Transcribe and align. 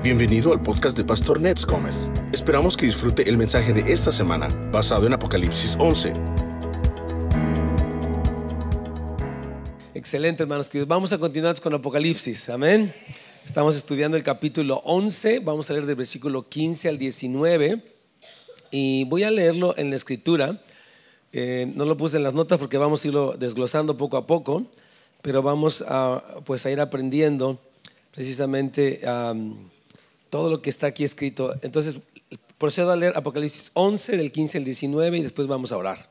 Bienvenido 0.00 0.52
al 0.52 0.62
podcast 0.62 0.96
de 0.96 1.02
Pastor 1.02 1.40
Nets 1.40 1.66
Gómez. 1.66 2.08
Esperamos 2.32 2.76
que 2.76 2.86
disfrute 2.86 3.28
el 3.28 3.36
mensaje 3.36 3.72
de 3.72 3.92
esta 3.92 4.12
semana 4.12 4.46
basado 4.70 5.08
en 5.08 5.12
Apocalipsis 5.12 5.76
11. 5.76 6.12
Excelente, 9.94 10.44
hermanos 10.44 10.68
queridos. 10.68 10.86
Vamos 10.86 11.12
a 11.12 11.18
continuar 11.18 11.60
con 11.60 11.74
Apocalipsis. 11.74 12.48
Amén. 12.48 12.94
Estamos 13.44 13.76
estudiando 13.76 14.16
el 14.16 14.22
capítulo 14.22 14.82
11. 14.84 15.40
Vamos 15.40 15.68
a 15.68 15.72
leer 15.72 15.84
del 15.84 15.96
versículo 15.96 16.48
15 16.48 16.90
al 16.90 16.96
19. 16.96 17.82
Y 18.70 19.02
voy 19.06 19.24
a 19.24 19.32
leerlo 19.32 19.74
en 19.76 19.90
la 19.90 19.96
escritura. 19.96 20.62
Eh, 21.32 21.72
no 21.74 21.84
lo 21.84 21.96
puse 21.96 22.18
en 22.18 22.22
las 22.22 22.34
notas 22.34 22.60
porque 22.60 22.78
vamos 22.78 23.04
a 23.04 23.08
irlo 23.08 23.34
desglosando 23.36 23.96
poco 23.96 24.16
a 24.16 24.28
poco, 24.28 24.64
pero 25.22 25.42
vamos 25.42 25.84
a, 25.88 26.22
pues, 26.44 26.64
a 26.66 26.70
ir 26.70 26.80
aprendiendo 26.80 27.58
precisamente 28.12 29.00
todo 30.30 30.50
lo 30.50 30.62
que 30.62 30.70
está 30.70 30.88
aquí 30.88 31.04
escrito. 31.04 31.54
Entonces, 31.62 32.00
procedo 32.58 32.90
a 32.90 32.96
leer 32.96 33.16
Apocalipsis 33.16 33.70
11 33.74 34.16
del 34.16 34.32
15 34.32 34.58
al 34.58 34.64
19 34.64 35.18
y 35.18 35.22
después 35.22 35.48
vamos 35.48 35.72
a 35.72 35.76
orar. 35.76 36.10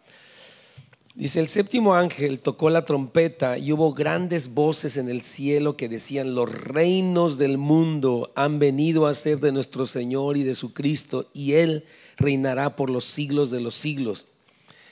Dice, 1.17 1.39
el 1.39 1.47
séptimo 1.47 1.95
ángel 1.95 2.39
tocó 2.39 2.69
la 2.69 2.85
trompeta 2.85 3.57
y 3.57 3.71
hubo 3.71 3.91
grandes 3.93 4.53
voces 4.53 4.97
en 4.97 5.09
el 5.09 5.23
cielo 5.23 5.75
que 5.75 5.89
decían, 5.89 6.35
los 6.35 6.53
reinos 6.53 7.39
del 7.39 7.57
mundo 7.57 8.31
han 8.35 8.59
venido 8.59 9.07
a 9.07 9.15
ser 9.15 9.39
de 9.39 9.51
nuestro 9.51 9.87
Señor 9.87 10.37
y 10.37 10.43
de 10.43 10.53
su 10.53 10.73
Cristo, 10.73 11.27
y 11.33 11.53
Él 11.53 11.85
reinará 12.17 12.75
por 12.75 12.91
los 12.91 13.05
siglos 13.05 13.49
de 13.49 13.61
los 13.61 13.73
siglos. 13.73 14.27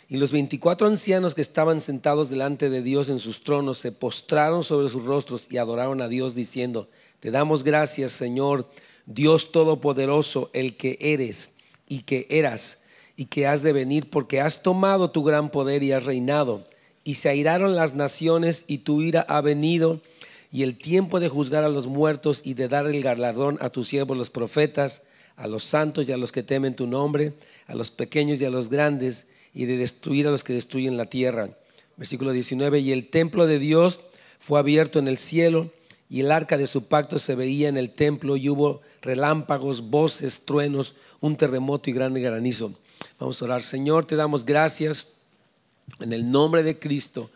Y 0.09 0.17
los 0.17 0.31
veinticuatro 0.31 0.87
ancianos 0.87 1.35
que 1.35 1.41
estaban 1.41 1.79
sentados 1.79 2.31
delante 2.31 2.71
de 2.71 2.81
Dios 2.81 3.09
en 3.09 3.19
sus 3.19 3.43
tronos 3.43 3.77
se 3.77 3.91
postraron 3.91 4.63
sobre 4.63 4.89
sus 4.89 5.03
rostros 5.03 5.51
y 5.51 5.57
adoraron 5.57 6.01
a 6.01 6.07
Dios 6.07 6.33
diciendo, 6.33 6.89
te 7.19 7.29
damos 7.29 7.63
gracias 7.63 8.11
Señor, 8.11 8.67
Dios 9.05 9.51
Todopoderoso, 9.51 10.49
el 10.53 10.77
que 10.77 10.97
eres 10.99 11.57
y 11.87 12.03
que 12.03 12.27
eras 12.29 12.83
y 13.17 13.25
que 13.25 13.47
has 13.47 13.63
de 13.63 13.71
venir, 13.71 14.09
porque 14.09 14.41
has 14.41 14.61
tomado 14.61 15.11
tu 15.11 15.23
gran 15.23 15.49
poder 15.49 15.83
y 15.83 15.93
has 15.93 16.05
reinado. 16.05 16.67
Y 17.03 17.15
se 17.15 17.29
airaron 17.29 17.75
las 17.75 17.95
naciones 17.95 18.65
y 18.67 18.79
tu 18.79 19.01
ira 19.01 19.25
ha 19.29 19.41
venido 19.41 20.01
y 20.51 20.63
el 20.63 20.77
tiempo 20.77 21.19
de 21.19 21.29
juzgar 21.29 21.63
a 21.63 21.69
los 21.69 21.87
muertos 21.87 22.41
y 22.45 22.53
de 22.53 22.67
dar 22.67 22.87
el 22.87 23.01
galardón 23.01 23.57
a 23.61 23.69
tus 23.69 23.89
siervos 23.89 24.17
los 24.17 24.29
profetas, 24.29 25.03
a 25.35 25.47
los 25.47 25.63
santos 25.63 26.07
y 26.07 26.11
a 26.11 26.17
los 26.17 26.31
que 26.31 26.43
temen 26.43 26.75
tu 26.75 26.87
nombre, 26.87 27.33
a 27.67 27.75
los 27.75 27.91
pequeños 27.91 28.41
y 28.41 28.45
a 28.45 28.49
los 28.49 28.69
grandes 28.69 29.29
y 29.53 29.65
de 29.65 29.77
destruir 29.77 30.27
a 30.27 30.31
los 30.31 30.43
que 30.43 30.53
destruyen 30.53 30.97
la 30.97 31.05
tierra. 31.07 31.49
Versículo 31.97 32.31
19, 32.31 32.79
y 32.79 32.91
el 32.91 33.07
templo 33.09 33.45
de 33.45 33.59
Dios 33.59 34.01
fue 34.39 34.59
abierto 34.59 34.99
en 34.99 35.07
el 35.07 35.17
cielo 35.17 35.71
y 36.09 36.19
el 36.19 36.31
arca 36.31 36.57
de 36.57 36.67
su 36.67 36.87
pacto 36.87 37.19
se 37.19 37.35
veía 37.35 37.69
en 37.69 37.77
el 37.77 37.91
templo 37.91 38.37
y 38.37 38.49
hubo 38.49 38.81
relámpagos, 39.01 39.89
voces, 39.89 40.45
truenos, 40.45 40.95
un 41.19 41.35
terremoto 41.35 41.89
y 41.89 41.93
grande 41.93 42.21
granizo. 42.21 42.73
Vamos 43.19 43.41
a 43.41 43.45
orar. 43.45 43.61
Señor, 43.61 44.05
te 44.05 44.15
damos 44.15 44.45
gracias 44.45 45.17
en 45.99 46.13
el 46.13 46.29
nombre 46.29 46.63
de 46.63 46.79
Cristo 46.79 47.29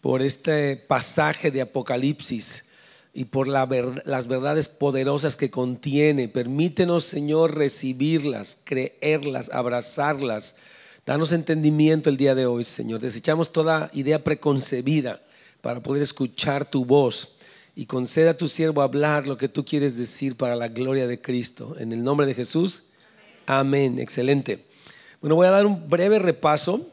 por 0.00 0.22
este 0.22 0.76
pasaje 0.76 1.50
de 1.50 1.60
Apocalipsis 1.60 2.66
y 3.14 3.24
por 3.24 3.48
las 3.48 4.28
verdades 4.28 4.68
poderosas 4.68 5.36
que 5.36 5.50
contiene. 5.50 6.28
Permítenos, 6.28 7.04
Señor, 7.04 7.56
recibirlas, 7.56 8.58
creerlas, 8.64 9.50
abrazarlas 9.50 10.56
Danos 11.08 11.32
entendimiento 11.32 12.10
el 12.10 12.18
día 12.18 12.34
de 12.34 12.44
hoy, 12.44 12.64
Señor. 12.64 13.00
Desechamos 13.00 13.50
toda 13.50 13.88
idea 13.94 14.22
preconcebida 14.22 15.22
para 15.62 15.82
poder 15.82 16.02
escuchar 16.02 16.66
tu 16.66 16.84
voz 16.84 17.37
y 17.78 17.86
conceda 17.86 18.32
a 18.32 18.36
tu 18.36 18.48
siervo 18.48 18.82
hablar 18.82 19.28
lo 19.28 19.36
que 19.36 19.48
tú 19.48 19.64
quieres 19.64 19.96
decir 19.96 20.36
para 20.36 20.56
la 20.56 20.66
gloria 20.66 21.06
de 21.06 21.20
Cristo. 21.20 21.76
En 21.78 21.92
el 21.92 22.02
nombre 22.02 22.26
de 22.26 22.34
Jesús. 22.34 22.86
Amén. 23.46 24.00
Excelente. 24.00 24.64
Bueno, 25.20 25.36
voy 25.36 25.46
a 25.46 25.52
dar 25.52 25.64
un 25.64 25.88
breve 25.88 26.18
repaso. 26.18 26.90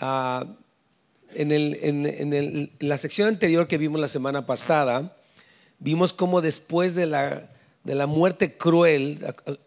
Ah, 0.00 0.46
en, 1.34 2.70
la 2.78 2.96
sección 2.96 3.28
anterior 3.28 3.68
que 3.68 3.76
vimos 3.76 4.00
la 4.00 4.08
semana 4.08 4.46
pasada, 4.46 5.14
vimos 5.78 6.14
cómo 6.14 6.40
después 6.40 6.94
de 6.94 7.04
la 7.04 7.50
de 7.84 7.94
la 7.94 8.06
muerte 8.06 8.56
cruel. 8.56 9.22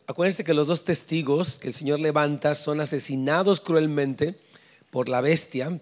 Acuérdense 0.08 0.44
que 0.44 0.56
los 0.56 0.66
dos 0.66 0.86
testigos 0.86 1.60
que 1.60 1.68
el 1.68 1.76
Señor 1.76 2.00
levanta 2.00 2.56
son 2.56 2.82
asesinados 2.82 3.60
cruelmente 3.60 4.34
por 4.90 5.08
la 5.08 5.22
bestia 5.22 5.80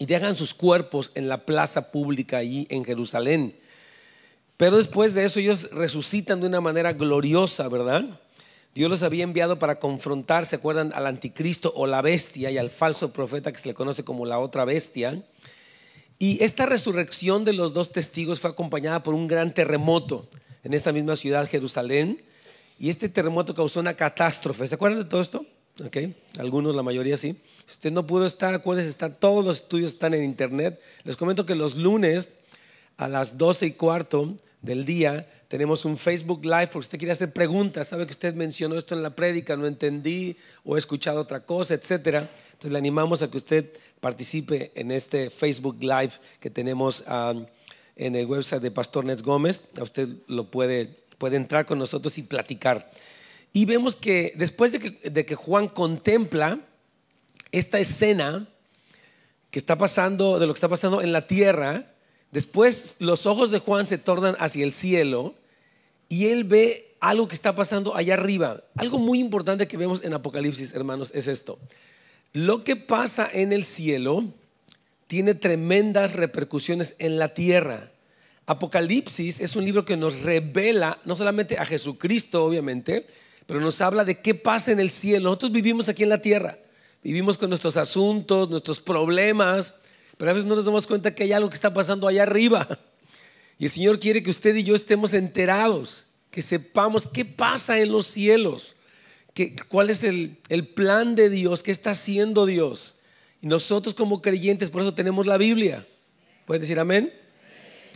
y 0.00 0.06
dejan 0.06 0.34
sus 0.34 0.54
cuerpos 0.54 1.12
en 1.14 1.28
la 1.28 1.46
plaza 1.46 1.92
pública 1.92 2.38
allí 2.38 2.66
en 2.68 2.84
Jerusalén. 2.84 3.61
Pero 4.62 4.76
después 4.76 5.12
de 5.12 5.24
eso 5.24 5.40
ellos 5.40 5.70
resucitan 5.72 6.40
de 6.40 6.46
una 6.46 6.60
manera 6.60 6.92
gloriosa, 6.92 7.66
¿verdad? 7.66 8.04
Dios 8.76 8.88
los 8.88 9.02
había 9.02 9.24
enviado 9.24 9.58
para 9.58 9.80
confrontar, 9.80 10.46
¿se 10.46 10.54
acuerdan? 10.54 10.92
Al 10.94 11.08
anticristo 11.08 11.72
o 11.74 11.88
la 11.88 12.00
bestia 12.00 12.48
y 12.48 12.58
al 12.58 12.70
falso 12.70 13.12
profeta 13.12 13.50
que 13.50 13.58
se 13.58 13.66
le 13.66 13.74
conoce 13.74 14.04
como 14.04 14.24
la 14.24 14.38
otra 14.38 14.64
bestia. 14.64 15.20
Y 16.20 16.44
esta 16.44 16.66
resurrección 16.66 17.44
de 17.44 17.54
los 17.54 17.74
dos 17.74 17.90
testigos 17.90 18.38
fue 18.38 18.50
acompañada 18.50 19.02
por 19.02 19.14
un 19.14 19.26
gran 19.26 19.52
terremoto 19.52 20.28
en 20.62 20.74
esta 20.74 20.92
misma 20.92 21.16
ciudad, 21.16 21.48
Jerusalén, 21.48 22.22
y 22.78 22.88
este 22.88 23.08
terremoto 23.08 23.56
causó 23.56 23.80
una 23.80 23.94
catástrofe. 23.94 24.68
¿Se 24.68 24.76
acuerdan 24.76 25.02
de 25.02 25.08
todo 25.08 25.22
esto? 25.22 25.44
Okay. 25.86 26.14
Algunos, 26.38 26.76
la 26.76 26.84
mayoría 26.84 27.16
sí. 27.16 27.34
Si 27.66 27.72
usted 27.72 27.90
no 27.90 28.06
pudo 28.06 28.26
estar, 28.26 28.54
acuérdense, 28.54 28.90
están, 28.90 29.16
todos 29.18 29.44
los 29.44 29.56
estudios 29.56 29.94
están 29.94 30.14
en 30.14 30.22
internet. 30.22 30.80
Les 31.02 31.16
comento 31.16 31.44
que 31.44 31.56
los 31.56 31.74
lunes 31.74 32.34
a 32.96 33.08
las 33.08 33.38
12 33.38 33.66
y 33.66 33.72
cuarto 33.72 34.36
del 34.60 34.84
día 34.84 35.28
tenemos 35.48 35.84
un 35.84 35.96
Facebook 35.96 36.44
Live 36.44 36.68
porque 36.68 36.78
usted 36.78 36.98
quiere 36.98 37.12
hacer 37.12 37.32
preguntas. 37.32 37.88
Sabe 37.88 38.06
que 38.06 38.12
usted 38.12 38.34
mencionó 38.34 38.78
esto 38.78 38.94
en 38.94 39.02
la 39.02 39.14
prédica, 39.14 39.56
no 39.56 39.66
entendí 39.66 40.36
o 40.64 40.76
he 40.76 40.78
escuchado 40.78 41.20
otra 41.20 41.44
cosa, 41.44 41.74
etcétera. 41.74 42.30
Entonces 42.46 42.72
le 42.72 42.78
animamos 42.78 43.22
a 43.22 43.30
que 43.30 43.36
usted 43.36 43.70
participe 44.00 44.72
en 44.74 44.90
este 44.90 45.30
Facebook 45.30 45.76
Live 45.82 46.12
que 46.40 46.48
tenemos. 46.48 47.04
Um, 47.06 47.46
en 47.96 48.16
el 48.16 48.26
website 48.26 48.62
de 48.62 48.70
Pastor 48.70 49.04
Nets 49.04 49.22
Gómez. 49.22 49.64
A 49.78 49.82
usted 49.82 50.08
lo 50.26 50.50
puede, 50.50 50.86
puede 51.18 51.36
entrar 51.36 51.66
con 51.66 51.78
nosotros 51.78 52.16
y 52.18 52.22
platicar. 52.22 52.90
Y 53.52 53.64
vemos 53.66 53.96
que 53.96 54.32
después 54.36 54.72
de 54.72 54.78
que, 54.78 55.10
de 55.10 55.26
que 55.26 55.34
Juan 55.34 55.68
contempla 55.68 56.60
esta 57.50 57.78
escena 57.78 58.48
que 59.50 59.58
está 59.58 59.76
pasando, 59.76 60.38
de 60.38 60.46
lo 60.46 60.54
que 60.54 60.58
está 60.58 60.68
pasando 60.68 61.02
en 61.02 61.12
la 61.12 61.26
tierra, 61.26 61.91
después 62.32 62.96
los 62.98 63.26
ojos 63.26 63.52
de 63.52 63.60
Juan 63.60 63.86
se 63.86 63.98
tornan 63.98 64.36
hacia 64.40 64.64
el 64.64 64.72
cielo 64.72 65.34
y 66.08 66.26
él 66.26 66.44
ve 66.44 66.92
algo 67.00 67.28
que 67.28 67.34
está 67.34 67.54
pasando 67.54 67.96
allá 67.96 68.14
arriba. 68.14 68.60
Algo 68.76 68.98
muy 68.98 69.20
importante 69.20 69.68
que 69.68 69.76
vemos 69.76 70.04
en 70.04 70.14
Apocalipsis, 70.14 70.74
hermanos, 70.74 71.10
es 71.14 71.26
esto. 71.28 71.58
Lo 72.32 72.64
que 72.64 72.76
pasa 72.76 73.28
en 73.32 73.52
el 73.52 73.64
cielo 73.64 74.24
tiene 75.06 75.34
tremendas 75.34 76.14
repercusiones 76.14 76.96
en 76.98 77.18
la 77.18 77.34
tierra. 77.34 77.90
Apocalipsis 78.46 79.40
es 79.40 79.56
un 79.56 79.64
libro 79.64 79.84
que 79.84 79.96
nos 79.96 80.22
revela 80.22 80.98
no 81.04 81.16
solamente 81.16 81.58
a 81.58 81.66
Jesucristo, 81.66 82.44
obviamente, 82.44 83.06
pero 83.46 83.60
nos 83.60 83.80
habla 83.80 84.04
de 84.04 84.20
qué 84.20 84.34
pasa 84.34 84.72
en 84.72 84.80
el 84.80 84.90
cielo. 84.90 85.24
Nosotros 85.24 85.52
vivimos 85.52 85.88
aquí 85.88 86.04
en 86.04 86.08
la 86.08 86.20
tierra, 86.20 86.58
vivimos 87.02 87.36
con 87.36 87.50
nuestros 87.50 87.76
asuntos, 87.76 88.48
nuestros 88.48 88.80
problemas, 88.80 89.81
pero 90.22 90.30
a 90.30 90.34
veces 90.34 90.48
no 90.48 90.54
nos 90.54 90.64
damos 90.64 90.86
cuenta 90.86 91.12
que 91.16 91.24
hay 91.24 91.32
algo 91.32 91.50
que 91.50 91.56
está 91.56 91.74
pasando 91.74 92.06
allá 92.06 92.22
arriba. 92.22 92.78
Y 93.58 93.64
el 93.64 93.70
Señor 93.70 93.98
quiere 93.98 94.22
que 94.22 94.30
usted 94.30 94.54
y 94.54 94.62
yo 94.62 94.76
estemos 94.76 95.14
enterados, 95.14 96.06
que 96.30 96.42
sepamos 96.42 97.08
qué 97.08 97.24
pasa 97.24 97.80
en 97.80 97.90
los 97.90 98.06
cielos, 98.06 98.76
que, 99.34 99.56
cuál 99.66 99.90
es 99.90 100.04
el, 100.04 100.36
el 100.48 100.68
plan 100.68 101.16
de 101.16 101.28
Dios, 101.28 101.64
qué 101.64 101.72
está 101.72 101.90
haciendo 101.90 102.46
Dios. 102.46 103.00
Y 103.40 103.48
nosotros 103.48 103.96
como 103.96 104.22
creyentes, 104.22 104.70
por 104.70 104.82
eso 104.82 104.94
tenemos 104.94 105.26
la 105.26 105.38
Biblia. 105.38 105.88
¿Pueden 106.44 106.60
decir 106.60 106.78
amén? 106.78 107.12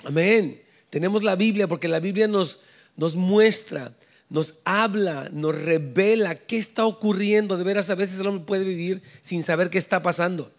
Amén. 0.04 0.60
Tenemos 0.91 1.22
la 1.22 1.36
Biblia 1.36 1.69
porque 1.69 1.86
la 1.86 2.00
Biblia 2.00 2.27
nos, 2.27 2.59
nos 2.97 3.15
muestra, 3.15 3.92
nos 4.28 4.59
habla, 4.65 5.28
nos 5.33 5.56
revela 5.62 6.34
qué 6.34 6.59
está 6.59 6.86
ocurriendo. 6.86 7.56
De 7.56 7.62
veras, 7.62 7.89
a 7.91 7.95
veces 7.95 8.18
el 8.18 8.27
hombre 8.27 8.47
puede 8.47 8.65
vivir 8.65 9.01
sin 9.22 9.45
saber 9.45 9.71
qué 9.71 9.78
está 9.78 10.03
pasando. 10.03 10.51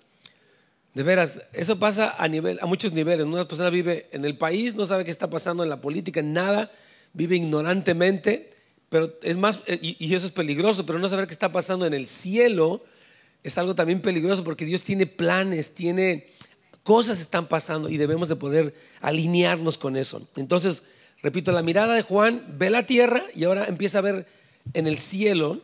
De 0.97 1.03
veras, 1.03 1.43
eso 1.53 1.77
pasa 1.77 2.15
a, 2.17 2.27
nivel, 2.27 2.57
a 2.59 2.65
muchos 2.65 2.91
niveles. 2.91 3.23
Una 3.23 3.47
persona 3.47 3.69
vive 3.69 4.07
en 4.13 4.25
el 4.25 4.35
país, 4.35 4.73
no 4.73 4.83
sabe 4.83 5.05
qué 5.05 5.11
está 5.11 5.29
pasando 5.29 5.61
en 5.61 5.69
la 5.69 5.79
política, 5.79 6.21
en 6.21 6.33
nada, 6.33 6.71
vive 7.13 7.35
ignorantemente, 7.35 8.49
pero 8.89 9.13
es 9.21 9.37
más, 9.37 9.59
y, 9.67 9.95
y 10.03 10.15
eso 10.15 10.25
es 10.25 10.31
peligroso, 10.31 10.87
pero 10.87 10.97
no 10.97 11.07
saber 11.07 11.27
qué 11.27 11.33
está 11.33 11.51
pasando 11.51 11.85
en 11.85 11.93
el 11.93 12.07
cielo 12.07 12.83
es 13.43 13.59
algo 13.59 13.75
también 13.75 14.01
peligroso 14.01 14.43
porque 14.43 14.65
Dios 14.65 14.81
tiene 14.81 15.05
planes, 15.05 15.75
tiene 15.75 16.25
cosas 16.81 17.19
están 17.19 17.45
pasando 17.45 17.89
y 17.89 17.97
debemos 17.97 18.27
de 18.27 18.35
poder 18.35 18.73
alinearnos 18.99 19.77
con 19.77 19.97
eso. 19.97 20.27
Entonces, 20.35 20.81
repito, 21.21 21.51
la 21.51 21.61
mirada 21.61 21.93
de 21.93 22.01
Juan 22.01 22.43
ve 22.57 22.71
la 22.71 22.87
tierra 22.87 23.21
y 23.35 23.43
ahora 23.43 23.65
empieza 23.65 23.99
a 23.99 24.01
ver 24.01 24.25
en 24.73 24.87
el 24.87 24.97
cielo 24.97 25.61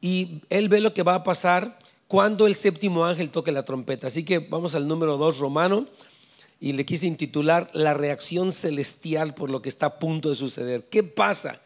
y 0.00 0.40
él 0.48 0.70
ve 0.70 0.80
lo 0.80 0.94
que 0.94 1.02
va 1.02 1.16
a 1.16 1.24
pasar 1.24 1.78
cuando 2.08 2.46
el 2.46 2.54
séptimo 2.54 3.04
ángel 3.04 3.32
toque 3.32 3.52
la 3.52 3.64
trompeta. 3.64 4.06
Así 4.06 4.24
que 4.24 4.38
vamos 4.38 4.74
al 4.74 4.86
número 4.86 5.16
2 5.16 5.38
romano 5.38 5.88
y 6.60 6.72
le 6.72 6.86
quise 6.86 7.06
intitular 7.06 7.70
La 7.74 7.94
reacción 7.94 8.52
celestial 8.52 9.34
por 9.34 9.50
lo 9.50 9.62
que 9.62 9.68
está 9.68 9.86
a 9.86 9.98
punto 9.98 10.30
de 10.30 10.36
suceder. 10.36 10.88
¿Qué 10.88 11.02
pasa 11.02 11.60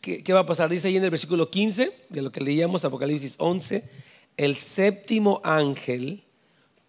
¿qué, 0.00 0.22
¿qué 0.22 0.32
va 0.32 0.40
a 0.40 0.46
pasar? 0.46 0.70
Dice 0.70 0.88
ahí 0.88 0.96
en 0.96 1.04
el 1.04 1.10
versículo 1.10 1.50
15, 1.50 1.92
de 2.08 2.22
lo 2.22 2.32
que 2.32 2.40
leíamos, 2.40 2.84
Apocalipsis 2.84 3.34
11, 3.38 3.84
el 4.36 4.56
séptimo 4.56 5.40
ángel 5.44 6.22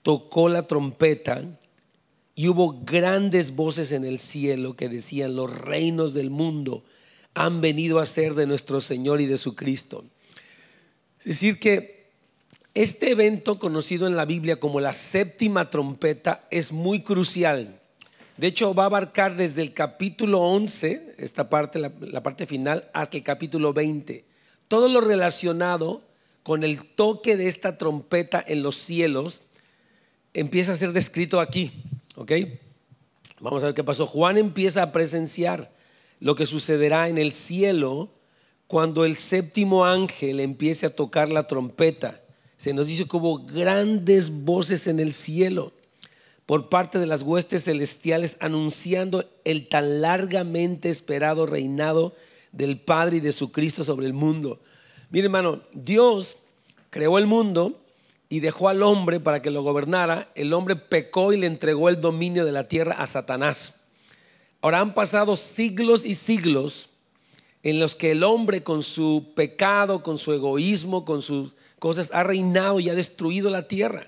tocó 0.03 0.49
la 0.49 0.67
trompeta 0.67 1.43
y 2.35 2.47
hubo 2.47 2.81
grandes 2.83 3.55
voces 3.55 3.91
en 3.91 4.05
el 4.05 4.19
cielo 4.19 4.75
que 4.75 4.89
decían, 4.89 5.35
los 5.35 5.51
reinos 5.51 6.13
del 6.13 6.29
mundo 6.29 6.83
han 7.33 7.61
venido 7.61 7.99
a 7.99 8.05
ser 8.05 8.35
de 8.35 8.47
nuestro 8.47 8.81
Señor 8.81 9.21
y 9.21 9.25
de 9.25 9.37
su 9.37 9.55
Cristo. 9.55 10.03
Es 11.19 11.25
decir, 11.25 11.59
que 11.59 12.00
este 12.73 13.11
evento 13.11 13.59
conocido 13.59 14.07
en 14.07 14.15
la 14.15 14.25
Biblia 14.25 14.59
como 14.59 14.79
la 14.79 14.93
séptima 14.93 15.69
trompeta 15.69 16.45
es 16.51 16.71
muy 16.71 17.01
crucial. 17.01 17.81
De 18.37 18.47
hecho, 18.47 18.73
va 18.73 18.83
a 18.83 18.85
abarcar 18.85 19.35
desde 19.35 19.61
el 19.61 19.73
capítulo 19.73 20.39
11, 20.39 21.15
esta 21.17 21.49
parte, 21.49 21.79
la, 21.79 22.23
parte 22.23 22.47
final, 22.47 22.89
hasta 22.93 23.17
el 23.17 23.23
capítulo 23.23 23.73
20. 23.73 24.23
Todo 24.69 24.87
lo 24.87 25.01
relacionado 25.01 26.01
con 26.43 26.63
el 26.63 26.85
toque 26.85 27.35
de 27.35 27.47
esta 27.47 27.77
trompeta 27.77 28.43
en 28.45 28.63
los 28.63 28.77
cielos 28.77 29.41
empieza 30.33 30.71
a 30.71 30.77
ser 30.77 30.93
descrito 30.93 31.41
aquí. 31.41 31.71
¿Ok? 32.15 32.31
Vamos 33.41 33.63
a 33.63 33.67
ver 33.67 33.75
qué 33.75 33.83
pasó. 33.83 34.07
Juan 34.07 34.37
empieza 34.37 34.81
a 34.81 34.91
presenciar 34.93 35.71
lo 36.19 36.35
que 36.35 36.45
sucederá 36.45 37.09
en 37.09 37.17
el 37.17 37.33
cielo 37.33 38.13
cuando 38.67 39.03
el 39.03 39.17
séptimo 39.17 39.83
ángel 39.83 40.39
empiece 40.39 40.85
a 40.85 40.95
tocar 40.95 41.29
la 41.29 41.47
trompeta. 41.47 42.20
Se 42.61 42.73
nos 42.73 42.85
dice 42.85 43.07
que 43.07 43.17
hubo 43.17 43.39
grandes 43.39 44.45
voces 44.45 44.85
en 44.85 44.99
el 44.99 45.13
cielo 45.13 45.71
por 46.45 46.69
parte 46.69 46.99
de 46.99 47.07
las 47.07 47.23
huestes 47.23 47.63
celestiales 47.63 48.37
anunciando 48.39 49.27
el 49.45 49.67
tan 49.67 49.99
largamente 49.99 50.91
esperado 50.91 51.47
reinado 51.47 52.13
del 52.51 52.79
Padre 52.79 53.17
y 53.17 53.19
de 53.19 53.31
su 53.31 53.51
Cristo 53.51 53.83
sobre 53.83 54.05
el 54.05 54.13
mundo. 54.13 54.59
Mire 55.09 55.25
hermano, 55.25 55.63
Dios 55.73 56.37
creó 56.91 57.17
el 57.17 57.25
mundo 57.25 57.81
y 58.29 58.41
dejó 58.41 58.69
al 58.69 58.83
hombre 58.83 59.19
para 59.19 59.41
que 59.41 59.49
lo 59.49 59.63
gobernara, 59.63 60.31
el 60.35 60.53
hombre 60.53 60.75
pecó 60.75 61.33
y 61.33 61.37
le 61.37 61.47
entregó 61.47 61.89
el 61.89 61.99
dominio 61.99 62.45
de 62.45 62.51
la 62.51 62.67
tierra 62.67 62.93
a 62.93 63.07
Satanás. 63.07 63.85
Ahora 64.61 64.81
han 64.81 64.93
pasado 64.93 65.35
siglos 65.35 66.05
y 66.05 66.13
siglos 66.13 66.91
en 67.63 67.79
los 67.79 67.95
que 67.95 68.11
el 68.11 68.23
hombre 68.23 68.61
con 68.61 68.83
su 68.83 69.31
pecado, 69.35 70.03
con 70.03 70.19
su 70.19 70.31
egoísmo, 70.31 71.05
con 71.05 71.23
sus 71.23 71.55
cosas, 71.81 72.11
ha 72.13 72.21
reinado 72.21 72.79
y 72.79 72.89
ha 72.89 72.93
destruido 72.93 73.49
la 73.49 73.67
tierra. 73.67 74.07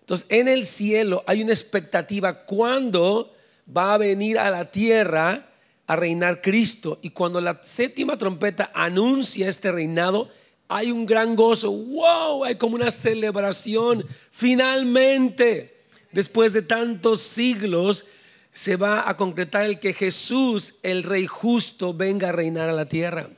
Entonces, 0.00 0.26
en 0.30 0.48
el 0.48 0.64
cielo 0.64 1.22
hay 1.26 1.42
una 1.42 1.52
expectativa 1.52 2.46
cuando 2.46 3.34
va 3.76 3.92
a 3.92 3.98
venir 3.98 4.38
a 4.38 4.48
la 4.48 4.70
tierra 4.70 5.50
a 5.86 5.96
reinar 5.96 6.40
Cristo. 6.40 6.98
Y 7.02 7.10
cuando 7.10 7.42
la 7.42 7.60
séptima 7.62 8.16
trompeta 8.16 8.70
anuncia 8.72 9.50
este 9.50 9.70
reinado, 9.70 10.30
hay 10.66 10.90
un 10.90 11.04
gran 11.04 11.36
gozo, 11.36 11.70
wow, 11.70 12.44
hay 12.44 12.54
como 12.56 12.76
una 12.76 12.90
celebración. 12.90 14.06
Finalmente, 14.30 15.82
después 16.12 16.54
de 16.54 16.62
tantos 16.62 17.20
siglos, 17.20 18.06
se 18.54 18.76
va 18.76 19.10
a 19.10 19.18
concretar 19.18 19.66
el 19.66 19.78
que 19.78 19.92
Jesús, 19.92 20.76
el 20.82 21.02
Rey 21.02 21.26
justo, 21.26 21.92
venga 21.92 22.30
a 22.30 22.32
reinar 22.32 22.70
a 22.70 22.72
la 22.72 22.86
tierra. 22.86 23.28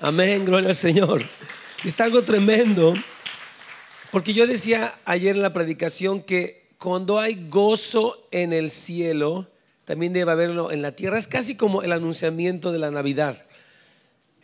Amén, 0.00 0.44
gloria 0.44 0.68
al 0.68 0.74
Señor. 0.74 1.24
Está 1.84 2.02
algo 2.02 2.22
tremendo, 2.22 2.92
porque 4.10 4.34
yo 4.34 4.48
decía 4.48 4.92
ayer 5.04 5.36
en 5.36 5.42
la 5.42 5.52
predicación 5.52 6.20
que 6.20 6.66
cuando 6.76 7.20
hay 7.20 7.48
gozo 7.48 8.26
en 8.32 8.52
el 8.52 8.72
cielo, 8.72 9.48
también 9.84 10.12
debe 10.12 10.32
haberlo 10.32 10.72
en 10.72 10.82
la 10.82 10.92
tierra. 10.92 11.18
Es 11.18 11.28
casi 11.28 11.56
como 11.56 11.82
el 11.82 11.92
anunciamiento 11.92 12.72
de 12.72 12.78
la 12.80 12.90
Navidad. 12.90 13.46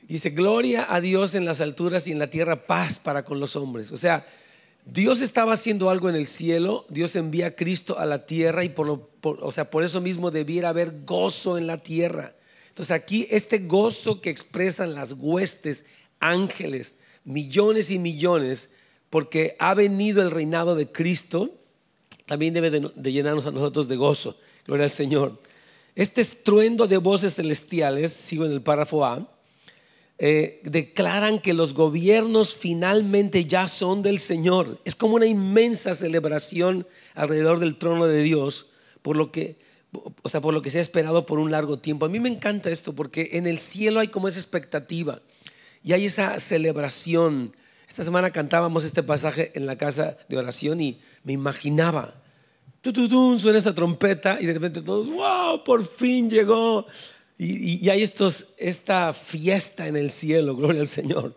Dice, 0.03 0.31
gloria 0.31 0.87
a 0.89 1.01
Dios 1.01 1.35
en 1.35 1.45
las 1.45 1.61
alturas 1.61 2.07
y 2.07 2.13
en 2.13 2.21
la 2.21 2.31
tierra 2.31 2.67
paz 2.67 3.01
para 3.01 3.25
con 3.25 3.41
los 3.41 3.57
hombres. 3.57 3.91
O 3.91 3.97
sea, 3.97 4.25
Dios 4.85 5.21
estaba 5.21 5.55
haciendo 5.55 5.91
algo 5.91 6.09
en 6.09 6.15
el 6.15 6.29
cielo, 6.29 6.87
Dios 6.89 7.17
envía 7.17 7.49
a 7.49 7.57
Cristo 7.57 7.99
a 7.99 8.07
la 8.07 8.27
tierra 8.27 8.63
y 8.63 8.69
por, 8.69 9.11
o 9.23 9.51
sea, 9.51 9.71
por 9.73 9.83
eso 9.83 10.01
mismo 10.01 10.31
debiera 10.31 10.69
haber 10.69 11.05
gozo 11.05 11.59
en 11.59 11.67
la 11.67 11.79
tierra. 11.79 12.33
Entonces 12.69 12.93
aquí 12.93 13.27
este 13.29 13.59
gozo 13.59 14.21
que 14.21 14.31
expresan 14.31 14.95
las 14.95 15.15
huestes, 15.15 15.87
ángeles, 16.21 16.99
millones 17.25 17.91
y 17.91 17.99
millones, 17.99 18.75
porque 19.11 19.57
ha 19.59 19.75
venido 19.75 20.23
el 20.23 20.31
reinado 20.31 20.75
de 20.75 20.91
Cristo, 20.91 21.51
también 22.27 22.55
debe 22.55 22.71
de, 22.71 23.13
llenarnos 23.13 23.47
a 23.47 23.51
nosotros 23.51 23.89
de 23.89 23.97
gozo. 23.97 24.37
Gloria 24.67 24.85
al 24.85 24.91
Señor. 24.91 25.39
Este 25.95 26.21
estruendo 26.21 26.87
de 26.87 26.97
voces 26.97 27.37
celestiales, 27.37 28.13
sigo 28.13 28.45
en 28.45 28.53
el 28.53 28.63
párrafo 28.63 29.05
A, 29.05 29.29
eh, 30.19 30.61
declaran 30.65 31.41
que 31.41 31.55
los 31.55 31.75
gobiernos 31.75 32.55
finalmente 32.55 33.45
ya 33.45 33.69
son 33.69 34.03
del 34.03 34.19
Señor. 34.19 34.81
Es 34.85 34.95
como 34.95 35.17
una 35.17 35.27
inmensa 35.27 35.95
celebración 35.95 36.87
alrededor 37.15 37.59
del 37.59 37.77
trono 37.77 38.07
de 38.07 38.23
Dios, 38.23 38.69
por 39.03 39.17
lo 39.17 39.31
que, 39.31 39.57
o 40.23 40.29
sea, 40.29 40.41
por 40.41 40.55
lo 40.55 40.63
que 40.63 40.71
se 40.71 40.79
ha 40.79 40.83
esperado 40.83 41.27
por 41.27 41.39
un 41.39 41.51
largo 41.51 41.79
tiempo. 41.79 42.07
A 42.07 42.09
mí 42.09 42.21
me 42.21 42.29
encanta 42.29 42.71
esto 42.71 42.95
porque 42.95 43.31
en 43.33 43.47
el 43.47 43.59
cielo 43.59 44.01
hay 44.01 44.09
como 44.09 44.29
esa 44.29 44.41
expectativa 44.41 45.21
y 45.85 45.93
hay 45.93 46.07
esa 46.07 46.41
celebración. 46.41 47.55
Esta 47.87 48.03
semana 48.03 48.31
cantábamos 48.31 48.85
este 48.85 49.03
pasaje 49.03 49.53
en 49.55 49.67
la 49.67 49.77
casa 49.77 50.17
de 50.29 50.39
oración 50.39 50.81
y 50.81 50.99
me 51.23 51.35
imaginaba, 51.35 52.15
tu, 52.81 53.39
suena 53.39 53.59
esta 53.59 53.75
trompeta 53.75 54.39
y 54.41 54.47
de 54.47 54.55
repente 54.55 54.83
todos, 54.83 55.09
wow, 55.09 55.63
por 55.63 55.87
fin 55.87 56.29
llegó 56.29 56.87
y, 57.39 57.89
hay 57.89 58.03
esta 58.03 59.13
fiesta 59.13 59.87
en 59.87 59.97
el 59.97 60.11
cielo, 60.11 60.57
gloria 60.57 60.81
al 60.81 60.89
Señor. 60.89 61.35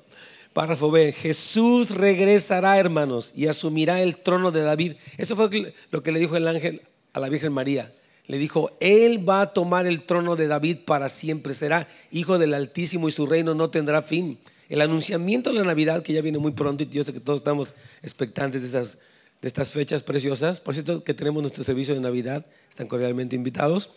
Párrafo 0.53 0.89
B, 0.89 1.11
Jesús 1.11 1.91
regresará, 1.91 2.79
hermanos, 2.79 3.33
y 3.35 3.45
asumirá 3.45 4.01
el 4.01 4.17
trono 4.17 4.50
de 4.51 4.63
David. 4.63 4.93
Eso 5.17 5.35
fue 5.35 5.75
lo 5.91 6.01
que 6.01 6.11
le 6.11 6.19
dijo 6.19 6.35
el 6.35 6.47
ángel 6.47 6.81
a 7.13 7.19
la 7.19 7.29
Virgen 7.29 7.53
María. 7.53 7.93
Le 8.27 8.38
dijo, 8.38 8.77
Él 8.79 9.27
va 9.27 9.41
a 9.41 9.53
tomar 9.53 9.88
el 9.88 10.03
trono 10.03 10.35
de 10.35 10.47
David 10.47 10.79
para 10.85 11.09
siempre, 11.09 11.53
será 11.53 11.88
hijo 12.12 12.38
del 12.38 12.53
Altísimo 12.53 13.07
y 13.07 13.12
su 13.12 13.25
reino 13.25 13.56
no 13.56 13.69
tendrá 13.69 14.01
fin. 14.01 14.38
El 14.69 14.81
anunciamiento 14.81 15.51
de 15.51 15.59
la 15.59 15.65
Navidad, 15.65 16.03
que 16.03 16.13
ya 16.13 16.21
viene 16.21 16.38
muy 16.38 16.51
pronto, 16.51 16.83
y 16.83 16.89
yo 16.89 17.03
sé 17.03 17.13
que 17.13 17.21
todos 17.21 17.39
estamos 17.39 17.74
expectantes 18.03 18.62
de, 18.62 18.68
esas, 18.68 19.00
de 19.41 19.47
estas 19.47 19.71
fechas 19.71 20.03
preciosas. 20.03 20.59
Por 20.59 20.74
cierto, 20.74 21.03
que 21.03 21.13
tenemos 21.13 21.41
nuestro 21.41 21.63
servicio 21.63 21.95
de 21.95 22.01
Navidad, 22.01 22.45
están 22.69 22.88
cordialmente 22.88 23.35
invitados, 23.35 23.91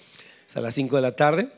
es 0.48 0.56
a 0.56 0.60
las 0.60 0.74
5 0.74 0.96
de 0.96 1.02
la 1.02 1.16
tarde 1.16 1.50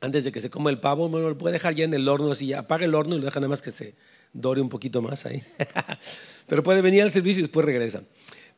antes 0.00 0.24
de 0.24 0.32
que 0.32 0.40
se 0.40 0.50
coma 0.50 0.70
el 0.70 0.78
pavo, 0.78 1.08
bueno, 1.08 1.28
lo 1.28 1.38
puede 1.38 1.54
dejar 1.54 1.74
ya 1.74 1.84
en 1.84 1.94
el 1.94 2.08
horno, 2.08 2.30
así 2.30 2.52
apaga 2.52 2.84
el 2.84 2.94
horno 2.94 3.16
y 3.16 3.18
lo 3.18 3.24
deja 3.24 3.40
nada 3.40 3.48
más 3.48 3.62
que 3.62 3.70
se 3.70 3.94
dore 4.32 4.60
un 4.60 4.68
poquito 4.68 5.02
más 5.02 5.26
ahí. 5.26 5.42
Pero 6.46 6.62
puede 6.62 6.80
venir 6.82 7.02
al 7.02 7.10
servicio 7.10 7.40
y 7.40 7.42
después 7.42 7.66
regresa. 7.66 8.02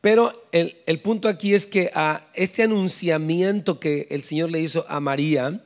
Pero 0.00 0.48
el, 0.52 0.76
el 0.86 1.00
punto 1.00 1.28
aquí 1.28 1.54
es 1.54 1.66
que 1.66 1.90
a 1.94 2.28
este 2.34 2.62
anunciamiento 2.62 3.78
que 3.78 4.06
el 4.10 4.22
Señor 4.22 4.50
le 4.50 4.60
hizo 4.60 4.86
a 4.88 5.00
María 5.00 5.62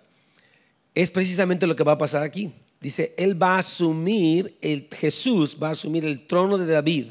es 0.94 1.10
precisamente 1.10 1.66
lo 1.66 1.76
que 1.76 1.84
va 1.84 1.92
a 1.92 1.98
pasar 1.98 2.22
aquí. 2.22 2.52
Dice, 2.80 3.14
Él 3.16 3.40
va 3.42 3.56
a 3.56 3.58
asumir, 3.60 4.58
el, 4.60 4.88
Jesús 4.94 5.56
va 5.60 5.68
a 5.68 5.72
asumir 5.72 6.04
el 6.04 6.26
trono 6.26 6.58
de 6.58 6.66
David, 6.66 7.06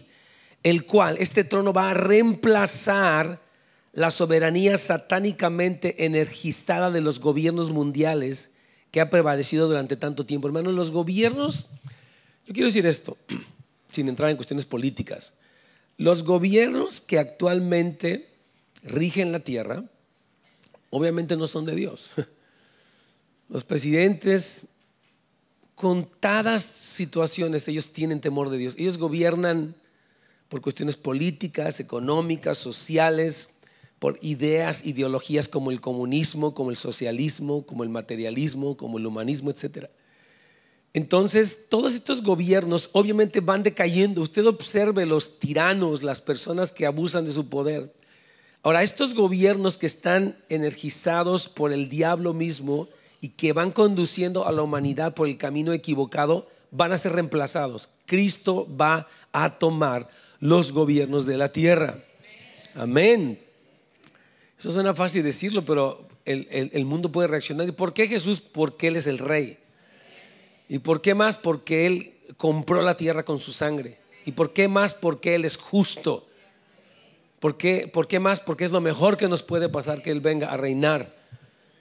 el 0.62 0.86
cual, 0.86 1.18
este 1.20 1.44
trono 1.44 1.74
va 1.74 1.90
a 1.90 1.94
reemplazar 1.94 3.42
la 3.92 4.12
soberanía 4.12 4.78
satánicamente 4.78 6.06
energizada 6.06 6.92
de 6.92 7.02
los 7.02 7.20
gobiernos 7.20 7.72
mundiales 7.72 8.54
que 8.92 9.02
ha 9.02 9.10
prevalecido 9.10 9.68
durante 9.68 9.98
tanto 9.98 10.26
tiempo. 10.26 10.48
Hermanos, 10.48 10.74
los 10.74 10.92
gobiernos, 10.92 11.72
yo 12.46 12.54
quiero 12.54 12.68
decir 12.68 12.86
esto, 12.86 13.18
sin 13.92 14.08
entrar 14.10 14.30
en 14.30 14.36
cuestiones 14.36 14.66
políticas, 14.66 15.34
los 15.98 16.24
gobiernos 16.24 17.02
que 17.02 17.20
actualmente 17.20 18.30
rigen 18.84 19.32
la 19.32 19.40
tierra, 19.40 19.84
obviamente 20.90 21.36
no 21.36 21.48
son 21.48 21.66
de 21.66 21.76
Dios. 21.76 22.12
Los 23.50 23.64
presidentes, 23.64 24.70
contadas 25.76 26.64
situaciones, 26.64 27.68
ellos 27.68 27.92
tienen 27.92 28.22
temor 28.22 28.50
de 28.50 28.58
Dios. 28.58 28.76
Ellos 28.78 28.98
gobiernan 28.98 29.76
por 30.50 30.62
cuestiones 30.62 30.96
políticas, 30.96 31.80
económicas, 31.80 32.58
sociales, 32.58 33.56
por 34.00 34.20
ideas, 34.22 34.86
ideologías 34.86 35.48
como 35.48 35.72
el 35.72 35.82
comunismo, 35.82 36.54
como 36.54 36.72
el 36.72 36.78
socialismo, 36.78 37.66
como 37.66 37.84
el 37.84 37.90
materialismo, 37.90 38.76
como 38.76 38.98
el 38.98 39.06
humanismo, 39.06 39.52
etc. 39.52 39.90
Entonces, 40.94 41.68
todos 41.70 41.96
estos 41.96 42.22
gobiernos 42.22 42.92
obviamente 42.94 43.40
van 43.40 43.64
decayendo. 43.64 44.22
Usted 44.22 44.46
observe 44.46 45.06
los 45.06 45.40
tiranos, 45.40 46.04
las 46.04 46.22
personas 46.22 46.72
que 46.72 46.86
abusan 46.86 47.26
de 47.26 47.32
su 47.32 47.50
poder. 47.50 47.92
Ahora, 48.62 48.84
estos 48.84 49.16
gobiernos 49.16 49.78
que 49.78 49.88
están 49.88 50.38
energizados 50.50 51.50
por 51.50 51.74
el 51.74 51.90
diablo 51.90 52.34
mismo 52.34 52.88
y 53.20 53.30
que 53.30 53.54
van 53.54 53.72
conduciendo 53.72 54.48
a 54.48 54.52
la 54.52 54.62
humanidad 54.62 55.16
por 55.16 55.28
el 55.28 55.38
camino 55.38 55.74
equivocado, 55.74 56.48
van 56.72 56.92
a 56.92 56.98
ser 56.98 57.14
reemplazados. 57.14 57.90
Cristo 58.06 58.68
va 58.80 59.08
a 59.32 59.58
tomar 59.58 60.10
los 60.40 60.72
gobiernos 60.72 61.26
de 61.26 61.38
la 61.38 61.52
tierra. 61.52 62.04
Amén. 62.76 63.40
Eso 64.60 64.72
suena 64.72 64.94
fácil 64.94 65.24
decirlo, 65.24 65.66
pero 65.66 66.06
el, 66.26 66.86
mundo 66.86 67.12
puede 67.12 67.28
reaccionar. 67.28 67.68
¿Y 67.68 67.72
por 67.72 67.94
qué 67.94 68.08
Jesús? 68.08 68.42
Porque 68.42 68.88
Él 68.88 68.96
es 68.96 69.08
el 69.08 69.18
rey. 69.18 69.58
¿Y 70.74 70.80
por 70.80 71.02
qué 71.02 71.14
más? 71.14 71.38
Porque 71.38 71.86
Él 71.86 72.14
compró 72.36 72.82
la 72.82 72.98
tierra 72.98 73.24
con 73.24 73.40
su 73.40 73.52
sangre. 73.52 74.00
¿Y 74.26 74.32
por 74.32 74.54
qué 74.54 74.68
más? 74.68 74.96
Porque 74.96 75.36
Él 75.36 75.46
es 75.46 75.56
justo. 75.56 76.26
¿Por 77.40 77.58
qué, 77.58 77.88
¿Por 77.88 78.08
qué 78.08 78.20
más? 78.20 78.40
Porque 78.40 78.66
es 78.66 78.72
lo 78.72 78.82
mejor 78.82 79.16
que 79.16 79.28
nos 79.30 79.44
puede 79.44 79.70
pasar 79.70 80.02
que 80.02 80.10
Él 80.10 80.20
venga 80.20 80.52
a 80.52 80.58
reinar. 80.58 81.16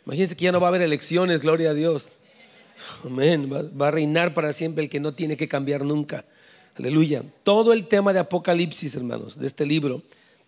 Imagínense 0.04 0.36
que 0.36 0.44
ya 0.44 0.52
no 0.52 0.60
va 0.60 0.66
a 0.66 0.68
haber 0.68 0.82
elecciones, 0.82 1.40
gloria 1.40 1.70
a 1.70 1.74
Dios. 1.74 2.18
Amén. 3.02 3.50
Va, 3.50 3.62
va, 3.62 3.88
a 3.88 3.92
reinar 3.92 4.34
para 4.34 4.52
siempre 4.52 4.84
el 4.84 4.90
que 4.90 5.00
no 5.00 5.14
tiene 5.14 5.38
que 5.38 5.48
cambiar 5.48 5.86
nunca. 5.86 6.26
Aleluya. 6.76 7.22
Todo 7.44 7.72
el 7.72 7.86
tema 7.86 8.12
de 8.12 8.18
Apocalipsis, 8.18 8.94
hermanos, 8.94 9.38
de 9.38 9.46
este 9.46 9.64
libro, 9.64 10.02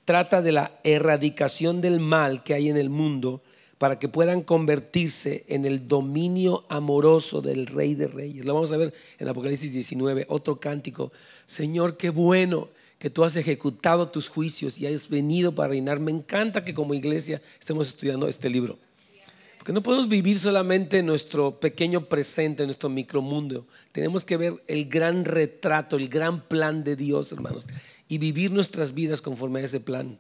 trata 0.05 0.43
de 0.43 0.53
la 0.53 0.71
erradicación 0.85 1.81
del 1.81 1.99
mal 1.99 2.43
que 2.43 2.53
hay 2.53 2.69
en 2.69 2.77
el 2.77 2.91
mundo 2.91 3.41
para 3.85 3.99
que 3.99 4.09
puedan 4.09 4.41
convertirse 4.41 5.45
en 5.47 5.67
el 5.67 5.87
dominio 5.87 6.65
amoroso 6.71 7.43
del 7.43 7.67
Rey 7.67 7.95
de 7.95 8.09
Reyes. 8.09 8.47
Lo 8.47 8.55
vamos 8.55 8.73
a 8.73 8.79
ver 8.79 8.95
en 9.19 9.29
Apocalipsis 9.29 9.75
19, 9.75 10.25
otro 10.31 10.59
cántico. 10.59 11.13
Señor, 11.45 11.99
qué 11.99 12.09
bueno 12.09 12.71
que 12.99 13.11
tú 13.11 13.25
has 13.25 13.37
ejecutado 13.37 14.09
tus 14.09 14.31
juicios 14.31 14.79
y 14.79 14.87
has 14.87 15.11
venido 15.11 15.55
para 15.55 15.69
reinar. 15.69 16.01
Me 16.01 16.13
encanta 16.13 16.65
que 16.65 16.73
como 16.73 16.95
iglesia 16.95 17.43
estemos 17.61 17.89
estudiando 17.89 18.27
este 18.27 18.49
libro. 18.49 18.79
Porque 19.59 19.75
no 19.75 19.83
podemos 19.83 20.09
vivir 20.09 20.39
solamente 20.39 21.03
nuestro 21.03 21.61
pequeño 21.61 22.07
presente, 22.07 22.65
nuestro 22.65 22.89
micromundo. 22.89 23.67
Tenemos 23.93 24.25
que 24.25 24.39
ver 24.39 24.55
el 24.67 24.89
gran 24.89 25.27
retrato, 25.27 25.97
el 25.97 26.09
gran 26.09 26.41
plan 26.41 26.85
de 26.85 26.97
Dios, 26.97 27.33
hermanos, 27.33 27.67
y 28.09 28.17
vivir 28.17 28.51
nuestras 28.51 28.95
vidas 28.95 29.21
conforme 29.21 29.61
a 29.61 29.65
ese 29.65 29.81
plan. 29.81 30.19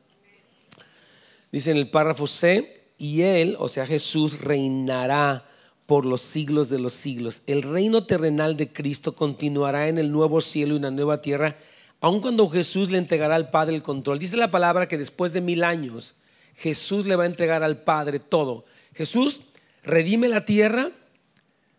Dice 1.51 1.71
en 1.71 1.79
el 1.79 1.89
párrafo 1.89 2.27
C, 2.27 2.84
y 2.99 3.23
Él, 3.23 3.57
o 3.59 3.69
sea 3.69 3.87
Jesús, 3.87 4.41
reinará 4.41 5.45
por 5.87 6.07
los 6.07 6.23
siglos 6.23 6.69
de 6.69 6.79
los 6.79 6.95
siglos. 6.95 7.43
El 7.47 7.63
reino 7.63 8.05
terrenal 8.05 8.57
de 8.57 8.73
Cristo 8.73 9.15
continuará 9.15 9.89
en 9.89 9.99
el 9.99 10.11
nuevo 10.11 10.41
cielo 10.41 10.75
y 10.75 10.79
una 10.79 10.91
nueva 10.91 11.21
tierra, 11.21 11.57
aun 12.01 12.21
cuando 12.21 12.49
Jesús 12.49 12.91
le 12.91 12.99
entregará 12.99 13.35
al 13.35 13.51
Padre 13.51 13.75
el 13.75 13.83
control. 13.83 14.19
Dice 14.19 14.37
la 14.37 14.51
palabra 14.51 14.89
que 14.89 14.99
después 14.99 15.33
de 15.33 15.41
mil 15.41 15.65
años 15.65 16.17
Jesús 16.57 17.07
le 17.07 17.17
va 17.17 17.25
a 17.25 17.27
entregar 17.27 17.63
al 17.63 17.83
Padre 17.83 18.19
todo. 18.19 18.65
Jesús 18.95 19.43
redime 19.83 20.29
la 20.29 20.45
tierra, 20.45 20.91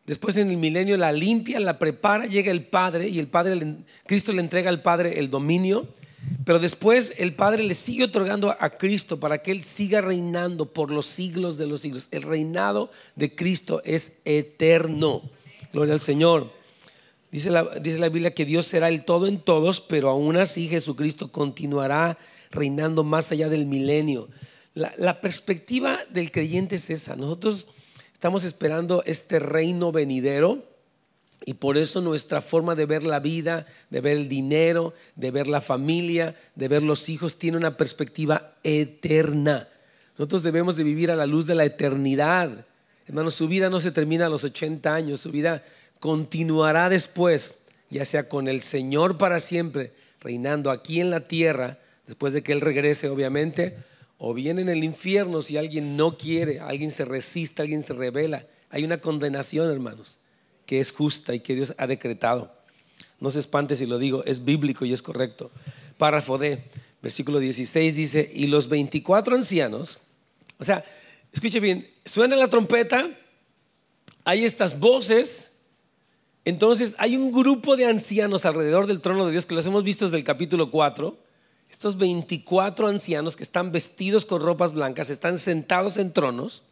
después 0.05 0.37
en 0.37 0.49
el 0.49 0.57
milenio 0.57 0.97
la 0.97 1.11
limpia, 1.11 1.59
la 1.59 1.79
prepara, 1.79 2.25
llega 2.25 2.51
el 2.51 2.67
Padre 2.67 3.07
y 3.07 3.19
el 3.19 3.27
Padre, 3.27 3.77
Cristo 4.05 4.33
le 4.33 4.41
entrega 4.41 4.69
al 4.69 4.81
Padre 4.81 5.19
el 5.19 5.29
dominio 5.29 5.87
pero 6.45 6.59
después 6.59 7.15
el 7.17 7.33
Padre 7.33 7.63
le 7.63 7.73
sigue 7.73 8.05
otorgando 8.05 8.55
a 8.59 8.69
Cristo 8.71 9.19
para 9.19 9.39
que 9.39 9.51
Él 9.51 9.63
siga 9.63 10.01
reinando 10.01 10.71
por 10.71 10.91
los 10.91 11.07
siglos 11.07 11.57
de 11.57 11.65
los 11.65 11.81
siglos. 11.81 12.07
El 12.11 12.21
reinado 12.21 12.91
de 13.15 13.33
Cristo 13.33 13.81
es 13.83 14.19
eterno. 14.25 15.23
Gloria 15.73 15.93
al 15.93 15.99
Señor. 15.99 16.51
Dice 17.31 17.49
la, 17.49 17.63
dice 17.79 17.97
la 17.97 18.09
Biblia 18.09 18.33
que 18.33 18.45
Dios 18.45 18.65
será 18.67 18.89
el 18.89 19.03
todo 19.03 19.27
en 19.27 19.39
todos, 19.39 19.81
pero 19.81 20.09
aún 20.09 20.37
así 20.37 20.67
Jesucristo 20.67 21.31
continuará 21.31 22.17
reinando 22.51 23.03
más 23.03 23.31
allá 23.31 23.49
del 23.49 23.65
milenio. 23.65 24.29
La, 24.73 24.93
la 24.97 25.19
perspectiva 25.21 25.99
del 26.11 26.31
creyente 26.31 26.75
es 26.75 26.89
esa. 26.89 27.15
Nosotros 27.15 27.67
estamos 28.13 28.43
esperando 28.43 29.03
este 29.05 29.39
reino 29.39 29.91
venidero 29.91 30.74
y 31.43 31.55
por 31.55 31.77
eso 31.77 32.01
nuestra 32.01 32.41
forma 32.41 32.75
de 32.75 32.85
ver 32.85 33.03
la 33.03 33.19
vida, 33.19 33.65
de 33.89 34.01
ver 34.01 34.17
el 34.17 34.29
dinero, 34.29 34.93
de 35.15 35.31
ver 35.31 35.47
la 35.47 35.61
familia, 35.61 36.35
de 36.55 36.67
ver 36.67 36.81
los 36.81 37.09
hijos, 37.09 37.37
tiene 37.37 37.57
una 37.57 37.77
perspectiva 37.77 38.55
eterna. 38.63 39.67
Nosotros 40.17 40.43
debemos 40.43 40.77
de 40.77 40.83
vivir 40.83 41.11
a 41.11 41.15
la 41.15 41.25
luz 41.25 41.45
de 41.45 41.55
la 41.55 41.65
eternidad. 41.65 42.65
Hermano, 43.07 43.31
su 43.31 43.47
vida 43.47 43.69
no 43.69 43.79
se 43.79 43.91
termina 43.91 44.27
a 44.27 44.29
los 44.29 44.43
80 44.43 44.93
años, 44.93 45.19
su 45.19 45.31
vida 45.31 45.63
continuará 45.99 46.89
después, 46.89 47.59
ya 47.89 48.05
sea 48.05 48.29
con 48.29 48.47
el 48.47 48.61
Señor 48.61 49.17
para 49.17 49.39
siempre, 49.39 49.91
reinando 50.21 50.71
aquí 50.71 51.01
en 51.01 51.11
la 51.11 51.21
tierra, 51.21 51.77
después 52.07 52.33
de 52.33 52.43
que 52.43 52.53
Él 52.53 52.61
regrese, 52.61 53.09
obviamente, 53.09 53.75
o 54.17 54.33
bien 54.33 54.57
en 54.57 54.69
el 54.69 54.83
infierno 54.83 55.41
si 55.41 55.57
alguien 55.57 55.97
no 55.97 56.17
quiere, 56.17 56.61
alguien 56.61 56.91
se 56.91 57.03
resiste, 57.03 57.61
alguien 57.61 57.83
se 57.83 57.93
revela. 57.93 58.45
Hay 58.69 58.83
una 58.83 58.99
condenación, 58.99 59.69
hermanos 59.69 60.19
que 60.65 60.79
es 60.79 60.91
justa 60.91 61.33
y 61.33 61.39
que 61.39 61.55
Dios 61.55 61.73
ha 61.77 61.87
decretado. 61.87 62.51
No 63.19 63.31
se 63.31 63.39
espante 63.39 63.75
si 63.75 63.85
lo 63.85 63.97
digo, 63.97 64.23
es 64.25 64.43
bíblico 64.43 64.85
y 64.85 64.93
es 64.93 65.01
correcto. 65.01 65.51
Párrafo 65.97 66.37
D, 66.37 66.63
versículo 67.01 67.39
16 67.39 67.95
dice, 67.95 68.31
y 68.33 68.47
los 68.47 68.67
24 68.67 69.35
ancianos, 69.35 69.99
o 70.59 70.63
sea, 70.63 70.83
escuche 71.31 71.59
bien, 71.59 71.87
suena 72.03 72.35
la 72.35 72.49
trompeta, 72.49 73.09
hay 74.25 74.43
estas 74.43 74.79
voces, 74.79 75.53
entonces 76.43 76.95
hay 76.97 77.15
un 77.15 77.31
grupo 77.31 77.77
de 77.77 77.85
ancianos 77.85 78.45
alrededor 78.45 78.87
del 78.87 79.01
trono 79.01 79.25
de 79.25 79.31
Dios 79.31 79.45
que 79.45 79.55
los 79.55 79.65
hemos 79.65 79.83
visto 79.83 80.05
desde 80.05 80.17
el 80.17 80.23
capítulo 80.23 80.71
4, 80.71 81.17
estos 81.69 81.97
24 81.97 82.87
ancianos 82.87 83.35
que 83.35 83.43
están 83.43 83.71
vestidos 83.71 84.25
con 84.25 84.41
ropas 84.41 84.73
blancas, 84.73 85.09
están 85.09 85.39
sentados 85.39 85.97
en 85.97 86.11
tronos, 86.13 86.63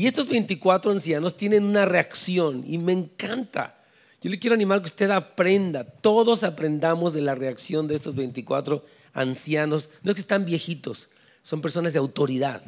y 0.00 0.06
estos 0.06 0.28
24 0.28 0.92
ancianos 0.92 1.36
tienen 1.36 1.62
una 1.62 1.84
reacción 1.84 2.64
y 2.66 2.78
me 2.78 2.92
encanta. 2.92 3.84
Yo 4.22 4.30
le 4.30 4.38
quiero 4.38 4.54
animar 4.54 4.80
que 4.80 4.86
usted 4.86 5.10
aprenda, 5.10 5.84
todos 5.84 6.42
aprendamos 6.42 7.12
de 7.12 7.20
la 7.20 7.34
reacción 7.34 7.86
de 7.86 7.96
estos 7.96 8.14
24 8.14 8.82
ancianos. 9.12 9.90
No 10.02 10.10
es 10.10 10.14
que 10.14 10.22
están 10.22 10.46
viejitos, 10.46 11.10
son 11.42 11.60
personas 11.60 11.92
de 11.92 11.98
autoridad, 11.98 12.62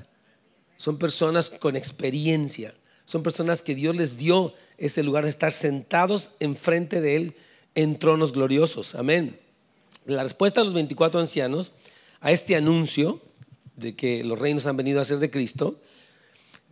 son 0.77 0.99
personas 0.99 1.49
con 1.49 1.75
experiencia, 1.75 2.75
son 3.07 3.23
personas 3.23 3.63
que 3.63 3.75
Dios 3.75 3.97
les 3.97 4.19
dio 4.19 4.53
ese 4.77 5.03
lugar 5.03 5.25
de 5.25 5.31
estar 5.31 5.53
sentados 5.53 6.33
enfrente 6.39 7.01
de 7.01 7.17
Él 7.17 7.35
en 7.75 7.99
tronos 7.99 8.35
gloriosos. 8.35 8.95
Amén. 8.95 9.41
La 10.05 10.23
respuesta 10.23 10.61
de 10.61 10.67
los 10.67 10.75
24 10.75 11.19
ancianos 11.19 11.73
a 12.21 12.31
este 12.31 12.57
anuncio 12.57 13.23
de 13.77 13.97
que 13.97 14.23
los 14.23 14.39
reinos 14.39 14.67
han 14.67 14.77
venido 14.77 15.01
a 15.01 15.07
ser 15.07 15.19
de 15.19 15.31
Cristo 15.31 15.81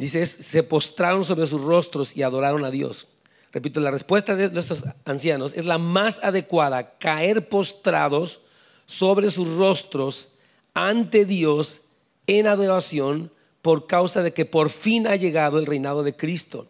Dice, 0.01 0.25
se 0.25 0.63
postraron 0.63 1.25
sobre 1.25 1.47
sus 1.47 1.61
rostros 1.61 2.17
y 2.17 2.23
adoraron 2.23 2.65
a 2.65 2.71
Dios. 2.71 3.09
Repito, 3.53 3.81
la 3.81 3.91
respuesta 3.91 4.35
de 4.35 4.47
estos 4.47 4.83
ancianos 5.05 5.53
es 5.55 5.67
la 5.67 5.77
más 5.77 6.21
adecuada, 6.25 6.97
caer 6.97 7.51
postrados 7.51 8.41
sobre 8.87 9.31
sus 9.31 9.47
rostros 9.57 10.39
ante 10.73 11.27
Dios 11.27 11.83
en 12.27 12.47
adoración 12.47 13.31
por 13.61 13.87
causa 13.87 14.23
de 14.23 14.33
que 14.33 14.47
por 14.47 14.71
fin 14.71 15.07
ha 15.07 15.17
llegado 15.17 15.59
el 15.59 15.67
reinado 15.67 16.03
de 16.03 16.17
Cristo. 16.17 16.67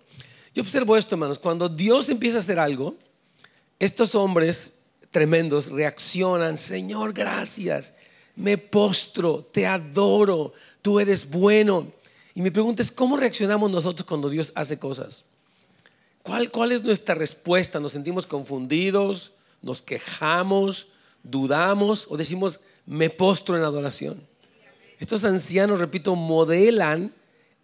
Yo 0.52 0.64
observo 0.64 0.96
esto, 0.96 1.14
hermanos, 1.14 1.38
cuando 1.38 1.68
Dios 1.68 2.08
empieza 2.08 2.38
a 2.38 2.40
hacer 2.40 2.58
algo, 2.58 2.96
estos 3.78 4.16
hombres 4.16 4.80
tremendos 5.12 5.70
reaccionan, 5.70 6.58
Señor, 6.58 7.12
gracias, 7.12 7.94
me 8.34 8.58
postro, 8.58 9.48
te 9.52 9.68
adoro, 9.68 10.52
tú 10.82 10.98
eres 10.98 11.30
bueno. 11.30 11.99
Y 12.34 12.42
mi 12.42 12.50
pregunta 12.50 12.82
es, 12.82 12.92
¿cómo 12.92 13.16
reaccionamos 13.16 13.70
nosotros 13.70 14.06
cuando 14.06 14.28
Dios 14.28 14.52
hace 14.54 14.78
cosas? 14.78 15.24
¿Cuál, 16.22 16.50
¿Cuál 16.50 16.72
es 16.72 16.84
nuestra 16.84 17.14
respuesta? 17.14 17.80
¿Nos 17.80 17.92
sentimos 17.92 18.26
confundidos? 18.26 19.32
¿Nos 19.62 19.82
quejamos? 19.82 20.88
¿Dudamos? 21.22 22.06
¿O 22.08 22.16
decimos, 22.16 22.60
me 22.86 23.10
postro 23.10 23.56
en 23.56 23.64
adoración? 23.64 24.20
Estos 24.98 25.24
ancianos, 25.24 25.80
repito, 25.80 26.14
modelan 26.14 27.12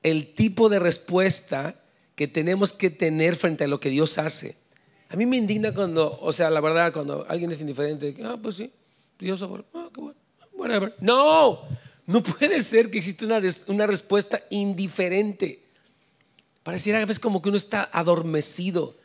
el 0.02 0.34
tipo 0.34 0.68
de 0.68 0.78
respuesta 0.78 1.76
que 2.14 2.26
tenemos 2.26 2.72
que 2.72 2.90
tener 2.90 3.36
frente 3.36 3.64
a 3.64 3.68
lo 3.68 3.78
que 3.78 3.90
Dios 3.90 4.18
hace. 4.18 4.56
A 5.08 5.16
mí 5.16 5.26
me 5.26 5.36
indigna 5.36 5.72
cuando, 5.72 6.18
o 6.20 6.32
sea, 6.32 6.50
la 6.50 6.60
verdad, 6.60 6.92
cuando 6.92 7.26
alguien 7.28 7.52
es 7.52 7.60
indiferente, 7.60 8.16
ah, 8.24 8.38
pues 8.42 8.56
sí, 8.56 8.72
Dios, 9.18 9.42
ah, 9.42 9.88
qué 9.92 10.00
bueno, 10.00 10.18
whatever. 10.54 10.94
No, 11.00 11.62
no 12.06 12.22
puede 12.22 12.62
ser 12.62 12.90
que 12.90 12.98
exista 12.98 13.24
una, 13.24 13.40
una 13.66 13.86
respuesta 13.86 14.42
indiferente. 14.50 15.60
Pareciera 16.62 16.98
a 16.98 17.02
veces 17.02 17.20
como 17.20 17.42
que 17.42 17.48
uno 17.48 17.58
está 17.58 17.88
adormecido 17.92 18.96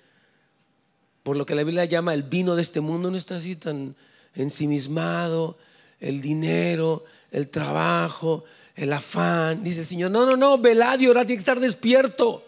por 1.24 1.36
lo 1.36 1.46
que 1.46 1.56
la 1.56 1.64
Biblia 1.64 1.86
llama 1.86 2.14
el 2.14 2.24
vino 2.24 2.56
de 2.56 2.62
este 2.62 2.82
mundo. 2.82 3.12
No 3.12 3.18
está 3.18 3.38
así 3.38 3.56
tan 3.56 3.96
ensimismado, 4.36 5.58
el 6.00 6.22
dinero, 6.22 7.04
el 7.32 7.50
trabajo, 7.50 8.44
el 8.76 8.94
afán. 8.94 9.64
Dice 9.64 9.82
el 9.82 9.86
Señor, 9.86 10.12
no, 10.12 10.26
no, 10.26 10.36
no, 10.36 10.58
velad 10.58 11.00
y 11.00 11.06
tiene 11.06 11.26
que 11.26 11.34
estar 11.34 11.60
despierto. 11.60 12.46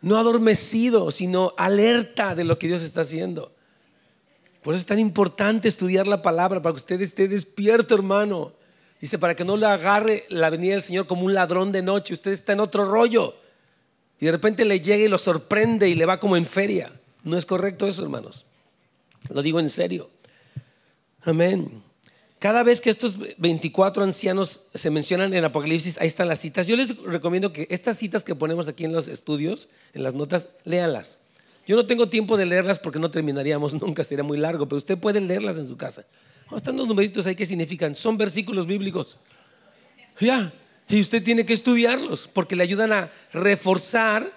No 0.00 0.16
adormecido, 0.16 1.10
sino 1.10 1.54
alerta 1.56 2.34
de 2.34 2.44
lo 2.44 2.58
que 2.58 2.66
Dios 2.66 2.82
está 2.82 3.02
haciendo. 3.02 3.52
Por 4.62 4.74
eso 4.74 4.80
es 4.80 4.86
tan 4.86 4.98
importante 4.98 5.68
estudiar 5.68 6.06
la 6.06 6.22
palabra, 6.22 6.62
para 6.62 6.72
que 6.72 6.78
usted 6.78 7.00
esté 7.00 7.28
despierto, 7.28 7.94
hermano. 7.94 8.52
Dice, 9.02 9.18
para 9.18 9.34
que 9.34 9.44
no 9.44 9.56
le 9.56 9.66
agarre 9.66 10.26
la 10.28 10.48
venida 10.48 10.74
del 10.74 10.80
Señor 10.80 11.08
como 11.08 11.24
un 11.26 11.34
ladrón 11.34 11.72
de 11.72 11.82
noche. 11.82 12.14
Usted 12.14 12.30
está 12.30 12.52
en 12.52 12.60
otro 12.60 12.84
rollo. 12.84 13.34
Y 14.20 14.26
de 14.26 14.30
repente 14.30 14.64
le 14.64 14.78
llega 14.78 15.04
y 15.04 15.08
lo 15.08 15.18
sorprende 15.18 15.88
y 15.88 15.96
le 15.96 16.06
va 16.06 16.20
como 16.20 16.36
en 16.36 16.46
feria. 16.46 16.92
No 17.24 17.36
es 17.36 17.44
correcto 17.44 17.88
eso, 17.88 18.04
hermanos. 18.04 18.46
Lo 19.28 19.42
digo 19.42 19.58
en 19.58 19.68
serio. 19.70 20.08
Amén. 21.24 21.82
Cada 22.38 22.62
vez 22.62 22.80
que 22.80 22.90
estos 22.90 23.18
24 23.38 24.04
ancianos 24.04 24.68
se 24.72 24.90
mencionan 24.90 25.34
en 25.34 25.44
Apocalipsis, 25.44 25.98
ahí 25.98 26.06
están 26.06 26.28
las 26.28 26.38
citas. 26.38 26.68
Yo 26.68 26.76
les 26.76 26.96
recomiendo 26.98 27.52
que 27.52 27.66
estas 27.70 27.98
citas 27.98 28.22
que 28.22 28.36
ponemos 28.36 28.68
aquí 28.68 28.84
en 28.84 28.92
los 28.92 29.08
estudios, 29.08 29.68
en 29.94 30.04
las 30.04 30.14
notas, 30.14 30.50
léanlas. 30.64 31.18
Yo 31.66 31.74
no 31.74 31.86
tengo 31.86 32.08
tiempo 32.08 32.36
de 32.36 32.46
leerlas 32.46 32.78
porque 32.78 33.00
no 33.00 33.10
terminaríamos 33.10 33.74
nunca, 33.82 34.04
sería 34.04 34.22
muy 34.22 34.38
largo, 34.38 34.68
pero 34.68 34.76
usted 34.76 34.96
puede 34.96 35.20
leerlas 35.20 35.56
en 35.56 35.66
su 35.66 35.76
casa. 35.76 36.04
Están 36.56 36.76
los 36.76 36.86
numeritos 36.86 37.26
ahí 37.26 37.34
que 37.34 37.46
significan. 37.46 37.94
Son 37.96 38.16
versículos 38.18 38.66
bíblicos. 38.66 39.18
Ya. 40.20 40.52
Y 40.88 41.00
usted 41.00 41.22
tiene 41.22 41.44
que 41.44 41.52
estudiarlos 41.52 42.28
porque 42.28 42.56
le 42.56 42.62
ayudan 42.62 42.92
a 42.92 43.10
reforzar, 43.32 44.30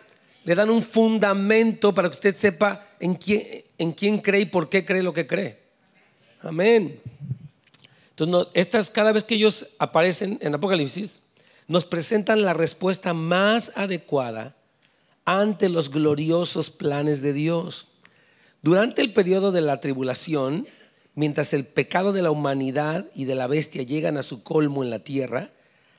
le 0.43 0.55
dan 0.55 0.69
un 0.69 0.81
fundamento 0.81 1.93
para 1.93 2.09
que 2.09 2.15
usted 2.15 2.35
sepa 2.35 2.87
en 2.99 3.15
quién, 3.15 3.43
en 3.77 3.91
quién 3.91 4.19
cree 4.19 4.41
y 4.41 4.45
por 4.45 4.69
qué 4.69 4.85
cree 4.85 5.03
lo 5.03 5.13
que 5.13 5.27
cree. 5.27 5.59
Amén. 6.41 7.01
Entonces, 8.11 8.47
estas, 8.53 8.89
cada 8.89 9.11
vez 9.11 9.23
que 9.23 9.35
ellos 9.35 9.67
aparecen 9.79 10.37
en 10.41 10.55
Apocalipsis, 10.55 11.21
nos 11.67 11.85
presentan 11.85 12.43
la 12.43 12.53
respuesta 12.53 13.13
más 13.13 13.73
adecuada 13.75 14.55
ante 15.25 15.67
los 15.69 15.89
gloriosos 15.89 16.69
planes 16.69 17.21
de 17.21 17.33
Dios. 17.33 17.87
Durante 18.61 19.01
el 19.01 19.11
periodo 19.11 19.51
de 19.51 19.61
la 19.61 19.79
tribulación, 19.79 20.67
mientras 21.15 21.53
el 21.53 21.65
pecado 21.65 22.13
de 22.13 22.21
la 22.21 22.31
humanidad 22.31 23.05
y 23.15 23.25
de 23.25 23.35
la 23.35 23.47
bestia 23.47 23.83
llegan 23.83 24.17
a 24.17 24.23
su 24.23 24.43
colmo 24.43 24.83
en 24.83 24.89
la 24.89 24.99
tierra, 24.99 25.51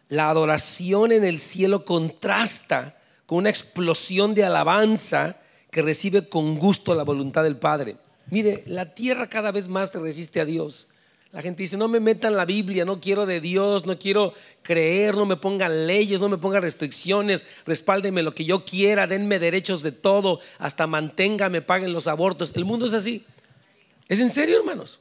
la 0.08 0.30
adoración 0.30 1.10
en 1.10 1.24
el 1.24 1.40
cielo 1.40 1.84
contrasta 1.84 2.96
con 3.26 3.38
una 3.38 3.50
explosión 3.50 4.34
de 4.34 4.44
alabanza 4.44 5.40
que 5.70 5.82
recibe 5.82 6.28
con 6.28 6.58
gusto 6.58 6.94
la 6.94 7.02
voluntad 7.02 7.42
del 7.42 7.56
Padre. 7.56 7.96
Mire, 8.30 8.62
la 8.66 8.94
tierra 8.94 9.28
cada 9.28 9.50
vez 9.50 9.68
más 9.68 9.92
resiste 9.94 10.40
a 10.40 10.44
Dios. 10.44 10.88
La 11.32 11.42
gente 11.42 11.64
dice, 11.64 11.76
no 11.76 11.88
me 11.88 12.00
metan 12.00 12.36
la 12.36 12.44
Biblia, 12.44 12.84
no 12.84 13.00
quiero 13.00 13.26
de 13.26 13.40
Dios, 13.40 13.84
no 13.84 13.98
quiero 13.98 14.32
creer, 14.62 15.16
no 15.16 15.26
me 15.26 15.36
pongan 15.36 15.86
leyes, 15.86 16.20
no 16.20 16.28
me 16.28 16.38
pongan 16.38 16.62
restricciones, 16.62 17.44
respáldenme 17.66 18.22
lo 18.22 18.32
que 18.32 18.44
yo 18.44 18.64
quiera, 18.64 19.06
denme 19.06 19.38
derechos 19.38 19.82
de 19.82 19.92
todo, 19.92 20.40
hasta 20.58 20.86
manténgame, 20.86 21.62
paguen 21.62 21.92
los 21.92 22.06
abortos. 22.06 22.52
El 22.54 22.64
mundo 22.64 22.86
es 22.86 22.94
así. 22.94 23.26
¿Es 24.08 24.20
en 24.20 24.30
serio, 24.30 24.58
hermanos? 24.58 25.00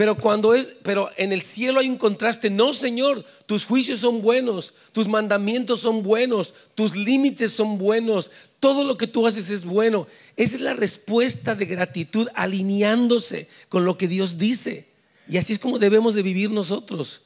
Pero 0.00 0.16
cuando 0.16 0.54
es, 0.54 0.72
pero 0.82 1.10
en 1.18 1.30
el 1.30 1.42
cielo 1.42 1.78
hay 1.78 1.86
un 1.86 1.98
contraste. 1.98 2.48
No, 2.48 2.72
Señor, 2.72 3.22
tus 3.44 3.66
juicios 3.66 4.00
son 4.00 4.22
buenos, 4.22 4.72
tus 4.92 5.06
mandamientos 5.06 5.80
son 5.80 6.02
buenos, 6.02 6.54
tus 6.74 6.96
límites 6.96 7.52
son 7.52 7.76
buenos, 7.76 8.30
todo 8.60 8.82
lo 8.84 8.96
que 8.96 9.06
tú 9.06 9.26
haces 9.26 9.50
es 9.50 9.66
bueno. 9.66 10.06
Esa 10.38 10.56
es 10.56 10.62
la 10.62 10.72
respuesta 10.72 11.54
de 11.54 11.66
gratitud 11.66 12.28
alineándose 12.34 13.46
con 13.68 13.84
lo 13.84 13.98
que 13.98 14.08
Dios 14.08 14.38
dice. 14.38 14.88
Y 15.28 15.36
así 15.36 15.52
es 15.52 15.58
como 15.58 15.78
debemos 15.78 16.14
de 16.14 16.22
vivir 16.22 16.50
nosotros. 16.50 17.24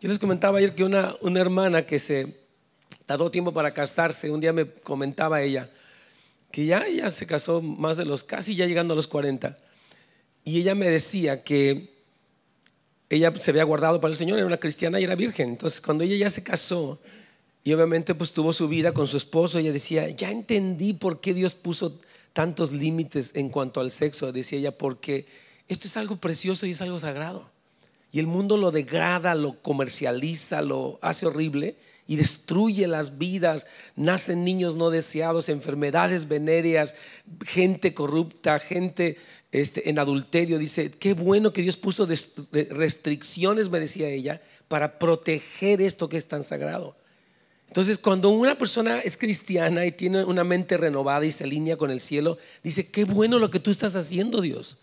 Yo 0.00 0.08
les 0.08 0.18
comentaba 0.18 0.60
ayer 0.60 0.74
que 0.74 0.84
una, 0.84 1.14
una 1.20 1.42
hermana 1.42 1.84
que 1.84 1.98
se 1.98 2.34
tardó 3.04 3.30
tiempo 3.30 3.52
para 3.52 3.70
casarse, 3.70 4.30
un 4.30 4.40
día 4.40 4.54
me 4.54 4.64
comentaba 4.64 5.42
ella 5.42 5.68
que 6.50 6.64
ya 6.64 6.86
ella 6.86 7.10
se 7.10 7.26
casó 7.26 7.60
más 7.60 7.98
de 7.98 8.06
los, 8.06 8.24
casi 8.24 8.54
ya 8.54 8.64
llegando 8.64 8.94
a 8.94 8.96
los 8.96 9.08
40 9.08 9.58
y 10.44 10.60
ella 10.60 10.74
me 10.74 10.88
decía 10.88 11.44
que 11.44 11.92
ella 13.08 13.32
se 13.32 13.50
había 13.50 13.64
guardado 13.64 14.00
para 14.00 14.10
el 14.10 14.16
Señor, 14.16 14.38
era 14.38 14.46
una 14.46 14.56
cristiana 14.56 14.98
y 14.98 15.04
era 15.04 15.14
virgen. 15.14 15.50
Entonces, 15.50 15.80
cuando 15.80 16.02
ella 16.02 16.16
ya 16.16 16.30
se 16.30 16.42
casó 16.42 16.98
y 17.62 17.72
obviamente 17.72 18.14
pues 18.14 18.32
tuvo 18.32 18.52
su 18.52 18.68
vida 18.68 18.92
con 18.92 19.06
su 19.06 19.18
esposo, 19.18 19.58
ella 19.58 19.70
decía, 19.70 20.08
ya 20.08 20.30
entendí 20.30 20.94
por 20.94 21.20
qué 21.20 21.34
Dios 21.34 21.54
puso 21.54 22.00
tantos 22.32 22.72
límites 22.72 23.32
en 23.34 23.50
cuanto 23.50 23.80
al 23.80 23.92
sexo. 23.92 24.32
Decía 24.32 24.58
ella, 24.58 24.78
porque 24.78 25.26
esto 25.68 25.86
es 25.86 25.96
algo 25.96 26.16
precioso 26.16 26.66
y 26.66 26.70
es 26.70 26.80
algo 26.80 26.98
sagrado. 26.98 27.51
Y 28.12 28.20
el 28.20 28.26
mundo 28.26 28.58
lo 28.58 28.70
degrada, 28.70 29.34
lo 29.34 29.60
comercializa, 29.62 30.60
lo 30.60 30.98
hace 31.00 31.26
horrible 31.26 31.76
y 32.06 32.16
destruye 32.16 32.86
las 32.86 33.16
vidas. 33.16 33.66
Nacen 33.96 34.44
niños 34.44 34.76
no 34.76 34.90
deseados, 34.90 35.48
enfermedades 35.48 36.28
venéreas, 36.28 36.94
gente 37.44 37.94
corrupta, 37.94 38.58
gente 38.58 39.16
este, 39.50 39.88
en 39.88 39.98
adulterio. 39.98 40.58
Dice, 40.58 40.90
qué 40.90 41.14
bueno 41.14 41.54
que 41.54 41.62
Dios 41.62 41.78
puso 41.78 42.06
restricciones, 42.52 43.70
me 43.70 43.80
decía 43.80 44.08
ella, 44.08 44.42
para 44.68 44.98
proteger 44.98 45.80
esto 45.80 46.10
que 46.10 46.18
es 46.18 46.28
tan 46.28 46.44
sagrado. 46.44 46.96
Entonces, 47.68 47.96
cuando 47.96 48.28
una 48.28 48.58
persona 48.58 48.98
es 48.98 49.16
cristiana 49.16 49.86
y 49.86 49.92
tiene 49.92 50.24
una 50.24 50.44
mente 50.44 50.76
renovada 50.76 51.24
y 51.24 51.32
se 51.32 51.44
alinea 51.44 51.78
con 51.78 51.90
el 51.90 52.00
cielo, 52.00 52.36
dice, 52.62 52.90
qué 52.90 53.04
bueno 53.04 53.38
lo 53.38 53.48
que 53.48 53.60
tú 53.60 53.70
estás 53.70 53.96
haciendo, 53.96 54.42
Dios. 54.42 54.76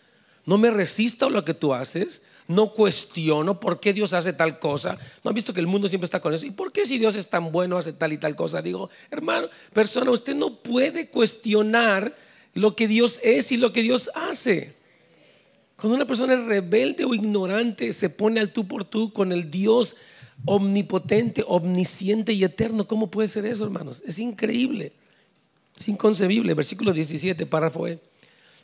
No 0.45 0.57
me 0.57 0.71
resisto 0.71 1.27
a 1.27 1.29
lo 1.29 1.45
que 1.45 1.53
tú 1.53 1.75
haces, 1.75 2.23
no 2.49 2.73
cuestiono 2.73 3.59
por 3.59 3.79
qué 3.79 3.93
Dios 3.93 4.11
hace 4.13 4.33
tal 4.33 4.57
cosa. 4.57 4.97
¿No 5.23 5.29
han 5.29 5.35
visto 5.35 5.53
que 5.53 5.59
el 5.59 5.67
mundo 5.67 5.87
siempre 5.87 6.05
está 6.05 6.19
con 6.19 6.33
eso? 6.33 6.47
¿Y 6.47 6.51
por 6.51 6.71
qué 6.71 6.83
si 6.87 6.97
Dios 6.97 7.15
es 7.15 7.29
tan 7.29 7.51
bueno 7.51 7.77
hace 7.77 7.93
tal 7.93 8.11
y 8.11 8.17
tal 8.17 8.35
cosa? 8.35 8.63
Digo, 8.63 8.89
hermano, 9.11 9.47
persona, 9.71 10.09
usted 10.09 10.35
no 10.35 10.55
puede 10.55 11.09
cuestionar 11.09 12.15
lo 12.55 12.75
que 12.75 12.87
Dios 12.87 13.19
es 13.23 13.51
y 13.51 13.57
lo 13.57 13.71
que 13.71 13.83
Dios 13.83 14.09
hace. 14.15 14.73
Cuando 15.75 15.95
una 15.95 16.07
persona 16.07 16.33
es 16.33 16.43
rebelde 16.45 17.05
o 17.05 17.13
ignorante, 17.13 17.93
se 17.93 18.09
pone 18.09 18.39
al 18.39 18.51
tú 18.51 18.67
por 18.67 18.83
tú 18.83 19.13
con 19.13 19.31
el 19.31 19.51
Dios 19.51 19.97
omnipotente, 20.45 21.43
omnisciente 21.47 22.33
y 22.33 22.43
eterno. 22.43 22.87
¿Cómo 22.87 23.11
puede 23.11 23.27
ser 23.27 23.45
eso, 23.45 23.63
hermanos? 23.63 24.01
Es 24.07 24.17
increíble. 24.17 24.91
Es 25.79 25.87
inconcebible. 25.87 26.55
Versículo 26.55 26.93
17, 26.93 27.45
párrafo 27.45 27.87
E. 27.87 27.99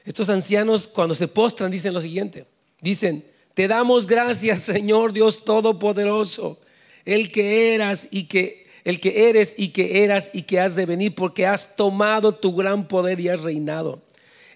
Estos 0.05 0.27
ancianos 0.31 0.87
cuando 0.87 1.13
se 1.13 1.27
postran 1.27 1.69
dicen 1.69 1.93
lo 1.93 2.01
siguiente. 2.01 2.47
Dicen, 2.81 3.23
te 3.55 3.69
damos 3.69 4.05
gracias, 4.05 4.59
Señor 4.59 5.13
Dios 5.13 5.45
Todopoderoso, 5.45 6.59
el 7.05 7.31
que 7.31 7.73
eras 7.73 8.09
y 8.11 8.25
que 8.25 8.65
el 8.83 8.99
que 8.99 9.29
eres 9.29 9.55
y 9.57 9.69
que 9.69 10.03
eras 10.03 10.29
y 10.33 10.43
que 10.43 10.59
has 10.59 10.75
de 10.75 10.85
venir, 10.85 11.15
porque 11.15 11.47
has 11.47 11.75
tomado 11.75 12.35
tu 12.35 12.53
gran 12.53 12.87
poder 12.87 13.19
y 13.19 13.29
has 13.29 13.41
reinado. 13.41 14.01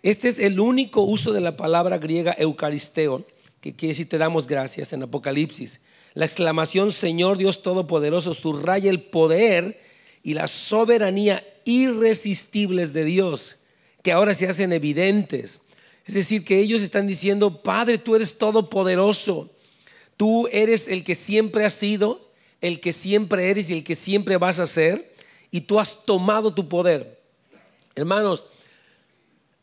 Este 0.03 0.27
es 0.27 0.37
el 0.37 0.59
único 0.59 1.01
uso 1.01 1.31
de 1.31 1.41
la 1.41 1.57
palabra 1.57 1.97
griega 1.97 2.35
eucaristeo, 2.37 3.25
que 3.61 3.73
quiere 3.73 3.93
decir 3.93 4.07
te 4.09 4.17
damos 4.17 4.47
gracias 4.47 4.93
en 4.93 5.01
Apocalipsis. 5.01 5.81
La 6.13 6.25
exclamación 6.25 6.91
Señor 6.91 7.37
Dios 7.37 7.63
Todopoderoso 7.63 8.33
subraya 8.33 8.89
el 8.89 9.01
poder 9.01 9.81
y 10.23 10.33
la 10.33 10.47
soberanía 10.47 11.41
irresistibles 11.63 12.91
de 12.91 13.05
Dios, 13.05 13.59
que 14.03 14.11
ahora 14.11 14.33
se 14.33 14.47
hacen 14.47 14.73
evidentes. 14.73 15.61
Es 16.09 16.15
decir, 16.15 16.43
que 16.43 16.59
ellos 16.59 16.81
están 16.81 17.05
diciendo, 17.05 17.61
Padre, 17.61 17.99
tú 17.99 18.15
eres 18.15 18.39
todopoderoso, 18.39 19.47
tú 20.17 20.47
eres 20.47 20.87
el 20.87 21.03
que 21.03 21.13
siempre 21.13 21.65
has 21.65 21.75
sido, 21.75 22.31
el 22.61 22.79
que 22.79 22.93
siempre 22.93 23.51
eres 23.51 23.69
y 23.69 23.73
el 23.73 23.83
que 23.83 23.95
siempre 23.95 24.37
vas 24.37 24.57
a 24.57 24.65
ser, 24.65 25.13
y 25.51 25.61
tú 25.61 25.79
has 25.79 26.05
tomado 26.05 26.51
tu 26.51 26.67
poder. 26.67 27.21
Hermanos, 27.93 28.45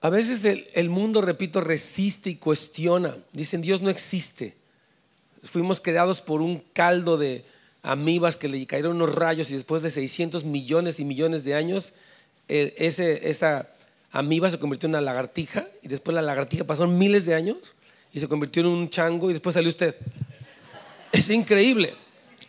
a 0.01 0.09
veces 0.09 0.45
el, 0.45 0.89
mundo, 0.89 1.21
repito, 1.21 1.61
resiste 1.61 2.31
y 2.31 2.37
cuestiona. 2.37 3.17
Dicen, 3.33 3.61
Dios 3.61 3.81
no 3.81 3.91
existe. 3.91 4.55
Fuimos 5.43 5.81
creados 5.81 6.21
por 6.21 6.43
un 6.43 6.63
caldo 6.73 7.19
de 7.19 7.45
amibas 7.83 8.37
que 8.37 8.47
le 8.47 8.65
cayeron 8.69 8.95
unos 8.95 9.17
rayos 9.17 9.51
y 9.51 9.55
después 9.55 9.83
de 9.83 9.91
600 9.91 10.45
millones 10.45 11.01
y 11.01 11.05
millones 11.05 11.43
de 11.43 11.57
años, 11.57 11.95
ese, 12.47 13.29
esa 13.29 13.69
amiba 14.13 14.51
se 14.51 14.59
convirtió 14.59 14.87
en 14.87 14.93
una 14.93 15.01
lagartija 15.01 15.67
y 15.83 15.89
después 15.89 16.15
la 16.15 16.23
lagartija 16.23 16.65
pasaron 16.65 16.97
miles 16.99 17.27
de 17.27 17.35
años 17.35 17.75
y 18.13 18.21
se 18.21 18.29
convirtió 18.29 18.63
en 18.63 18.69
un 18.69 18.91
chango 18.91 19.31
y 19.31 19.35
después 19.35 19.55
salió 19.55 19.69
usted. 19.69 19.95
Es 21.13 21.31
increíble. 21.31 21.95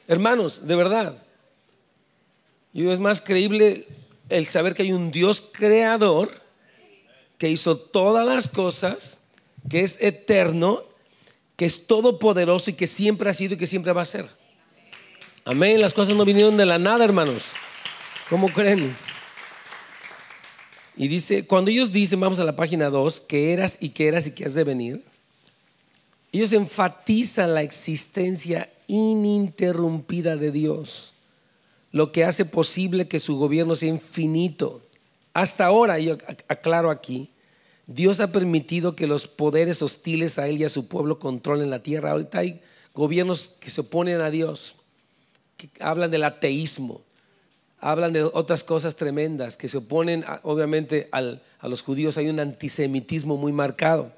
Hermanos, 0.08 0.68
de 0.68 0.76
verdad. 0.76 1.18
Y 2.74 2.88
es 2.88 3.00
más 3.00 3.22
creíble 3.22 3.88
el 4.30 4.46
saber 4.48 4.74
que 4.74 4.84
hay 4.84 4.92
un 4.92 5.12
Dios 5.12 5.50
creador 5.52 6.30
que 7.38 7.50
hizo 7.50 7.78
todas 7.78 8.26
las 8.26 8.50
cosas, 8.50 9.22
que 9.70 9.82
es 9.82 10.02
eterno, 10.02 10.84
que 11.56 11.66
es 11.66 11.88
todopoderoso 11.88 12.70
y 12.70 12.74
que 12.74 12.88
siempre 12.88 13.30
ha 13.30 13.34
sido 13.34 13.56
y 13.56 13.58
que 13.58 13.68
siempre 13.68 13.94
va 13.94 14.02
a 14.02 14.06
ser. 14.06 14.26
Amén. 15.46 15.82
Las 15.82 15.94
cosas 15.94 16.16
no 16.16 16.26
vinieron 16.26 16.58
de 16.58 16.66
la 16.66 16.78
nada, 16.78 17.06
hermanos. 17.06 17.46
¿Cómo 18.30 18.52
creen? 18.52 18.96
Y 20.98 21.08
dice, 21.08 21.46
cuando 21.46 21.70
ellos 21.70 21.92
dicen, 21.92 22.20
vamos 22.20 22.40
a 22.40 22.44
la 22.44 22.56
página 22.56 22.90
2, 22.90 23.22
que 23.22 23.54
eras 23.54 23.78
y 23.82 23.90
que 23.90 24.08
eras 24.08 24.26
y 24.26 24.32
que 24.32 24.46
has 24.46 24.56
de 24.56 24.64
venir, 24.64 25.04
ellos 26.32 26.54
enfatizan 26.54 27.54
la 27.54 27.62
existencia 27.62 28.70
ininterrumpida 28.88 30.38
de 30.38 30.52
Dios, 30.52 31.14
lo 31.92 32.12
que 32.12 32.24
hace 32.24 32.46
posible 32.46 33.08
que 33.08 33.20
su 33.20 33.38
gobierno 33.38 33.76
sea 33.76 33.90
infinito. 33.90 34.82
Hasta 35.34 35.68
ahora, 35.68 36.00
yo 36.00 36.18
aclaro 36.48 36.90
aquí, 36.90 37.30
Dios 37.86 38.20
ha 38.20 38.32
permitido 38.32 38.96
que 38.96 39.08
los 39.08 39.28
poderes 39.28 39.82
hostiles 39.82 40.40
a 40.40 40.48
Él 40.48 40.58
y 40.58 40.64
a 40.64 40.70
su 40.70 40.88
pueblo 40.88 41.20
controlen 41.20 41.70
la 41.70 41.84
tierra. 41.84 42.12
Ahorita 42.12 42.40
hay 42.40 42.60
gobiernos 42.94 43.50
que 43.62 43.70
se 43.70 43.82
oponen 43.82 44.20
a 44.20 44.32
Dios, 44.32 44.78
que 45.56 45.70
hablan 45.80 46.12
del 46.12 46.24
ateísmo, 46.24 47.02
hablan 47.80 48.14
de 48.14 48.24
otras 48.24 48.64
cosas 48.64 48.96
tremendas, 48.96 49.58
que 49.58 49.70
se 49.70 49.78
oponen 49.78 50.26
obviamente 50.44 51.10
a 51.12 51.68
los 51.68 51.82
judíos. 51.82 52.18
Hay 52.18 52.30
un 52.30 52.40
antisemitismo 52.40 53.38
muy 53.38 53.52
marcado. 53.52 54.12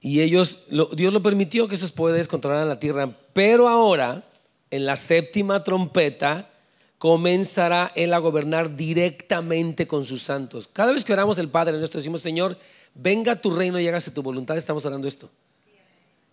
Y 0.00 0.20
ellos, 0.20 0.66
Dios 0.94 1.12
lo 1.12 1.22
permitió 1.22 1.66
que 1.66 1.76
esos 1.76 1.92
poderes 1.92 2.28
controlaran 2.28 2.68
la 2.68 2.78
tierra. 2.78 3.16
Pero 3.32 3.68
ahora, 3.68 4.22
en 4.70 4.84
la 4.84 4.96
séptima 4.96 5.64
trompeta, 5.64 6.50
comenzará 6.98 7.90
Él 7.94 8.12
a 8.12 8.18
gobernar 8.18 8.76
directamente 8.76 9.86
con 9.86 10.04
sus 10.04 10.22
santos. 10.22 10.68
Cada 10.68 10.92
vez 10.92 11.04
que 11.04 11.12
oramos 11.14 11.38
el 11.38 11.48
Padre 11.48 11.78
nuestro, 11.78 11.98
decimos, 11.98 12.20
Señor, 12.20 12.58
venga 12.94 13.36
tu 13.36 13.50
reino 13.50 13.80
y 13.80 13.88
hágase 13.88 14.10
tu 14.10 14.22
voluntad, 14.22 14.58
estamos 14.58 14.84
orando 14.84 15.08
esto. 15.08 15.30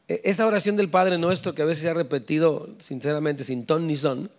E, 0.08 0.22
esa 0.26 0.46
oración 0.46 0.76
del 0.76 0.90
Padre 0.90 1.18
nuestro, 1.18 1.56
que 1.56 1.62
a 1.62 1.66
veces 1.66 1.84
se 1.84 1.90
ha 1.90 1.94
repetido 1.94 2.70
sinceramente 2.80 3.44
sin 3.46 3.66
ton 3.66 3.88
ni 3.88 3.96
son, 3.96 4.30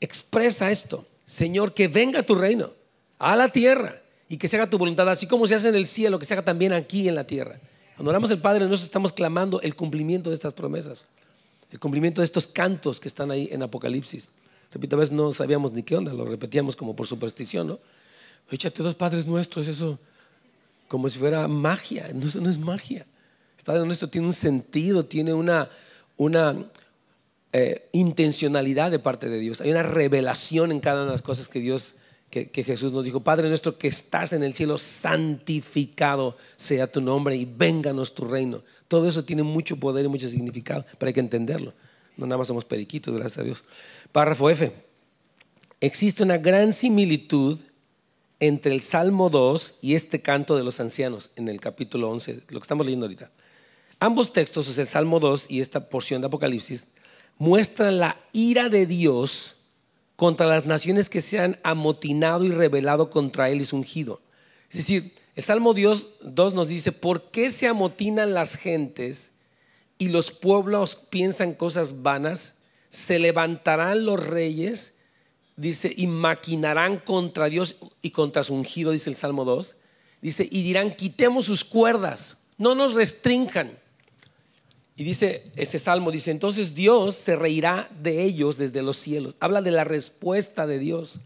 expresa 0.00 0.70
esto. 0.70 1.06
Señor, 1.24 1.74
que 1.74 1.88
venga 1.88 2.22
tu 2.22 2.34
reino 2.34 2.70
a 3.18 3.36
la 3.36 3.50
tierra 3.50 3.96
y 4.28 4.36
que 4.36 4.48
se 4.48 4.56
haga 4.56 4.68
tu 4.68 4.78
voluntad, 4.78 5.08
así 5.08 5.26
como 5.26 5.46
se 5.46 5.54
hace 5.54 5.68
en 5.68 5.74
el 5.74 5.86
cielo, 5.86 6.18
que 6.18 6.24
se 6.24 6.34
haga 6.34 6.42
también 6.42 6.72
aquí 6.72 7.08
en 7.08 7.14
la 7.14 7.24
tierra. 7.24 7.58
Cuando 7.96 8.10
oramos 8.10 8.30
el 8.30 8.38
Padre 8.38 8.66
nuestro, 8.66 8.86
estamos 8.86 9.12
clamando 9.12 9.60
el 9.60 9.76
cumplimiento 9.76 10.30
de 10.30 10.34
estas 10.34 10.54
promesas, 10.54 11.04
el 11.70 11.78
cumplimiento 11.78 12.20
de 12.20 12.24
estos 12.24 12.46
cantos 12.46 12.98
que 12.98 13.08
están 13.08 13.30
ahí 13.30 13.48
en 13.52 13.62
Apocalipsis. 13.62 14.30
Repito, 14.72 14.96
a 14.96 15.00
veces 15.00 15.12
no 15.12 15.32
sabíamos 15.32 15.72
ni 15.72 15.82
qué 15.82 15.96
onda, 15.96 16.12
lo 16.12 16.24
repetíamos 16.24 16.76
como 16.76 16.96
por 16.96 17.06
superstición, 17.06 17.66
¿no? 17.66 17.78
Échate 18.50 18.82
dos 18.82 18.94
padres 18.94 19.26
nuestros, 19.26 19.68
eso 19.68 19.98
como 20.88 21.08
si 21.08 21.18
fuera 21.18 21.46
magia. 21.46 22.10
No, 22.12 22.26
eso 22.26 22.40
no 22.40 22.50
es 22.50 22.58
magia. 22.58 23.06
El 23.58 23.64
Padre 23.64 23.84
nuestro 23.84 24.08
tiene 24.08 24.26
un 24.26 24.32
sentido, 24.32 25.04
tiene 25.04 25.32
una, 25.34 25.68
una 26.16 26.56
eh, 27.52 27.88
intencionalidad 27.92 28.90
de 28.90 28.98
parte 28.98 29.28
de 29.28 29.38
Dios. 29.38 29.60
Hay 29.60 29.70
una 29.70 29.82
revelación 29.82 30.70
en 30.72 30.80
cada 30.80 31.02
una 31.02 31.06
de 31.06 31.12
las 31.12 31.22
cosas 31.22 31.48
que 31.48 31.58
Dios, 31.60 31.96
que, 32.30 32.50
que, 32.50 32.62
Jesús 32.62 32.92
nos 32.92 33.04
dijo. 33.04 33.20
Padre 33.20 33.48
nuestro 33.48 33.76
que 33.76 33.88
estás 33.88 34.32
en 34.32 34.42
el 34.42 34.54
cielo, 34.54 34.78
santificado 34.78 36.36
sea 36.56 36.86
tu 36.86 37.00
nombre 37.00 37.34
y 37.36 37.44
vénganos 37.44 38.14
tu 38.14 38.24
reino. 38.24 38.62
Todo 38.86 39.08
eso 39.08 39.24
tiene 39.24 39.42
mucho 39.42 39.78
poder 39.78 40.04
y 40.04 40.08
mucho 40.08 40.28
significado, 40.28 40.84
pero 40.98 41.08
hay 41.08 41.12
que 41.12 41.20
entenderlo. 41.20 41.74
No 42.16 42.26
nada 42.26 42.38
más 42.38 42.48
somos 42.48 42.64
periquitos, 42.64 43.14
gracias 43.14 43.38
a 43.38 43.42
Dios. 43.42 43.64
Párrafo 44.12 44.50
F. 44.50 44.72
Existe 45.80 46.22
una 46.22 46.36
gran 46.36 46.72
similitud 46.72 47.58
entre 48.38 48.74
el 48.74 48.82
Salmo 48.82 49.30
2 49.30 49.78
y 49.82 49.94
este 49.94 50.20
canto 50.20 50.56
de 50.56 50.64
los 50.64 50.80
ancianos 50.80 51.30
en 51.36 51.48
el 51.48 51.60
capítulo 51.60 52.10
11, 52.10 52.42
lo 52.48 52.58
que 52.60 52.64
estamos 52.64 52.84
leyendo 52.84 53.06
ahorita. 53.06 53.30
Ambos 53.98 54.32
textos, 54.32 54.68
o 54.68 54.72
sea, 54.72 54.82
el 54.82 54.88
Salmo 54.88 55.20
2 55.20 55.50
y 55.50 55.60
esta 55.60 55.88
porción 55.88 56.22
de 56.22 56.28
Apocalipsis, 56.28 56.86
muestran 57.40 57.98
la 57.98 58.16
ira 58.32 58.68
de 58.68 58.86
Dios 58.86 59.56
contra 60.14 60.46
las 60.46 60.66
naciones 60.66 61.10
que 61.10 61.20
se 61.20 61.40
han 61.40 61.58
amotinado 61.64 62.44
y 62.44 62.52
rebelado 62.52 63.10
contra 63.10 63.50
Él 63.50 63.60
y 63.60 63.64
su 63.64 63.74
ungido. 63.74 64.20
Es 64.70 64.76
decir, 64.76 65.12
el 65.34 65.42
Salmo 65.42 65.74
2 65.74 66.54
nos 66.54 66.68
dice, 66.68 66.92
¿por 66.92 67.32
qué 67.32 67.50
se 67.50 67.66
amotinan 67.66 68.34
las 68.34 68.54
gentes 68.54 69.32
y 69.98 70.10
los 70.10 70.30
pueblos 70.30 70.94
piensan 71.10 71.54
cosas 71.54 72.02
vanas? 72.02 72.58
se 72.90 73.20
levantarán 73.20 74.04
los 74.04 74.26
reyes, 74.26 74.98
dice, 75.56 75.92
y 75.96 76.08
maquinarán 76.08 76.98
contra 76.98 77.46
Dios 77.46 77.76
y 78.02 78.10
contra 78.10 78.42
su 78.42 78.54
ungido, 78.54 78.90
dice 78.90 79.08
el 79.08 79.16
Salmo 79.16 79.44
2. 79.44 79.76
Dice, 80.20 80.46
y 80.50 80.62
dirán, 80.62 80.94
quitemos 80.96 81.46
sus 81.46 81.64
cuerdas, 81.64 82.48
no 82.58 82.74
nos 82.74 82.94
restrinjan. 82.94 83.78
Y 85.00 85.04
dice 85.04 85.44
ese 85.56 85.78
salmo, 85.78 86.10
dice, 86.10 86.30
entonces 86.30 86.74
Dios 86.74 87.14
se 87.14 87.34
reirá 87.34 87.88
de 88.02 88.22
ellos 88.22 88.58
desde 88.58 88.82
los 88.82 88.98
cielos. 88.98 89.34
Habla 89.40 89.62
de 89.62 89.70
la 89.70 89.82
respuesta 89.82 90.66
de 90.66 90.78
Dios. 90.78 91.20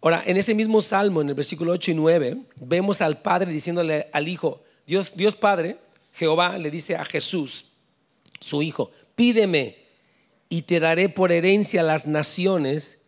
Ahora, 0.00 0.22
en 0.24 0.36
ese 0.36 0.54
mismo 0.54 0.80
salmo, 0.80 1.20
en 1.20 1.28
el 1.28 1.34
versículo 1.34 1.72
8 1.72 1.90
y 1.90 1.94
9, 1.94 2.36
vemos 2.60 3.00
al 3.00 3.22
Padre 3.22 3.50
diciéndole 3.50 4.08
al 4.12 4.28
Hijo, 4.28 4.62
Dios, 4.86 5.16
Dios 5.16 5.34
Padre, 5.34 5.78
Jehová 6.12 6.58
le 6.58 6.70
dice 6.70 6.94
a 6.94 7.04
Jesús, 7.04 7.70
su 8.38 8.62
Hijo, 8.62 8.92
pídeme 9.16 9.78
y 10.48 10.62
te 10.62 10.78
daré 10.78 11.08
por 11.08 11.32
herencia 11.32 11.82
las 11.82 12.06
naciones 12.06 13.06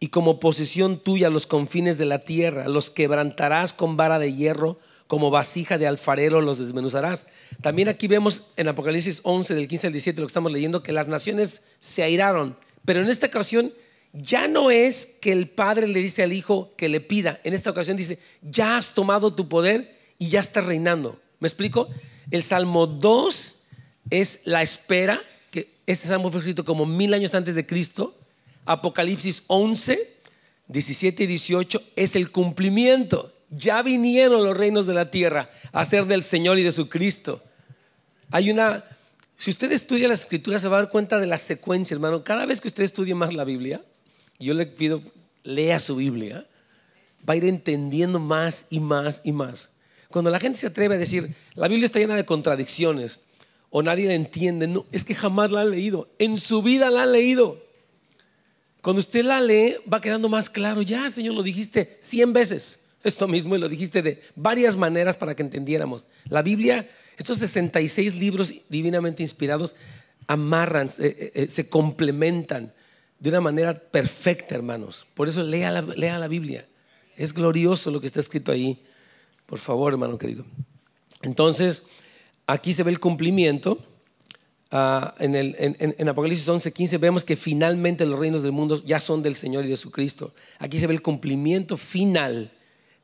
y 0.00 0.08
como 0.08 0.38
posesión 0.38 0.98
tuya 0.98 1.30
los 1.30 1.46
confines 1.46 1.96
de 1.96 2.04
la 2.04 2.24
tierra. 2.26 2.68
Los 2.68 2.90
quebrantarás 2.90 3.72
con 3.72 3.96
vara 3.96 4.18
de 4.18 4.34
hierro, 4.34 4.78
como 5.06 5.30
vasija 5.30 5.78
de 5.78 5.86
alfarero 5.86 6.40
los 6.40 6.58
desmenuzarás. 6.58 7.26
También 7.62 7.88
aquí 7.88 8.08
vemos 8.08 8.48
en 8.56 8.68
Apocalipsis 8.68 9.20
11, 9.22 9.54
del 9.54 9.68
15 9.68 9.88
al 9.88 9.92
17, 9.92 10.20
lo 10.20 10.26
que 10.26 10.30
estamos 10.30 10.52
leyendo, 10.52 10.82
que 10.82 10.92
las 10.92 11.08
naciones 11.08 11.64
se 11.80 12.02
airaron. 12.02 12.56
Pero 12.84 13.00
en 13.00 13.08
esta 13.08 13.26
ocasión 13.26 13.72
ya 14.12 14.48
no 14.48 14.70
es 14.70 15.18
que 15.20 15.32
el 15.32 15.48
padre 15.48 15.88
le 15.88 16.00
dice 16.00 16.22
al 16.22 16.32
hijo 16.32 16.74
que 16.76 16.88
le 16.88 17.00
pida. 17.00 17.40
En 17.44 17.54
esta 17.54 17.70
ocasión 17.70 17.96
dice, 17.96 18.18
ya 18.42 18.76
has 18.76 18.94
tomado 18.94 19.34
tu 19.34 19.48
poder 19.48 19.98
y 20.18 20.28
ya 20.28 20.40
estás 20.40 20.64
reinando. 20.64 21.20
¿Me 21.40 21.48
explico? 21.48 21.88
El 22.30 22.42
Salmo 22.42 22.86
2 22.86 23.62
es 24.10 24.42
la 24.44 24.62
espera 24.62 25.20
este 25.86 26.08
salmo 26.08 26.30
fue 26.30 26.40
escrito 26.40 26.64
como 26.64 26.86
mil 26.86 27.12
años 27.12 27.34
antes 27.34 27.54
de 27.54 27.66
Cristo. 27.66 28.16
Apocalipsis 28.64 29.44
11, 29.48 30.16
17 30.68 31.24
y 31.24 31.26
18 31.26 31.82
es 31.96 32.16
el 32.16 32.30
cumplimiento. 32.30 33.33
Ya 33.56 33.82
vinieron 33.82 34.44
los 34.44 34.56
reinos 34.56 34.86
de 34.86 34.94
la 34.94 35.10
tierra 35.10 35.50
a 35.72 35.84
ser 35.84 36.06
del 36.06 36.22
Señor 36.22 36.58
y 36.58 36.62
de 36.62 36.72
su 36.72 36.88
Cristo. 36.88 37.42
Hay 38.30 38.50
una, 38.50 38.84
si 39.36 39.50
usted 39.50 39.70
estudia 39.72 40.08
las 40.08 40.20
escrituras 40.20 40.62
se 40.62 40.68
va 40.68 40.78
a 40.78 40.82
dar 40.82 40.90
cuenta 40.90 41.18
de 41.18 41.26
la 41.26 41.38
secuencia, 41.38 41.94
hermano. 41.94 42.24
Cada 42.24 42.46
vez 42.46 42.60
que 42.60 42.68
usted 42.68 42.82
estudie 42.82 43.14
más 43.14 43.32
la 43.32 43.44
Biblia, 43.44 43.82
yo 44.38 44.54
le 44.54 44.66
pido, 44.66 45.00
lea 45.42 45.78
su 45.78 45.96
Biblia, 45.96 46.46
va 47.28 47.34
a 47.34 47.36
ir 47.36 47.44
entendiendo 47.44 48.18
más 48.18 48.66
y 48.70 48.80
más 48.80 49.22
y 49.24 49.32
más. 49.32 49.70
Cuando 50.08 50.30
la 50.30 50.40
gente 50.40 50.58
se 50.58 50.68
atreve 50.68 50.94
a 50.94 50.98
decir, 50.98 51.34
la 51.54 51.68
Biblia 51.68 51.86
está 51.86 51.98
llena 51.98 52.16
de 52.16 52.24
contradicciones, 52.24 53.22
o 53.70 53.82
nadie 53.82 54.06
la 54.06 54.14
entiende. 54.14 54.68
No, 54.68 54.86
es 54.92 55.04
que 55.04 55.16
jamás 55.16 55.50
la 55.50 55.62
han 55.62 55.70
leído. 55.72 56.08
En 56.20 56.38
su 56.38 56.62
vida 56.62 56.90
la 56.90 57.02
han 57.02 57.12
leído. 57.12 57.60
Cuando 58.82 59.00
usted 59.00 59.24
la 59.24 59.40
lee, 59.40 59.76
va 59.92 60.00
quedando 60.00 60.28
más 60.28 60.48
claro. 60.48 60.82
Ya, 60.82 61.10
Señor, 61.10 61.34
lo 61.34 61.42
dijiste 61.42 61.98
cien 62.00 62.32
veces. 62.32 62.83
Esto 63.04 63.28
mismo 63.28 63.54
y 63.54 63.58
lo 63.58 63.68
dijiste 63.68 64.02
de 64.02 64.22
varias 64.34 64.76
maneras 64.76 65.18
para 65.18 65.36
que 65.36 65.42
entendiéramos. 65.42 66.06
La 66.30 66.40
Biblia, 66.40 66.88
estos 67.18 67.38
66 67.38 68.14
libros 68.14 68.52
divinamente 68.70 69.22
inspirados, 69.22 69.76
amarran, 70.26 70.88
eh, 70.98 71.32
eh, 71.34 71.48
se 71.48 71.68
complementan 71.68 72.72
de 73.20 73.30
una 73.30 73.42
manera 73.42 73.74
perfecta, 73.74 74.54
hermanos. 74.54 75.06
Por 75.14 75.28
eso 75.28 75.42
lea 75.42 75.70
la, 75.70 75.82
lea 75.82 76.18
la 76.18 76.28
Biblia. 76.28 76.66
Es 77.16 77.34
glorioso 77.34 77.90
lo 77.90 78.00
que 78.00 78.06
está 78.06 78.20
escrito 78.20 78.50
ahí. 78.50 78.82
Por 79.46 79.58
favor, 79.58 79.92
hermano 79.92 80.16
querido. 80.16 80.46
Entonces, 81.22 81.84
aquí 82.46 82.72
se 82.72 82.82
ve 82.82 82.90
el 82.90 83.00
cumplimiento. 83.00 83.78
Uh, 84.72 85.12
en, 85.20 86.08
Apocalipsis 86.08 86.48
11, 86.48 86.72
15 86.72 86.98
vemos 86.98 87.24
que 87.24 87.36
finalmente 87.36 88.06
los 88.06 88.18
reinos 88.18 88.42
del 88.42 88.50
mundo 88.50 88.82
ya 88.84 88.98
son 88.98 89.22
del 89.22 89.34
Señor 89.34 89.64
y 89.66 89.68
de 89.68 89.76
su 89.76 89.90
Cristo. 89.90 90.34
Aquí 90.58 90.80
se 90.80 90.86
ve 90.86 90.94
el 90.94 91.02
cumplimiento 91.02 91.76
final 91.76 92.50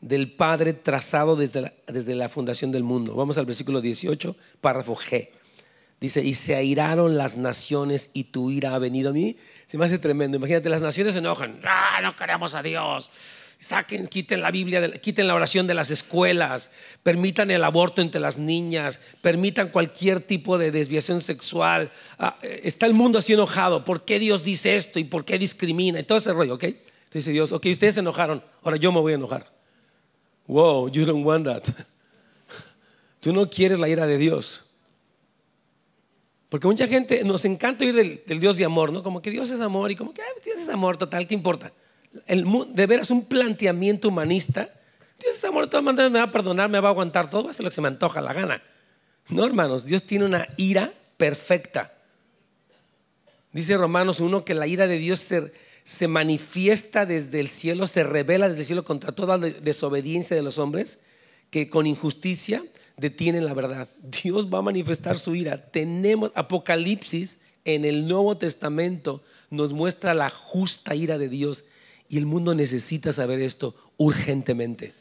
del 0.01 0.33
Padre 0.33 0.73
trazado 0.73 1.37
desde 1.37 1.63
la, 1.63 1.73
desde 1.87 2.15
la 2.15 2.29
fundación 2.29 2.73
del 2.73 2.83
mundo. 2.83 3.15
Vamos 3.15 3.39
al 3.39 3.47
versículo 3.47 3.81
18, 3.81 4.37
párrafo 4.61 4.97
G. 4.97 5.29
Dice, 6.01 6.23
y 6.25 6.35
se 6.35 6.55
airaron 6.55 7.19
las 7.19 7.37
naciones 7.37 8.11
y 8.15 8.25
tu 8.25 8.51
ira 8.51 8.75
ha 8.75 8.79
venido 8.79 9.11
a 9.11 9.13
mí. 9.13 9.37
Se 9.67 9.77
me 9.77 9.85
hace 9.85 9.99
tremendo. 9.99 10.39
Imagínate, 10.39 10.71
las 10.71 10.81
naciones 10.81 11.13
se 11.13 11.19
enojan. 11.19 11.61
Ah, 11.65 12.01
no 12.03 12.17
queremos 12.17 12.55
a 12.55 12.63
Dios 12.63 13.11
Saquen, 13.61 14.07
quiten 14.07 14.41
la 14.41 14.51
Biblia, 14.51 14.91
quiten 15.03 15.27
la 15.27 15.35
oración 15.35 15.67
de 15.67 15.75
las 15.75 15.91
escuelas, 15.91 16.71
permitan 17.03 17.51
el 17.51 17.63
aborto 17.63 18.01
entre 18.01 18.19
las 18.19 18.39
niñas, 18.39 19.01
permitan 19.21 19.69
cualquier 19.69 20.23
tipo 20.23 20.57
de 20.57 20.71
desviación 20.71 21.21
sexual. 21.21 21.93
Ah, 22.19 22.39
eh, 22.41 22.63
está 22.65 22.87
el 22.87 22.95
mundo 22.95 23.19
así 23.19 23.35
enojado. 23.35 23.85
¿Por 23.85 24.07
qué 24.07 24.19
Dios 24.19 24.45
dice 24.45 24.77
esto 24.77 24.99
y 24.99 25.05
por 25.05 25.27
qué 25.27 25.39
discrimina? 25.39 26.01
Y 26.01 26.05
todo 26.05 26.17
ese 26.17 26.33
rollo, 26.33 26.55
¿ok? 26.55 26.65
Entonces 26.65 27.13
dice 27.13 27.33
Dios, 27.33 27.53
ok, 27.53 27.67
ustedes 27.71 27.95
se 27.95 28.01
enojaron, 28.01 28.43
ahora 28.63 28.79
yo 28.79 28.93
me 28.93 29.01
voy 29.01 29.13
a 29.13 29.17
enojar. 29.17 29.60
Wow, 30.51 30.89
you 30.89 31.05
don't 31.07 31.25
want 31.25 31.45
that. 31.45 31.63
Tú 33.21 33.33
no 33.33 33.49
quieres 33.49 33.79
la 33.79 33.89
ira 33.89 34.05
de 34.05 34.19
Dios. 34.19 34.65
Porque 36.49 36.67
mucha 36.67 36.89
gente 36.89 37.23
nos 37.23 37.45
encanta 37.45 37.85
oír 37.85 37.95
del, 37.95 38.41
Dios 38.41 38.57
de 38.57 38.65
amor, 38.65 38.93
¿no? 38.93 39.05
Como 39.05 39.23
que 39.23 39.31
Dios 39.31 39.49
es 39.51 39.61
amor 39.61 39.93
y 39.93 39.95
como 39.95 40.13
que 40.13 40.23
Dios 40.45 40.59
es 40.59 40.69
amor, 40.69 40.97
total, 40.97 41.29
¿qué 41.29 41.35
importa? 41.35 41.73
de 42.27 42.87
veras 42.87 43.13
un 43.13 43.25
planteamiento 43.27 44.09
humanista, 44.09 44.69
Dios 45.21 45.37
está 45.37 45.53
muerto, 45.53 45.69
de 45.69 45.71
todas 45.71 45.85
maneras 45.85 46.11
me 46.11 46.19
va 46.19 46.25
a 46.25 46.33
perdonar, 46.33 46.69
me 46.69 46.81
va 46.81 46.89
a 46.89 46.91
aguantar 46.91 47.31
todo, 47.31 47.45
va 47.45 47.49
a 47.49 47.53
hacer 47.53 47.63
lo 47.63 47.71
que 47.71 47.77
se 47.77 47.81
me 47.81 47.87
antoja 47.87 48.21
la 48.21 48.33
gana. 48.33 48.61
No, 49.29 49.47
hermanos, 49.47 49.87
Dios 49.87 50.03
tiene 50.03 50.25
una 50.25 50.49
ira 50.57 50.93
perfecta. 51.17 51.93
Dice 53.53 53.77
Romanos 53.77 54.19
1 54.19 54.45
que 54.45 54.55
la 54.55 54.67
ira 54.67 54.89
de 54.89 54.99
Dios 54.99 55.21
se, 55.21 55.53
se 55.85 56.09
manifiesta 56.09 57.07
desde 57.07 57.41
el 57.41 57.49
cielo, 57.49 57.87
se 57.87 58.05
revela 58.05 58.49
desde 58.49 58.61
el 58.61 58.67
cielo 58.67 58.85
contra 58.85 59.13
toda 59.13 59.39
desobediencia 59.39 60.37
de 60.37 60.43
los 60.43 60.59
hombres 60.59 61.01
que 61.51 61.69
con 61.69 61.87
injusticia 61.87 62.63
detienen 62.97 63.45
la 63.45 63.55
verdad. 63.55 63.89
Dios 64.23 64.53
va 64.53 64.59
a 64.59 64.63
manifestar 64.63 65.19
su 65.19 65.35
ira. 65.35 65.71
Tenemos 65.71 66.33
Apocalipsis 66.35 67.41
en 67.65 67.85
el 67.85 68.09
Nuevo 68.09 68.37
Testamento 68.37 69.23
nos 69.51 69.73
muestra 69.73 70.15
la 70.15 70.31
justa 70.31 70.95
ira 70.95 71.19
de 71.19 71.29
Dios 71.29 71.65
y 72.09 72.19
el 72.19 72.27
mundo 72.27 72.55
necesita 72.55 73.13
saber 73.13 73.41
esto 73.41 73.75
urgentemente. 73.97 74.95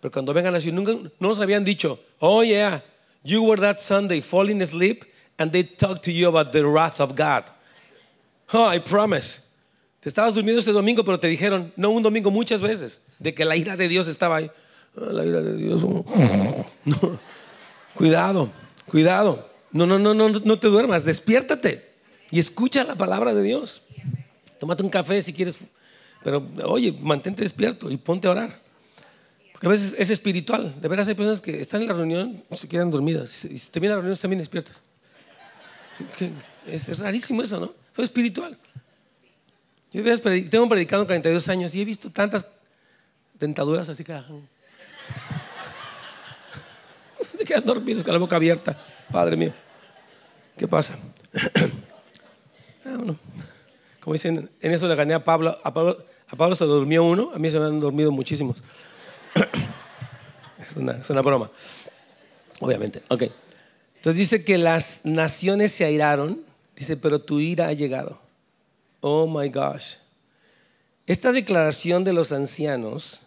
Pero 0.00 0.12
cuando 0.12 0.32
vengan 0.32 0.54
así, 0.54 0.72
nunca 0.72 0.92
no 0.92 1.28
nos 1.28 1.40
habían 1.40 1.64
dicho, 1.64 2.00
oh 2.18 2.42
yeah, 2.42 2.82
you 3.22 3.42
were 3.44 3.60
that 3.60 3.78
Sunday 3.78 4.20
falling 4.20 4.62
asleep 4.62 5.04
and 5.38 5.52
they 5.52 5.62
talked 5.62 6.02
to 6.04 6.12
you 6.12 6.28
about 6.28 6.52
the 6.52 6.62
wrath 6.62 7.00
of 7.00 7.14
God. 7.16 7.44
Oh, 8.52 8.66
I 8.66 8.80
promise. 8.80 9.49
Te 10.00 10.08
estabas 10.08 10.34
durmiendo 10.34 10.60
ese 10.60 10.72
domingo, 10.72 11.04
pero 11.04 11.20
te 11.20 11.28
dijeron, 11.28 11.72
no 11.76 11.90
un 11.90 12.02
domingo, 12.02 12.30
muchas 12.30 12.62
veces, 12.62 13.02
de 13.18 13.34
que 13.34 13.44
la 13.44 13.56
ira 13.56 13.76
de 13.76 13.88
Dios 13.88 14.08
estaba 14.08 14.36
ahí. 14.36 14.50
Ah, 14.96 15.08
la 15.12 15.24
ira 15.24 15.40
de 15.42 15.56
Dios. 15.56 15.82
No. 15.82 17.20
Cuidado, 17.94 18.50
cuidado. 18.86 19.50
No, 19.72 19.86
no, 19.86 19.98
no, 19.98 20.14
no, 20.14 20.28
no 20.28 20.58
te 20.58 20.68
duermas. 20.68 21.04
Despiértate 21.04 21.90
y 22.30 22.38
escucha 22.38 22.84
la 22.84 22.94
palabra 22.94 23.34
de 23.34 23.42
Dios. 23.42 23.82
Tómate 24.58 24.82
un 24.82 24.90
café 24.90 25.20
si 25.22 25.32
quieres, 25.32 25.58
pero 26.22 26.46
oye, 26.64 26.92
mantente 26.92 27.42
despierto 27.42 27.90
y 27.90 27.96
ponte 27.96 28.28
a 28.28 28.30
orar. 28.30 28.60
Porque 29.52 29.66
a 29.66 29.70
veces 29.70 29.94
es 29.98 30.10
espiritual. 30.10 30.74
De 30.80 30.88
veras 30.88 31.08
hay 31.08 31.14
personas 31.14 31.40
que 31.40 31.60
están 31.60 31.82
en 31.82 31.88
la 31.88 31.94
reunión 31.94 32.42
y 32.50 32.56
se 32.56 32.66
quedan 32.66 32.90
dormidas. 32.90 33.44
Y 33.44 33.58
si 33.58 33.70
termina 33.70 33.94
la 33.94 34.00
reunión, 34.00 34.18
también 34.18 34.38
despiertas. 34.38 34.80
Es, 36.66 36.98
rarísimo 36.98 37.42
eso, 37.42 37.60
¿no? 37.60 37.72
Soy 37.94 38.04
espiritual. 38.04 38.56
Yo 39.92 40.02
tengo 40.48 40.68
predicado 40.68 41.04
42 41.04 41.48
años 41.48 41.74
y 41.74 41.82
he 41.82 41.84
visto 41.84 42.10
tantas 42.10 42.46
dentaduras 43.38 43.88
así 43.88 44.04
que 44.04 44.12
se 47.36 47.44
quedan 47.44 47.64
dormidos 47.64 48.04
con 48.04 48.12
la 48.12 48.18
boca 48.20 48.36
abierta. 48.36 48.78
Padre 49.10 49.36
mío, 49.36 49.52
¿qué 50.56 50.68
pasa? 50.68 50.98
Ah, 52.82 52.96
como 54.00 54.14
dicen, 54.14 54.50
en 54.60 54.72
eso 54.72 54.88
le 54.88 54.96
gané 54.96 55.12
a 55.12 55.22
Pablo. 55.22 55.60
A 55.62 55.72
Pablo, 55.72 56.02
a 56.28 56.34
Pablo 56.34 56.54
se 56.54 56.64
durmió 56.64 57.04
uno, 57.04 57.30
a 57.34 57.38
mí 57.38 57.50
se 57.50 57.60
me 57.60 57.66
han 57.66 57.78
dormido 57.78 58.10
muchísimos. 58.10 58.64
es, 60.66 60.76
una, 60.76 60.92
es 60.92 61.10
una 61.10 61.20
broma, 61.20 61.50
obviamente. 62.58 63.02
Ok. 63.08 63.24
Entonces 63.96 64.18
dice 64.18 64.44
que 64.44 64.56
las 64.56 65.04
naciones 65.04 65.72
se 65.72 65.84
airaron, 65.84 66.40
dice, 66.74 66.96
pero 66.96 67.20
tu 67.20 67.38
ira 67.38 67.68
ha 67.68 67.74
llegado. 67.74 68.18
Oh 69.00 69.26
my 69.26 69.48
gosh. 69.48 69.96
Esta 71.06 71.32
declaración 71.32 72.04
de 72.04 72.12
los 72.12 72.32
ancianos 72.32 73.22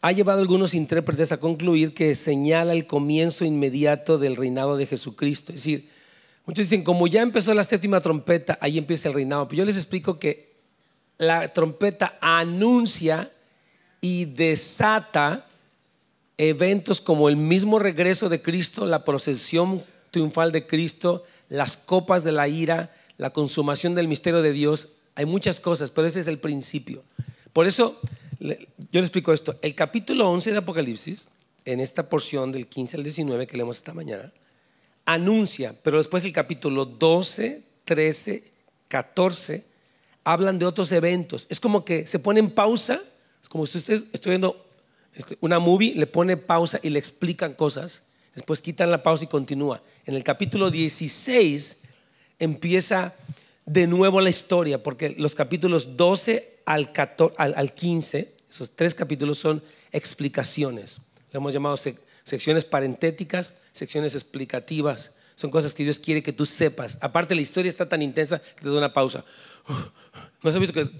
ha 0.00 0.12
llevado 0.12 0.38
a 0.38 0.42
algunos 0.42 0.74
intérpretes 0.74 1.30
a 1.32 1.38
concluir 1.38 1.94
que 1.94 2.14
señala 2.14 2.72
el 2.72 2.86
comienzo 2.86 3.44
inmediato 3.44 4.18
del 4.18 4.36
reinado 4.36 4.76
de 4.76 4.86
Jesucristo. 4.86 5.52
Es 5.52 5.58
decir, 5.58 5.88
muchos 6.44 6.64
dicen, 6.64 6.82
como 6.82 7.06
ya 7.06 7.22
empezó 7.22 7.54
la 7.54 7.62
séptima 7.62 8.00
trompeta, 8.00 8.58
ahí 8.60 8.78
empieza 8.78 9.08
el 9.08 9.14
reinado. 9.14 9.46
Pero 9.46 9.58
yo 9.58 9.64
les 9.64 9.76
explico 9.76 10.18
que 10.18 10.52
la 11.18 11.52
trompeta 11.52 12.18
anuncia 12.20 13.30
y 14.00 14.24
desata 14.24 15.46
eventos 16.36 17.00
como 17.00 17.28
el 17.28 17.36
mismo 17.36 17.78
regreso 17.78 18.28
de 18.28 18.42
Cristo, 18.42 18.86
la 18.86 19.04
procesión 19.04 19.82
triunfal 20.10 20.50
de 20.50 20.66
Cristo, 20.66 21.24
las 21.48 21.76
copas 21.76 22.24
de 22.24 22.32
la 22.32 22.48
ira, 22.48 22.92
la 23.16 23.30
consumación 23.30 23.94
del 23.94 24.08
misterio 24.08 24.42
de 24.42 24.52
Dios. 24.52 24.96
Hay 25.14 25.26
muchas 25.26 25.60
cosas, 25.60 25.90
pero 25.90 26.06
ese 26.06 26.20
es 26.20 26.26
el 26.26 26.38
principio. 26.38 27.02
Por 27.52 27.66
eso 27.66 27.98
yo 28.40 29.00
le 29.00 29.00
explico 29.00 29.32
esto. 29.32 29.56
El 29.62 29.74
capítulo 29.74 30.28
11 30.30 30.52
de 30.52 30.58
Apocalipsis, 30.58 31.28
en 31.64 31.80
esta 31.80 32.08
porción 32.08 32.50
del 32.50 32.66
15 32.66 32.96
al 32.96 33.04
19 33.04 33.46
que 33.46 33.56
leemos 33.56 33.76
esta 33.76 33.94
mañana, 33.94 34.32
anuncia, 35.04 35.74
pero 35.82 35.98
después 35.98 36.24
el 36.24 36.32
capítulo 36.32 36.84
12, 36.84 37.62
13, 37.84 38.44
14 38.88 39.64
hablan 40.24 40.58
de 40.58 40.66
otros 40.66 40.90
eventos. 40.92 41.46
Es 41.48 41.60
como 41.60 41.84
que 41.84 42.06
se 42.06 42.18
pone 42.18 42.40
en 42.40 42.50
pausa, 42.50 43.00
es 43.40 43.48
como 43.48 43.66
si 43.66 43.78
usted 43.78 44.04
estoy 44.12 44.30
viendo 44.30 44.66
este, 45.14 45.36
una 45.40 45.58
movie, 45.58 45.94
le 45.94 46.06
pone 46.06 46.36
pausa 46.36 46.80
y 46.82 46.90
le 46.90 46.98
explican 46.98 47.54
cosas, 47.54 48.04
después 48.34 48.60
quitan 48.60 48.90
la 48.90 49.02
pausa 49.02 49.24
y 49.24 49.28
continúa. 49.28 49.82
En 50.04 50.14
el 50.14 50.24
capítulo 50.24 50.70
16 50.70 51.81
empieza 52.42 53.14
de 53.64 53.86
nuevo 53.86 54.20
la 54.20 54.30
historia, 54.30 54.82
porque 54.82 55.14
los 55.16 55.34
capítulos 55.34 55.96
12 55.96 56.58
al, 56.64 57.74
15, 57.74 58.32
esos 58.50 58.70
tres 58.74 58.94
capítulos 58.94 59.38
son 59.38 59.62
explicaciones. 59.92 60.98
Lo 61.32 61.38
hemos 61.38 61.54
llamado 61.54 61.76
secciones 61.76 62.64
parentéticas, 62.64 63.54
secciones 63.70 64.14
explicativas. 64.14 65.12
Son 65.36 65.50
cosas 65.50 65.72
que 65.72 65.84
Dios 65.84 65.98
quiere 65.98 66.22
que 66.22 66.32
tú 66.32 66.44
sepas. 66.44 66.98
Aparte, 67.00 67.34
la 67.34 67.40
historia 67.40 67.68
está 67.68 67.88
tan 67.88 68.02
intensa 68.02 68.40
que 68.40 68.62
te 68.62 68.68
da 68.68 68.76
una 68.76 68.92
pausa. 68.92 69.24
¿No 70.42 70.50
has 70.50 70.58
visto 70.58 70.74
que 70.74 70.90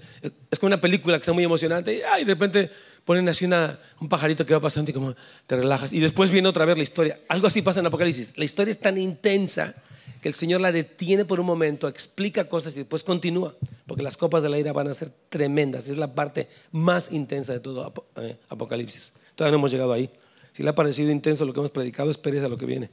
es 0.49 0.59
como 0.59 0.67
una 0.67 0.79
película 0.79 1.17
que 1.17 1.21
está 1.21 1.33
muy 1.33 1.43
emocionante 1.43 1.93
y, 1.93 2.23
de 2.23 2.33
repente 2.33 2.71
ponen 3.03 3.27
así 3.27 3.43
una, 3.43 3.77
un 3.99 4.07
pajarito 4.07 4.45
que 4.45 4.53
va 4.53 4.61
pasando 4.61 4.89
y 4.89 4.93
como 4.93 5.13
te 5.45 5.57
relajas 5.57 5.91
y 5.91 5.99
después 5.99 6.31
viene 6.31 6.47
otra 6.47 6.63
vez 6.63 6.77
la 6.77 6.83
historia. 6.83 7.19
Algo 7.27 7.47
así 7.47 7.61
pasa 7.61 7.81
en 7.81 7.87
Apocalipsis. 7.87 8.37
La 8.37 8.45
historia 8.45 8.71
es 8.71 8.79
tan 8.79 8.97
intensa 8.97 9.75
que 10.21 10.29
el 10.29 10.33
Señor 10.33 10.61
la 10.61 10.71
detiene 10.71 11.25
por 11.25 11.39
un 11.39 11.45
momento, 11.45 11.87
explica 11.87 12.47
cosas 12.47 12.75
y 12.75 12.79
después 12.79 13.03
continúa, 13.03 13.55
porque 13.85 14.03
las 14.03 14.17
copas 14.17 14.41
de 14.41 14.49
la 14.49 14.57
ira 14.57 14.71
van 14.71 14.87
a 14.87 14.93
ser 14.93 15.11
tremendas. 15.29 15.87
Es 15.87 15.97
la 15.97 16.13
parte 16.13 16.47
más 16.71 17.11
intensa 17.11 17.53
de 17.53 17.59
todo 17.59 17.93
eh, 18.17 18.37
Apocalipsis. 18.49 19.13
Todavía 19.35 19.51
no 19.51 19.57
hemos 19.57 19.71
llegado 19.71 19.93
ahí. 19.93 20.09
Si 20.53 20.63
le 20.63 20.69
ha 20.69 20.75
parecido 20.75 21.11
intenso 21.11 21.45
lo 21.45 21.53
que 21.53 21.59
hemos 21.59 21.71
predicado, 21.71 22.09
espérese 22.09 22.45
a 22.45 22.49
lo 22.49 22.57
que 22.57 22.65
viene. 22.65 22.89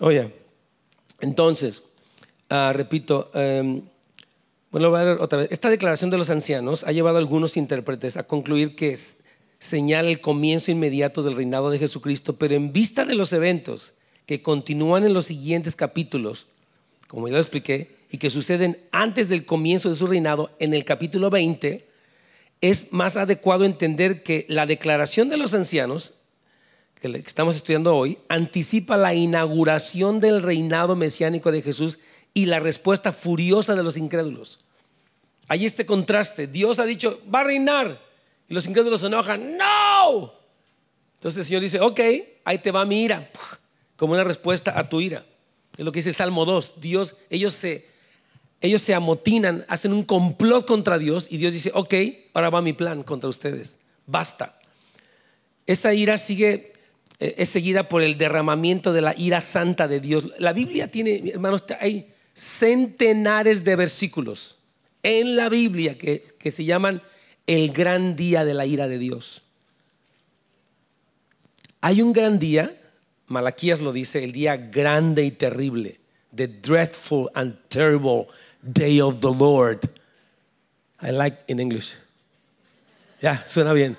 Oye, 0.00 0.34
entonces, 1.20 1.84
ah, 2.50 2.72
repito, 2.74 3.30
em, 3.32 3.82
bueno, 4.70 4.90
voy 4.90 5.00
a 5.00 5.04
ver 5.04 5.18
otra 5.20 5.38
vez. 5.38 5.48
Esta 5.52 5.70
declaración 5.70 6.10
de 6.10 6.18
los 6.18 6.30
ancianos 6.30 6.84
ha 6.84 6.92
llevado 6.92 7.16
a 7.16 7.20
algunos 7.20 7.56
intérpretes 7.56 8.16
a 8.16 8.24
concluir 8.24 8.74
que 8.74 8.98
señala 9.58 10.10
el 10.10 10.20
comienzo 10.20 10.72
inmediato 10.72 11.22
del 11.22 11.36
reinado 11.36 11.70
de 11.70 11.78
Jesucristo, 11.78 12.36
pero 12.36 12.54
en 12.54 12.72
vista 12.72 13.04
de 13.04 13.14
los 13.14 13.32
eventos 13.32 13.94
que 14.26 14.42
continúan 14.42 15.04
en 15.04 15.14
los 15.14 15.26
siguientes 15.26 15.76
capítulos, 15.76 16.46
como 17.08 17.28
ya 17.28 17.34
lo 17.34 17.40
expliqué, 17.40 17.96
y 18.10 18.18
que 18.18 18.30
suceden 18.30 18.78
antes 18.92 19.28
del 19.28 19.44
comienzo 19.44 19.88
de 19.88 19.94
su 19.94 20.06
reinado, 20.06 20.50
en 20.58 20.72
el 20.72 20.84
capítulo 20.84 21.30
20, 21.30 21.86
es 22.60 22.92
más 22.92 23.16
adecuado 23.16 23.64
entender 23.64 24.22
que 24.22 24.46
la 24.48 24.66
declaración 24.66 25.28
de 25.28 25.36
los 25.36 25.52
ancianos, 25.52 26.14
que 27.00 27.08
estamos 27.18 27.56
estudiando 27.56 27.94
hoy, 27.94 28.18
anticipa 28.28 28.96
la 28.96 29.14
inauguración 29.14 30.20
del 30.20 30.42
reinado 30.42 30.96
mesiánico 30.96 31.52
de 31.52 31.60
Jesús 31.60 31.98
y 32.32 32.46
la 32.46 32.60
respuesta 32.60 33.12
furiosa 33.12 33.74
de 33.74 33.82
los 33.82 33.96
incrédulos. 33.96 34.64
Hay 35.48 35.66
este 35.66 35.84
contraste. 35.84 36.46
Dios 36.46 36.78
ha 36.78 36.84
dicho, 36.84 37.20
va 37.32 37.40
a 37.40 37.44
reinar. 37.44 38.00
Y 38.48 38.54
los 38.54 38.66
incrédulos 38.66 39.00
se 39.00 39.08
enojan, 39.08 39.58
no. 39.58 40.32
Entonces 41.16 41.40
el 41.40 41.44
Señor 41.44 41.62
dice, 41.62 41.80
ok, 41.80 42.00
ahí 42.44 42.58
te 42.58 42.70
va 42.70 42.86
mi 42.86 43.04
ira 43.04 43.28
como 43.96 44.14
una 44.14 44.24
respuesta 44.24 44.78
a 44.78 44.88
tu 44.88 45.00
ira. 45.00 45.24
Es 45.76 45.84
lo 45.84 45.92
que 45.92 45.98
dice 45.98 46.10
el 46.10 46.14
Salmo 46.14 46.44
2. 46.44 46.74
Dios, 46.80 47.16
ellos 47.30 47.54
se, 47.54 47.86
ellos 48.60 48.80
se 48.80 48.94
amotinan, 48.94 49.64
hacen 49.68 49.92
un 49.92 50.04
complot 50.04 50.66
contra 50.66 50.98
Dios 50.98 51.26
y 51.30 51.36
Dios 51.36 51.52
dice, 51.52 51.70
ok, 51.74 51.94
ahora 52.32 52.50
va 52.50 52.62
mi 52.62 52.72
plan 52.72 53.02
contra 53.02 53.28
ustedes. 53.28 53.80
Basta. 54.06 54.58
Esa 55.66 55.94
ira 55.94 56.18
sigue, 56.18 56.72
eh, 57.18 57.34
es 57.38 57.48
seguida 57.48 57.88
por 57.88 58.02
el 58.02 58.18
derramamiento 58.18 58.92
de 58.92 59.02
la 59.02 59.14
ira 59.16 59.40
santa 59.40 59.88
de 59.88 60.00
Dios. 60.00 60.30
La 60.38 60.52
Biblia 60.52 60.90
tiene, 60.90 61.30
hermanos, 61.30 61.64
hay 61.80 62.12
centenares 62.34 63.64
de 63.64 63.76
versículos 63.76 64.56
en 65.02 65.36
la 65.36 65.48
Biblia 65.48 65.96
que, 65.96 66.26
que 66.38 66.50
se 66.50 66.64
llaman 66.64 67.02
el 67.46 67.72
gran 67.72 68.16
día 68.16 68.44
de 68.44 68.54
la 68.54 68.66
ira 68.66 68.88
de 68.88 68.98
Dios. 68.98 69.42
Hay 71.80 72.00
un 72.00 72.12
gran 72.12 72.38
día 72.38 72.80
Malaquías 73.26 73.80
lo 73.80 73.92
dice, 73.92 74.22
el 74.22 74.32
día 74.32 74.56
grande 74.56 75.24
y 75.24 75.30
terrible, 75.30 75.98
the 76.34 76.46
dreadful 76.46 77.30
and 77.34 77.56
terrible 77.68 78.26
day 78.62 79.00
of 79.00 79.20
the 79.20 79.32
Lord. 79.32 79.80
I 81.00 81.10
like 81.10 81.38
in 81.48 81.60
English. 81.60 81.96
Ya, 83.20 83.42
suena 83.46 83.72
bien. 83.72 83.96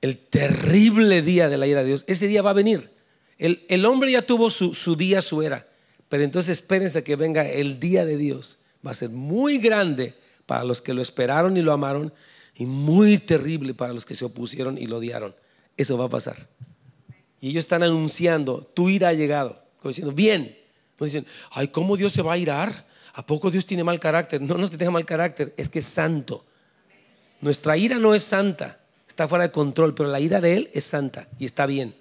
El 0.00 0.18
terrible 0.18 1.22
día 1.22 1.48
de 1.48 1.56
la 1.56 1.66
ira 1.66 1.80
de 1.80 1.88
Dios. 1.88 2.04
Ese 2.06 2.26
día 2.26 2.42
va 2.42 2.50
a 2.50 2.54
venir. 2.54 2.90
El, 3.38 3.64
el 3.68 3.84
hombre 3.86 4.12
ya 4.12 4.22
tuvo 4.22 4.50
su, 4.50 4.74
su, 4.74 4.96
día, 4.96 5.22
su 5.22 5.42
era. 5.42 5.66
Pero 6.08 6.22
entonces 6.22 6.58
espérense 6.60 7.02
que 7.02 7.16
venga 7.16 7.48
el 7.48 7.80
día 7.80 8.04
de 8.04 8.16
Dios. 8.16 8.58
Va 8.86 8.90
a 8.90 8.94
ser 8.94 9.08
muy 9.10 9.58
grande 9.58 10.14
para 10.46 10.64
los 10.64 10.82
que 10.82 10.92
lo 10.92 11.00
esperaron 11.00 11.56
y 11.56 11.62
lo 11.62 11.72
amaron 11.72 12.12
y 12.56 12.66
muy 12.66 13.18
terrible 13.18 13.74
para 13.74 13.92
los 13.92 14.04
que 14.04 14.14
se 14.14 14.24
opusieron 14.24 14.78
y 14.78 14.86
lo 14.86 14.98
odiaron. 14.98 15.34
Eso 15.76 15.98
va 15.98 16.04
a 16.04 16.10
pasar. 16.10 16.36
Y 17.44 17.50
ellos 17.50 17.64
están 17.64 17.82
anunciando, 17.82 18.66
tu 18.72 18.88
ira 18.88 19.08
ha 19.08 19.12
llegado. 19.12 19.60
Como 19.78 19.90
diciendo, 19.90 20.14
bien. 20.14 20.56
No 20.98 21.04
dicen, 21.04 21.26
ay, 21.50 21.68
¿cómo 21.68 21.94
Dios 21.94 22.10
se 22.10 22.22
va 22.22 22.32
a 22.32 22.38
irar? 22.38 22.86
¿A 23.12 23.26
poco 23.26 23.50
Dios 23.50 23.66
tiene 23.66 23.84
mal 23.84 24.00
carácter? 24.00 24.40
No, 24.40 24.56
no 24.56 24.64
es 24.64 24.70
que 24.70 24.78
tenga 24.78 24.90
mal 24.90 25.04
carácter, 25.04 25.52
es 25.58 25.68
que 25.68 25.80
es 25.80 25.84
santo. 25.84 26.42
Nuestra 27.42 27.76
ira 27.76 27.98
no 27.98 28.14
es 28.14 28.22
santa, 28.22 28.80
está 29.06 29.28
fuera 29.28 29.44
de 29.44 29.50
control, 29.50 29.94
pero 29.94 30.08
la 30.08 30.20
ira 30.20 30.40
de 30.40 30.56
Él 30.56 30.70
es 30.72 30.84
santa 30.84 31.28
y 31.38 31.44
está 31.44 31.66
bien. 31.66 31.94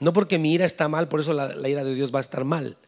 No 0.00 0.14
porque 0.14 0.38
mi 0.38 0.54
ira 0.54 0.64
está 0.64 0.88
mal, 0.88 1.08
por 1.08 1.20
eso 1.20 1.34
la, 1.34 1.68
ira 1.68 1.84
de 1.84 1.94
Dios 1.94 2.10
va 2.10 2.20
a 2.20 2.22
estar 2.22 2.44
mal. 2.44 2.78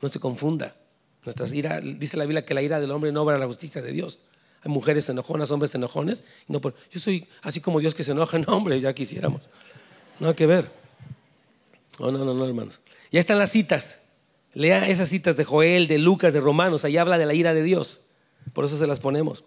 No 0.00 0.08
se 0.10 0.20
confunda. 0.20 0.76
Nuestra 1.24 1.48
ira, 1.48 1.80
dice 1.80 2.16
la 2.16 2.26
Biblia 2.26 2.44
que 2.44 2.54
la 2.54 2.62
ira 2.62 2.78
del 2.78 2.92
hombre 2.92 3.10
no 3.10 3.22
obra 3.22 3.38
la 3.38 3.46
justicia 3.46 3.82
de 3.82 3.90
Dios. 3.90 4.20
Hay 4.62 4.70
mujeres 4.70 5.08
enojonas, 5.08 5.50
hombres 5.50 5.74
enojones. 5.74 6.22
No, 6.46 6.60
yo 6.92 7.00
soy 7.00 7.26
así 7.42 7.60
como 7.60 7.80
Dios 7.80 7.96
que 7.96 8.04
se 8.04 8.12
enoja. 8.12 8.38
No, 8.46 8.56
hombre, 8.56 8.80
ya 8.80 8.92
quisiéramos. 8.92 9.50
No 10.20 10.28
hay 10.28 10.34
que 10.34 10.46
ver. 10.46 10.83
Oh, 11.98 12.10
no, 12.10 12.24
no, 12.24 12.34
no, 12.34 12.46
hermanos. 12.46 12.80
Ya 13.10 13.20
están 13.20 13.38
las 13.38 13.50
citas. 13.50 14.02
Lea 14.52 14.88
esas 14.88 15.08
citas 15.08 15.36
de 15.36 15.44
Joel, 15.44 15.88
de 15.88 15.98
Lucas, 15.98 16.32
de 16.32 16.40
Romanos. 16.40 16.84
Ahí 16.84 16.96
habla 16.96 17.18
de 17.18 17.26
la 17.26 17.34
ira 17.34 17.54
de 17.54 17.62
Dios. 17.62 18.02
Por 18.52 18.64
eso 18.64 18.76
se 18.76 18.86
las 18.86 19.00
ponemos. 19.00 19.44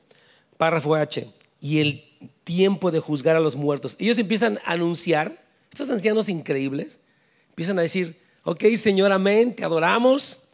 Párrafo 0.58 0.96
H. 0.96 1.28
Y 1.60 1.80
el 1.80 2.08
tiempo 2.44 2.92
de 2.92 3.00
juzgar 3.00 3.36
a 3.36 3.40
los 3.40 3.56
muertos. 3.56 3.96
Ellos 4.00 4.18
empiezan 4.18 4.60
a 4.66 4.74
anunciar, 4.74 5.44
estos 5.72 5.90
ancianos 5.90 6.30
increíbles, 6.30 7.02
empiezan 7.50 7.78
a 7.80 7.82
decir, 7.82 8.20
ok, 8.44 8.64
Señor, 8.76 9.12
amén, 9.12 9.56
te 9.56 9.64
adoramos. 9.64 10.50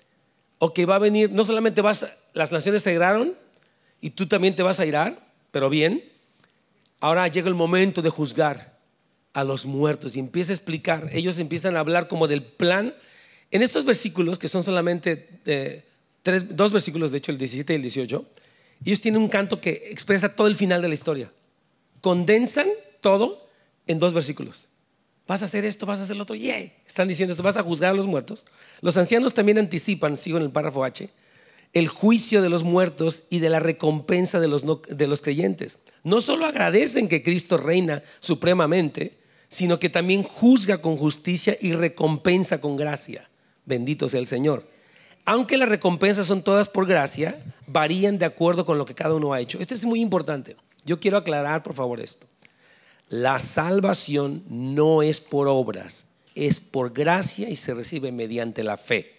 Ok, 0.57 0.79
va 0.89 0.95
a 0.95 0.99
venir, 0.99 1.31
no 1.31 1.45
solamente 1.45 1.81
vas, 1.81 2.07
las 2.33 2.51
naciones 2.51 2.83
se 2.83 2.93
iraron 2.93 3.35
y 4.01 4.11
tú 4.11 4.27
también 4.27 4.55
te 4.55 4.63
vas 4.63 4.79
a 4.79 4.85
irar, 4.85 5.27
pero 5.51 5.69
bien. 5.69 6.03
Ahora 6.99 7.27
llega 7.27 7.47
el 7.47 7.53
momento 7.53 8.01
de 8.01 8.09
juzgar 8.09 8.72
a 9.33 9.43
los 9.43 9.65
muertos 9.65 10.15
y 10.15 10.19
empieza 10.19 10.51
a 10.51 10.55
explicar. 10.55 11.09
Ellos 11.11 11.39
empiezan 11.39 11.75
a 11.75 11.79
hablar 11.79 12.07
como 12.07 12.27
del 12.27 12.43
plan. 12.43 12.93
En 13.51 13.61
estos 13.61 13.85
versículos, 13.85 14.39
que 14.39 14.47
son 14.47 14.63
solamente 14.63 15.29
eh, 15.45 15.83
dos 16.49 16.71
versículos, 16.71 17.11
de 17.11 17.17
hecho 17.17 17.31
el 17.31 17.37
17 17.37 17.73
y 17.73 17.75
el 17.75 17.81
18, 17.81 18.25
ellos 18.85 19.01
tienen 19.01 19.21
un 19.21 19.29
canto 19.29 19.59
que 19.59 19.89
expresa 19.91 20.35
todo 20.35 20.47
el 20.47 20.55
final 20.55 20.81
de 20.81 20.87
la 20.87 20.93
historia. 20.93 21.31
Condensan 22.01 22.67
todo 23.01 23.47
en 23.87 23.99
dos 23.99 24.13
versículos. 24.13 24.69
Vas 25.27 25.41
a 25.41 25.45
hacer 25.45 25.63
esto, 25.63 25.85
vas 25.85 25.99
a 25.99 26.03
hacer 26.03 26.15
lo 26.15 26.23
otro. 26.23 26.35
Yeah. 26.35 26.71
Están 26.85 27.07
diciendo 27.07 27.31
esto, 27.31 27.43
vas 27.43 27.57
a 27.57 27.63
juzgar 27.63 27.91
a 27.91 27.93
los 27.93 28.07
muertos. 28.07 28.45
Los 28.81 28.97
ancianos 28.97 29.33
también 29.33 29.57
anticipan, 29.57 30.17
sigo 30.17 30.37
en 30.37 30.43
el 30.43 30.51
párrafo 30.51 30.83
H, 30.83 31.09
el 31.71 31.87
juicio 31.87 32.41
de 32.41 32.49
los 32.49 32.63
muertos 32.63 33.23
y 33.29 33.39
de 33.39 33.49
la 33.49 33.59
recompensa 33.59 34.39
de 34.39 34.47
los, 34.47 34.65
de 34.87 35.07
los 35.07 35.21
creyentes. 35.21 35.79
No 36.03 36.19
solo 36.19 36.45
agradecen 36.45 37.07
que 37.07 37.23
Cristo 37.23 37.57
reina 37.57 38.03
supremamente, 38.19 39.13
sino 39.53 39.77
que 39.77 39.87
también 39.89 40.23
juzga 40.23 40.79
con 40.79 40.97
justicia 40.97 41.55
y 41.61 41.73
recompensa 41.73 42.59
con 42.59 42.75
gracia. 42.75 43.29
Bendito 43.65 44.09
sea 44.09 44.19
el 44.19 44.25
Señor. 44.25 44.67
Aunque 45.25 45.57
las 45.57 45.69
recompensas 45.69 46.25
son 46.25 46.41
todas 46.41 46.69
por 46.69 46.87
gracia, 46.87 47.39
varían 47.67 48.17
de 48.17 48.25
acuerdo 48.25 48.65
con 48.65 48.79
lo 48.79 48.85
que 48.85 48.95
cada 48.95 49.13
uno 49.13 49.31
ha 49.31 49.39
hecho. 49.39 49.59
Esto 49.59 49.75
es 49.75 49.85
muy 49.85 50.01
importante. 50.01 50.55
Yo 50.85 50.99
quiero 50.99 51.17
aclarar, 51.17 51.61
por 51.61 51.75
favor, 51.75 52.01
esto. 52.01 52.25
La 53.09 53.37
salvación 53.37 54.43
no 54.49 55.03
es 55.03 55.21
por 55.21 55.47
obras, 55.47 56.07
es 56.33 56.59
por 56.59 56.91
gracia 56.91 57.47
y 57.47 57.55
se 57.55 57.75
recibe 57.75 58.11
mediante 58.11 58.63
la 58.63 58.75
fe. 58.75 59.17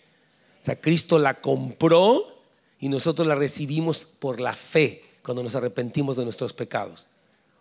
O 0.61 0.65
sea, 0.65 0.81
Cristo 0.81 1.21
la 1.21 1.41
compró 1.41 2.43
y 2.81 2.89
nosotros 2.89 3.29
la 3.29 3.37
recibimos 3.37 4.05
por 4.05 4.41
la 4.41 4.53
fe 4.53 5.05
cuando 5.23 5.45
nos 5.45 5.55
arrepentimos 5.55 6.17
de 6.17 6.25
nuestros 6.25 6.53
pecados. 6.53 7.07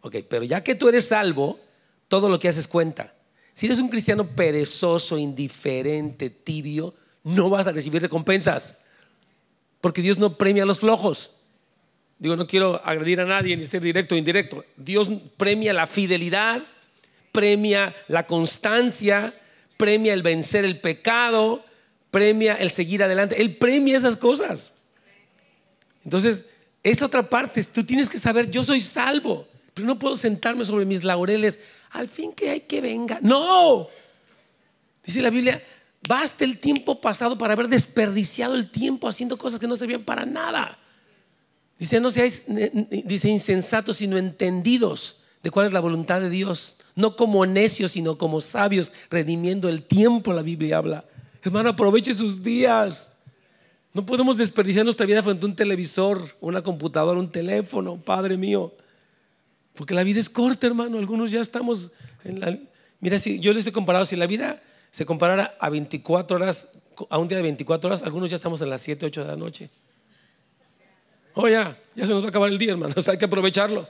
Ok, 0.02 0.18
pero 0.28 0.44
ya 0.44 0.64
que 0.64 0.74
tú 0.74 0.90
eres 0.90 1.08
salvo, 1.10 1.60
todo 2.14 2.30
lo 2.30 2.38
que 2.38 2.48
haces 2.48 2.68
cuenta. 2.68 3.12
Si 3.56 3.66
eres 3.66 3.80
un 3.80 3.90
cristiano 3.90 4.28
perezoso, 4.28 5.18
indiferente, 5.18 6.30
tibio, 6.30 6.94
no 7.24 7.50
vas 7.50 7.66
a 7.66 7.72
recibir 7.72 8.04
recompensas. 8.04 8.84
Porque 9.82 10.04
Dios 10.04 10.20
no 10.20 10.38
premia 10.38 10.62
a 10.62 10.68
los 10.68 10.82
flojos. 10.82 11.38
Digo, 12.20 12.36
no 12.36 12.46
quiero 12.46 12.80
agredir 12.86 13.20
a 13.20 13.26
nadie 13.26 13.58
ni 13.58 13.66
ser 13.66 13.82
directo 13.82 14.14
o 14.14 14.18
indirecto. 14.20 14.64
Dios 14.78 15.10
premia 15.38 15.74
la 15.74 15.88
fidelidad, 15.88 16.62
premia 17.32 17.96
la 18.08 18.28
constancia, 18.28 19.34
premia 19.76 20.14
el 20.14 20.22
vencer 20.22 20.66
el 20.66 20.80
pecado, 20.80 21.66
premia 22.12 22.54
el 22.54 22.70
seguir 22.70 23.02
adelante. 23.02 23.42
Él 23.42 23.58
premia 23.58 23.98
esas 23.98 24.18
cosas. 24.18 24.76
Entonces, 26.04 26.46
esa 26.84 27.08
otra 27.08 27.28
parte, 27.28 27.64
tú 27.64 27.84
tienes 27.84 28.08
que 28.08 28.20
saber, 28.20 28.52
yo 28.52 28.64
soy 28.64 28.82
salvo, 28.82 29.48
pero 29.74 29.88
no 29.88 29.98
puedo 29.98 30.16
sentarme 30.16 30.64
sobre 30.64 30.86
mis 30.86 31.04
laureles 31.04 31.60
al 31.94 32.08
fin 32.08 32.34
que 32.34 32.50
hay 32.50 32.62
que 32.62 32.82
venga. 32.82 33.20
No. 33.22 33.88
Dice 35.04 35.22
la 35.22 35.30
Biblia, 35.30 35.62
Basta 36.08 36.44
el 36.44 36.60
tiempo 36.60 37.00
pasado 37.00 37.38
para 37.38 37.54
haber 37.54 37.70
desperdiciado 37.70 38.56
el 38.56 38.70
tiempo 38.70 39.08
haciendo 39.08 39.38
cosas 39.38 39.60
que 39.60 39.68
no 39.68 39.76
servían 39.76 40.04
para 40.04 40.26
nada. 40.26 40.78
Dice, 41.80 42.00
no 42.00 42.12
seáis, 42.12 42.46
dice, 43.06 43.30
insensatos, 43.30 43.98
sino 43.98 44.18
entendidos 44.18 45.22
de 45.42 45.50
cuál 45.50 45.68
es 45.68 45.74
la 45.74 45.80
voluntad 45.80 46.20
de 46.20 46.30
Dios. 46.30 46.76
No 46.96 47.16
como 47.16 47.46
necios, 47.46 47.94
sino 47.94 48.18
como 48.18 48.42
sabios, 48.42 48.92
redimiendo 49.10 49.70
el 49.70 49.84
tiempo, 49.84 50.34
la 50.34 50.42
Biblia 50.42 50.78
habla. 50.78 51.06
Hermano, 51.42 51.70
aproveche 51.70 52.14
sus 52.14 52.44
días. 52.44 53.14
No 53.94 54.06
podemos 54.06 54.38
desperdiciar 54.38 54.84
nuestra 54.84 55.06
vida 55.06 55.24
frente 55.24 55.46
a 55.46 55.50
un 55.50 55.56
televisor, 55.56 56.36
una 56.42 56.62
computadora, 56.62 57.20
un 57.20 57.32
teléfono, 57.32 57.96
Padre 57.96 58.36
mío. 58.36 58.74
Porque 59.76 59.94
la 59.94 60.04
vida 60.04 60.20
es 60.20 60.30
corta, 60.30 60.68
hermano. 60.68 60.98
Algunos 60.98 61.32
ya 61.32 61.42
estamos 61.42 61.92
en 62.24 62.40
la... 62.40 62.58
Mira, 63.00 63.20
si 63.20 63.40
yo 63.40 63.54
les 63.54 63.66
he 63.68 63.72
comparado, 63.72 64.06
si 64.06 64.16
la 64.16 64.28
vida 64.28 64.62
se 64.92 65.06
comparara 65.06 65.56
a 65.60 65.70
24 65.70 66.38
horas, 66.38 66.72
a 67.10 67.18
un 67.18 67.28
día 67.28 67.38
de 67.38 67.44
24 67.44 67.88
horas, 67.88 68.04
algunos 68.04 68.30
ya 68.30 68.36
estamos 68.36 68.62
en 68.62 68.70
las 68.70 68.82
7, 68.82 69.08
8 69.08 69.22
de 69.22 69.28
la 69.28 69.36
noche. 69.36 69.70
Oh, 71.34 71.48
ya, 71.48 71.78
ya 71.96 72.06
se 72.06 72.12
nos 72.12 72.22
va 72.22 72.28
a 72.28 72.30
acabar 72.30 72.50
el 72.50 72.58
día, 72.58 72.72
hermanos, 72.74 73.08
hay 73.08 73.18
que 73.18 73.26
aprovecharlo. 73.26 73.88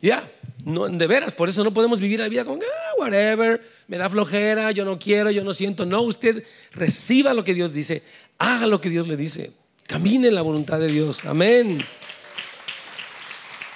Ya, 0.00 0.28
no, 0.64 0.88
de 0.88 1.06
veras, 1.06 1.32
por 1.32 1.48
eso 1.48 1.62
no 1.62 1.72
podemos 1.72 2.00
vivir 2.00 2.18
la 2.18 2.28
vida 2.28 2.44
con, 2.44 2.58
ah, 2.60 2.94
whatever, 2.98 3.62
me 3.86 3.98
da 3.98 4.08
flojera, 4.08 4.72
yo 4.72 4.84
no 4.84 4.98
quiero, 4.98 5.30
yo 5.30 5.44
no 5.44 5.52
siento. 5.52 5.86
No, 5.86 6.02
usted 6.02 6.44
reciba 6.72 7.34
lo 7.34 7.44
que 7.44 7.54
Dios 7.54 7.72
dice, 7.72 8.02
haga 8.38 8.66
lo 8.66 8.80
que 8.80 8.90
Dios 8.90 9.06
le 9.06 9.16
dice, 9.16 9.52
camine 9.86 10.28
en 10.28 10.34
la 10.34 10.42
voluntad 10.42 10.80
de 10.80 10.88
Dios. 10.88 11.24
Amén. 11.24 11.84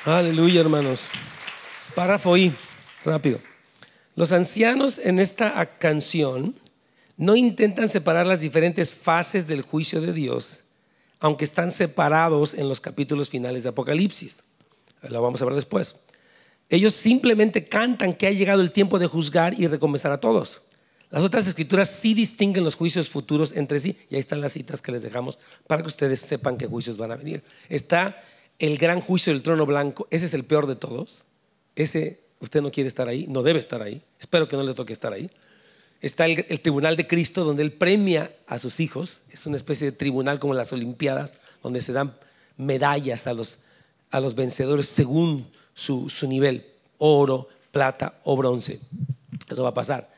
Aleluya, 0.07 0.61
hermanos. 0.61 1.09
Párrafo 1.97 2.37
rápido. 3.05 3.40
Los 4.14 4.31
ancianos 4.31 5.01
en 5.01 5.19
esta 5.19 5.66
canción 5.79 6.55
no 7.16 7.35
intentan 7.35 7.88
separar 7.88 8.25
las 8.25 8.40
diferentes 8.40 8.95
fases 8.95 9.49
del 9.49 9.62
juicio 9.62 10.01
de 10.01 10.12
Dios, 10.12 10.62
aunque 11.19 11.45
están 11.45 11.73
separados 11.73 12.55
en 12.55 12.69
los 12.69 12.81
capítulos 12.81 13.31
finales 13.31 13.64
de 13.64 13.71
Apocalipsis. 13.71 14.45
Lo 15.03 15.21
vamos 15.21 15.42
a 15.42 15.45
ver 15.45 15.55
después. 15.55 15.97
Ellos 16.69 16.95
simplemente 16.95 17.66
cantan 17.66 18.14
que 18.14 18.29
ha 18.29 18.31
llegado 18.31 18.61
el 18.61 18.71
tiempo 18.71 19.01
de 19.01 19.09
juzgar 19.09 19.59
y 19.59 19.66
recompensar 19.66 20.12
a 20.12 20.21
todos. 20.21 20.62
Las 21.11 21.25
otras 21.25 21.49
escrituras 21.49 21.90
sí 21.90 22.14
distinguen 22.14 22.62
los 22.62 22.77
juicios 22.77 23.11
futuros 23.11 23.57
entre 23.57 23.81
sí, 23.81 23.99
y 24.09 24.14
ahí 24.14 24.21
están 24.21 24.40
las 24.40 24.53
citas 24.53 24.81
que 24.81 24.92
les 24.92 25.03
dejamos 25.03 25.40
para 25.66 25.83
que 25.83 25.88
ustedes 25.88 26.21
sepan 26.21 26.59
qué 26.59 26.69
juicios 26.69 26.97
van 26.97 27.11
a 27.11 27.16
venir. 27.16 27.42
Está 27.69 28.16
el 28.59 28.79
gran 28.79 29.01
juicio 29.01 29.33
del 29.33 29.42
trono 29.42 29.66
blanco, 29.66 30.09
ese 30.11 30.27
es 30.27 30.35
el 30.35 30.45
peor 30.45 30.66
de 30.66 30.77
todos. 30.77 31.25
Ese 31.75 32.21
usted 32.40 32.62
no 32.62 32.71
quiere 32.71 32.88
estar 32.88 33.09
ahí, 33.09 33.27
no 33.29 33.42
debe 33.42 33.59
estar 33.59 33.83
ahí, 33.83 34.03
espero 34.21 34.49
que 34.49 34.57
no 34.57 34.62
le 34.62 34.75
toque 34.75 34.92
estar 34.92 35.12
ahí. 35.12 35.31
Está 36.01 36.27
el, 36.27 36.61
tribunal 36.61 36.97
de 36.97 37.07
Cristo 37.07 37.45
donde 37.45 37.62
Él 37.62 37.73
premia 37.73 38.35
a 38.47 38.59
sus 38.59 38.81
hijos, 38.81 39.23
es 39.31 39.47
una 39.47 39.57
especie 39.57 39.90
de 39.90 39.97
tribunal 39.97 40.38
como 40.38 40.55
las 40.55 40.73
Olimpiadas, 40.73 41.37
donde 41.62 41.81
se 41.81 41.92
dan 41.92 42.14
medallas 42.57 43.27
a 43.27 43.33
los, 43.33 43.61
a 44.11 44.21
los 44.21 44.35
vencedores 44.35 44.87
según 44.87 45.51
su, 45.75 46.09
nivel, 46.29 46.66
oro, 46.99 47.49
plata 47.71 48.21
o 48.25 48.37
bronce. 48.37 48.79
Eso 49.51 49.62
va 49.62 49.71
a 49.71 49.75
pasar. 49.75 50.11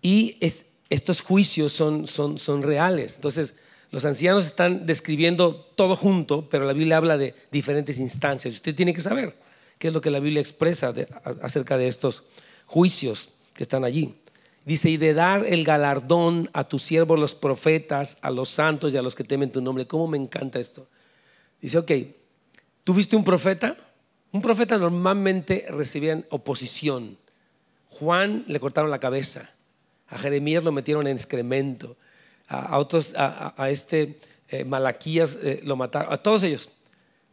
Y 0.00 0.38
estos 0.88 1.20
juicios 1.20 1.72
son, 1.72 2.06
son, 2.06 2.38
son 2.38 2.62
reales. 2.62 3.16
Entonces, 3.16 3.56
los 3.90 4.04
ancianos 4.04 4.44
están 4.44 4.86
describiendo 4.86 5.54
todo 5.74 5.96
junto, 5.96 6.48
pero 6.48 6.64
la 6.64 6.72
Biblia 6.72 6.96
habla 6.96 7.16
de 7.16 7.34
diferentes 7.50 7.98
instancias. 7.98 8.54
Usted 8.54 8.74
tiene 8.74 8.92
que 8.92 9.00
saber 9.00 9.36
qué 9.78 9.88
es 9.88 9.94
lo 9.94 10.00
que 10.00 10.10
la 10.10 10.20
Biblia 10.20 10.40
expresa 10.40 10.92
acerca 11.42 11.78
de 11.78 11.88
estos 11.88 12.24
juicios 12.66 13.30
que 13.54 13.62
están 13.62 13.84
allí. 13.84 14.14
Dice, 14.64 14.90
y 14.90 14.96
de 14.96 15.14
dar 15.14 15.46
el 15.46 15.64
galardón 15.64 16.50
a 16.52 16.64
tus 16.64 16.82
siervos 16.82 17.18
los 17.18 17.36
profetas, 17.36 18.18
a 18.22 18.30
los 18.30 18.50
santos 18.50 18.92
y 18.92 18.96
a 18.96 19.02
los 19.02 19.14
que 19.14 19.22
temen 19.22 19.52
tu 19.52 19.60
nombre. 19.60 19.86
¿Cómo 19.86 20.08
me 20.08 20.16
encanta 20.16 20.58
esto? 20.58 20.88
Dice, 21.60 21.78
ok, 21.78 21.92
¿tú 22.82 22.92
fuiste 22.92 23.14
un 23.14 23.22
profeta? 23.22 23.76
Un 24.32 24.42
profeta 24.42 24.76
normalmente 24.76 25.66
recibía 25.70 26.22
oposición. 26.30 27.16
Juan 27.88 28.44
le 28.48 28.58
cortaron 28.60 28.90
la 28.90 28.98
cabeza, 28.98 29.50
a 30.08 30.18
Jeremías 30.18 30.64
lo 30.64 30.72
metieron 30.72 31.06
en 31.06 31.16
excremento, 31.16 31.96
a, 32.48 32.78
otros, 32.78 33.14
a, 33.16 33.70
este 33.70 34.16
eh, 34.48 34.64
Malaquías 34.64 35.38
eh, 35.42 35.60
lo 35.64 35.76
mataron, 35.76 36.12
a 36.12 36.16
todos 36.16 36.42
ellos 36.42 36.70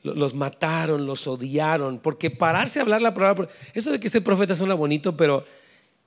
los 0.04 0.34
mataron, 0.36 1.06
los 1.06 1.28
odiaron, 1.28 2.00
porque 2.00 2.30
pararse 2.30 2.80
a 2.80 2.82
hablar 2.82 3.02
la 3.02 3.14
palabra, 3.14 3.48
eso 3.74 3.92
de 3.92 4.00
que 4.00 4.08
este 4.08 4.22
profeta 4.22 4.54
suena 4.54 4.74
bonito, 4.74 5.16
pero 5.16 5.46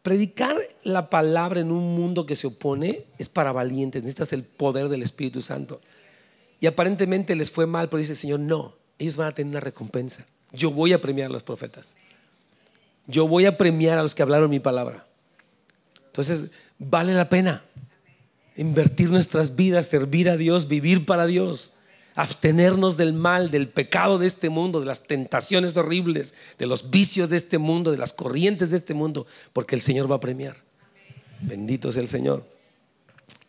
predicar 0.02 0.56
la 0.82 1.08
palabra 1.08 1.60
en 1.60 1.72
un 1.72 1.96
mundo 1.96 2.26
que 2.26 2.36
se 2.36 2.46
opone 2.46 3.04
es 3.18 3.28
para 3.28 3.52
valientes, 3.52 4.02
necesitas 4.02 4.32
el 4.32 4.44
poder 4.44 4.88
del 4.88 5.02
Espíritu 5.02 5.40
Santo. 5.40 5.80
Y 6.60 6.66
aparentemente 6.66 7.34
les 7.34 7.50
fue 7.50 7.66
mal, 7.66 7.88
pero 7.88 7.98
dice 7.98 8.12
el 8.12 8.18
Señor, 8.18 8.40
no, 8.40 8.74
ellos 8.98 9.16
van 9.16 9.28
a 9.28 9.34
tener 9.34 9.50
una 9.50 9.60
recompensa. 9.60 10.26
Yo 10.52 10.70
voy 10.70 10.92
a 10.92 11.00
premiar 11.00 11.30
a 11.30 11.32
los 11.32 11.42
profetas. 11.42 11.96
Yo 13.06 13.26
voy 13.26 13.46
a 13.46 13.56
premiar 13.56 13.98
a 13.98 14.02
los 14.02 14.14
que 14.14 14.22
hablaron 14.22 14.50
mi 14.50 14.60
palabra. 14.60 15.06
Entonces, 16.06 16.50
vale 16.78 17.14
la 17.14 17.28
pena 17.28 17.62
invertir 18.56 19.10
nuestras 19.10 19.56
vidas, 19.56 19.86
servir 19.86 20.28
a 20.28 20.36
Dios, 20.36 20.68
vivir 20.68 21.04
para 21.06 21.26
Dios 21.26 21.72
abstenernos 22.16 22.96
del 22.96 23.12
mal, 23.12 23.50
del 23.50 23.68
pecado 23.68 24.18
de 24.18 24.26
este 24.26 24.48
mundo, 24.48 24.80
de 24.80 24.86
las 24.86 25.04
tentaciones 25.04 25.76
horribles, 25.76 26.34
de 26.58 26.66
los 26.66 26.90
vicios 26.90 27.28
de 27.28 27.36
este 27.36 27.58
mundo, 27.58 27.92
de 27.92 27.98
las 27.98 28.14
corrientes 28.14 28.70
de 28.70 28.78
este 28.78 28.94
mundo, 28.94 29.26
porque 29.52 29.74
el 29.74 29.82
Señor 29.82 30.10
va 30.10 30.16
a 30.16 30.20
premiar. 30.20 30.56
Bendito 31.42 31.92
sea 31.92 32.00
el 32.00 32.08
Señor. 32.08 32.44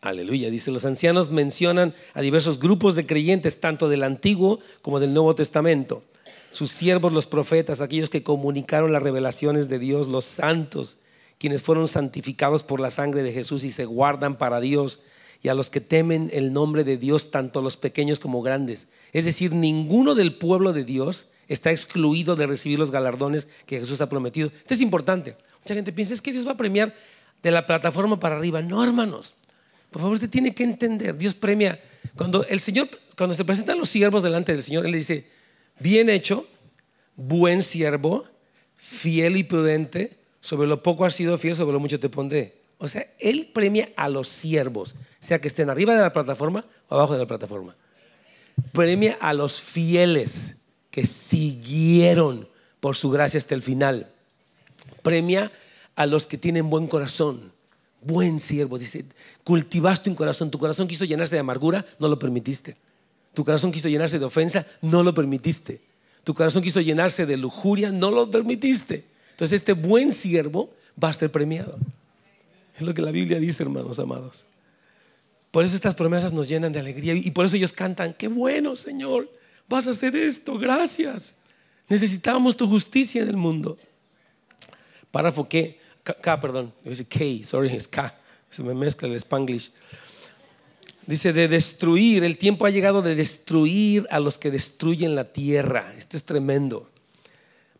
Aleluya. 0.02 0.50
Dice, 0.50 0.70
los 0.70 0.84
ancianos 0.84 1.30
mencionan 1.30 1.94
a 2.12 2.20
diversos 2.20 2.60
grupos 2.60 2.94
de 2.94 3.06
creyentes, 3.06 3.58
tanto 3.58 3.88
del 3.88 4.02
Antiguo 4.02 4.60
como 4.82 5.00
del 5.00 5.14
Nuevo 5.14 5.34
Testamento. 5.34 6.02
Sus 6.50 6.70
siervos, 6.70 7.12
los 7.12 7.26
profetas, 7.26 7.80
aquellos 7.80 8.10
que 8.10 8.22
comunicaron 8.22 8.92
las 8.92 9.02
revelaciones 9.02 9.70
de 9.70 9.78
Dios, 9.78 10.08
los 10.08 10.26
santos, 10.26 10.98
quienes 11.38 11.62
fueron 11.62 11.88
santificados 11.88 12.62
por 12.62 12.80
la 12.80 12.90
sangre 12.90 13.22
de 13.22 13.32
Jesús 13.32 13.64
y 13.64 13.70
se 13.70 13.84
guardan 13.84 14.36
para 14.36 14.60
Dios, 14.60 15.02
y 15.42 15.48
a 15.48 15.54
los 15.54 15.70
que 15.70 15.80
temen 15.80 16.30
el 16.32 16.52
nombre 16.52 16.82
de 16.82 16.96
Dios, 16.96 17.30
tanto 17.30 17.62
los 17.62 17.76
pequeños 17.76 18.18
como 18.18 18.42
grandes. 18.42 18.88
Es 19.12 19.24
decir, 19.24 19.52
ninguno 19.52 20.14
del 20.14 20.34
pueblo 20.34 20.72
de 20.72 20.84
Dios 20.84 21.28
está 21.46 21.70
excluido 21.70 22.34
de 22.34 22.46
recibir 22.46 22.78
los 22.78 22.90
galardones 22.90 23.48
que 23.64 23.78
Jesús 23.78 24.00
ha 24.00 24.08
prometido. 24.08 24.48
Esto 24.48 24.74
es 24.74 24.80
importante. 24.80 25.36
Mucha 25.62 25.74
gente 25.74 25.92
piensa, 25.92 26.14
es 26.14 26.22
que 26.22 26.32
Dios 26.32 26.46
va 26.46 26.52
a 26.52 26.56
premiar 26.56 26.94
de 27.42 27.50
la 27.50 27.66
plataforma 27.66 28.18
para 28.18 28.36
arriba. 28.36 28.60
No, 28.62 28.82
hermanos. 28.82 29.34
Por 29.90 30.02
favor, 30.02 30.14
usted 30.14 30.28
tiene 30.28 30.54
que 30.54 30.64
entender, 30.64 31.16
Dios 31.16 31.34
premia. 31.34 31.80
Cuando 32.16 32.44
el 32.44 32.60
Señor, 32.60 32.88
cuando 33.16 33.34
se 33.34 33.44
presentan 33.44 33.78
los 33.78 33.88
siervos 33.88 34.22
delante 34.22 34.52
del 34.52 34.62
Señor, 34.62 34.84
Él 34.84 34.92
le 34.92 34.98
dice, 34.98 35.26
bien 35.78 36.10
hecho, 36.10 36.46
buen 37.16 37.62
siervo, 37.62 38.24
fiel 38.76 39.36
y 39.36 39.44
prudente, 39.44 40.18
sobre 40.48 40.66
lo 40.66 40.82
poco 40.82 41.04
has 41.04 41.14
sido 41.14 41.36
fiel, 41.36 41.54
sobre 41.54 41.74
lo 41.74 41.80
mucho 41.80 42.00
te 42.00 42.08
pondré. 42.08 42.56
O 42.78 42.88
sea, 42.88 43.06
Él 43.18 43.50
premia 43.52 43.90
a 43.96 44.08
los 44.08 44.30
siervos, 44.30 44.94
sea 45.18 45.42
que 45.42 45.48
estén 45.48 45.68
arriba 45.68 45.94
de 45.94 46.00
la 46.00 46.12
plataforma 46.14 46.64
o 46.88 46.94
abajo 46.94 47.12
de 47.12 47.18
la 47.18 47.26
plataforma. 47.26 47.76
Premia 48.72 49.18
a 49.20 49.34
los 49.34 49.60
fieles 49.60 50.56
que 50.90 51.04
siguieron 51.04 52.48
por 52.80 52.96
su 52.96 53.10
gracia 53.10 53.36
hasta 53.36 53.54
el 53.54 53.60
final. 53.60 54.10
Premia 55.02 55.52
a 55.96 56.06
los 56.06 56.26
que 56.26 56.38
tienen 56.38 56.70
buen 56.70 56.86
corazón 56.86 57.52
buen 58.00 58.40
siervo. 58.40 58.78
Dice, 58.78 59.04
cultivaste 59.44 60.08
un 60.08 60.16
corazón, 60.16 60.50
tu 60.50 60.58
corazón 60.58 60.88
quiso 60.88 61.04
llenarse 61.04 61.34
de 61.34 61.40
amargura, 61.40 61.84
no 61.98 62.08
lo 62.08 62.18
permitiste. 62.18 62.74
Tu 63.34 63.44
corazón 63.44 63.70
quiso 63.70 63.90
llenarse 63.90 64.18
de 64.18 64.24
ofensa, 64.24 64.66
no 64.80 65.02
lo 65.02 65.12
permitiste. 65.12 65.82
Tu 66.24 66.32
corazón 66.32 66.62
quiso 66.62 66.80
llenarse 66.80 67.26
de 67.26 67.36
lujuria, 67.36 67.90
no 67.90 68.10
lo 68.10 68.30
permitiste. 68.30 69.04
Entonces 69.38 69.60
este 69.60 69.72
buen 69.72 70.12
siervo 70.12 70.68
va 71.02 71.10
a 71.10 71.12
ser 71.12 71.30
premiado. 71.30 71.78
Es 72.76 72.82
lo 72.82 72.92
que 72.92 73.02
la 73.02 73.12
Biblia 73.12 73.38
dice, 73.38 73.62
hermanos 73.62 74.00
amados. 74.00 74.46
Por 75.52 75.64
eso 75.64 75.76
estas 75.76 75.94
promesas 75.94 76.32
nos 76.32 76.48
llenan 76.48 76.72
de 76.72 76.80
alegría 76.80 77.14
y 77.14 77.30
por 77.30 77.46
eso 77.46 77.54
ellos 77.54 77.72
cantan, 77.72 78.14
qué 78.14 78.26
bueno, 78.26 78.74
Señor, 78.74 79.30
vas 79.68 79.86
a 79.86 79.90
hacer 79.90 80.16
esto, 80.16 80.58
gracias. 80.58 81.36
Necesitamos 81.88 82.56
tu 82.56 82.68
justicia 82.68 83.22
en 83.22 83.28
el 83.28 83.36
mundo. 83.36 83.78
Párrafo 85.12 85.48
que 85.48 85.78
K, 86.02 86.40
perdón, 86.40 86.72
K, 87.08 87.18
sorry, 87.44 87.76
es 87.76 87.86
K, 87.86 88.18
se 88.50 88.64
me 88.64 88.74
mezcla 88.74 89.06
el 89.06 89.14
spanglish. 89.14 89.70
Dice, 91.06 91.32
de 91.32 91.46
destruir, 91.46 92.24
el 92.24 92.36
tiempo 92.38 92.66
ha 92.66 92.70
llegado 92.70 93.02
de 93.02 93.14
destruir 93.14 94.04
a 94.10 94.18
los 94.18 94.36
que 94.36 94.50
destruyen 94.50 95.14
la 95.14 95.32
tierra. 95.32 95.94
Esto 95.96 96.16
es 96.16 96.24
tremendo. 96.24 96.90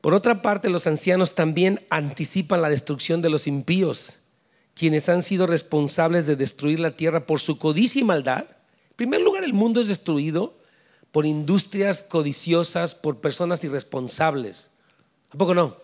Por 0.01 0.15
otra 0.15 0.43
parte, 0.43 0.69
los 0.69 0.87
ancianos 0.87 1.35
también 1.35 1.85
anticipan 1.91 2.63
la 2.63 2.69
destrucción 2.69 3.21
de 3.21 3.31
los 3.31 3.47
impíos, 3.47 4.21
quienes 4.75 5.09
han 5.09 5.23
sido 5.23 5.47
responsables 5.47 6.27
de 6.27 6.37
destruir 6.37 6.79
la 6.79 6.97
tierra 6.97 7.27
por 7.27 7.41
su 7.41 7.59
codicia 7.59 8.01
y 8.01 8.05
maldad. 8.05 8.45
En 8.91 8.97
primer 8.97 9.23
lugar, 9.23 9.43
el 9.43 9.53
mundo 9.53 9.81
es 9.81 9.89
destruido 9.89 10.55
por 11.11 11.27
industrias 11.27 12.05
codiciosas, 12.05 12.95
por 12.95 13.21
personas 13.21 13.65
irresponsables. 13.65 14.71
¿A 15.31 15.37
poco 15.37 15.55
no? 15.55 15.77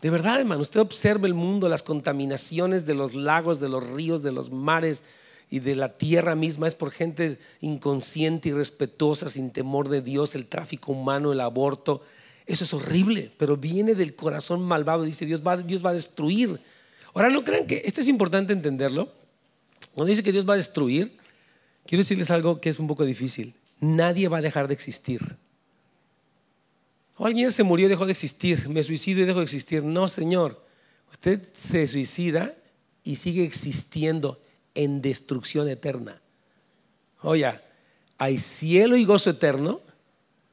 De 0.00 0.10
verdad, 0.10 0.40
hermano, 0.40 0.62
usted 0.62 0.80
observa 0.80 1.26
el 1.26 1.34
mundo, 1.34 1.68
las 1.68 1.82
contaminaciones 1.82 2.86
de 2.86 2.94
los 2.94 3.14
lagos, 3.14 3.60
de 3.60 3.68
los 3.68 3.88
ríos, 3.88 4.22
de 4.22 4.32
los 4.32 4.50
mares 4.50 5.04
y 5.48 5.60
de 5.60 5.76
la 5.76 5.96
tierra 5.96 6.34
misma 6.34 6.66
es 6.66 6.74
por 6.74 6.90
gente 6.90 7.38
inconsciente, 7.60 8.48
irrespetuosa, 8.48 9.28
sin 9.28 9.52
temor 9.52 9.88
de 9.90 10.00
Dios, 10.00 10.34
el 10.34 10.46
tráfico 10.46 10.92
humano, 10.92 11.30
el 11.30 11.40
aborto. 11.40 12.02
Eso 12.46 12.64
es 12.64 12.74
horrible, 12.74 13.30
pero 13.38 13.56
viene 13.56 13.94
del 13.94 14.14
corazón 14.14 14.62
malvado. 14.62 15.04
Dice 15.04 15.26
Dios 15.26 15.46
va, 15.46 15.56
Dios 15.56 15.84
va 15.84 15.90
a 15.90 15.94
destruir. 15.94 16.60
Ahora 17.14 17.30
no 17.30 17.44
crean 17.44 17.66
que 17.66 17.82
esto 17.84 18.00
es 18.00 18.08
importante 18.08 18.52
entenderlo. 18.52 19.12
Cuando 19.94 20.10
dice 20.10 20.22
que 20.22 20.32
Dios 20.32 20.48
va 20.48 20.54
a 20.54 20.56
destruir, 20.56 21.16
quiero 21.86 22.00
decirles 22.00 22.30
algo 22.30 22.60
que 22.60 22.70
es 22.70 22.78
un 22.78 22.86
poco 22.86 23.04
difícil. 23.04 23.54
Nadie 23.80 24.28
va 24.28 24.38
a 24.38 24.42
dejar 24.42 24.68
de 24.68 24.74
existir. 24.74 25.20
O 27.16 27.26
alguien 27.26 27.52
se 27.52 27.62
murió 27.62 27.86
y 27.86 27.90
dejó 27.90 28.06
de 28.06 28.12
existir, 28.12 28.68
me 28.68 28.82
suicido 28.82 29.20
y 29.20 29.24
dejo 29.24 29.38
de 29.40 29.44
existir. 29.44 29.84
No, 29.84 30.08
Señor, 30.08 30.64
usted 31.10 31.46
se 31.52 31.86
suicida 31.86 32.54
y 33.04 33.16
sigue 33.16 33.44
existiendo 33.44 34.40
en 34.74 35.02
destrucción 35.02 35.68
eterna. 35.68 36.20
Oye, 37.20 37.52
¿hay 38.18 38.38
cielo 38.38 38.96
y 38.96 39.04
gozo 39.04 39.30
eterno 39.30 39.80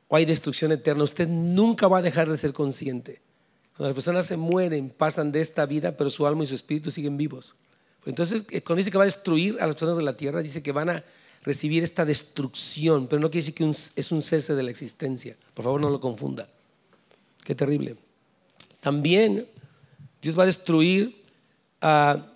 o 0.09 0.17
hay 0.17 0.25
destrucción 0.25 0.73
eterna? 0.73 1.03
Usted 1.03 1.29
nunca 1.29 1.87
va 1.87 1.99
a 1.99 2.01
dejar 2.01 2.29
de 2.29 2.37
ser 2.37 2.51
consciente. 2.51 3.21
Cuando 3.77 3.91
las 3.91 3.95
personas 3.95 4.25
se 4.25 4.35
mueren, 4.35 4.89
pasan 4.89 5.31
de 5.31 5.39
esta 5.39 5.65
vida, 5.65 5.95
pero 5.95 6.09
su 6.09 6.27
alma 6.27 6.43
y 6.43 6.47
su 6.47 6.55
espíritu 6.55 6.91
siguen 6.91 7.15
vivos. 7.15 7.55
Entonces, 8.05 8.43
eh, 8.51 8.61
cuando 8.61 8.79
dice 8.79 8.91
que 8.91 8.97
va 8.97 9.05
a 9.05 9.05
destruir 9.05 9.55
a 9.61 9.67
las 9.67 9.75
personas 9.75 9.95
de 9.95 10.03
la 10.03 10.17
tierra, 10.17 10.41
dice 10.41 10.61
que 10.61 10.73
van 10.73 10.89
a 10.89 11.03
recibir 11.43 11.83
esta 11.83 12.03
destrucción, 12.03 13.07
pero 13.07 13.21
no 13.21 13.29
quiere 13.29 13.45
decir 13.45 13.55
que 13.55 13.69
es 13.69 14.11
un 14.11 14.21
cese 14.21 14.55
de 14.55 14.63
la 14.63 14.71
existencia. 14.71 15.37
Por 15.53 15.63
favor, 15.63 15.79
no 15.79 15.89
lo 15.89 16.01
confunda. 16.01 16.49
Qué 17.45 17.55
terrible. 17.55 17.95
También 18.79 19.47
Dios 20.21 20.37
va 20.37 20.43
a 20.43 20.47
destruir 20.47 21.21
a, 21.81 22.33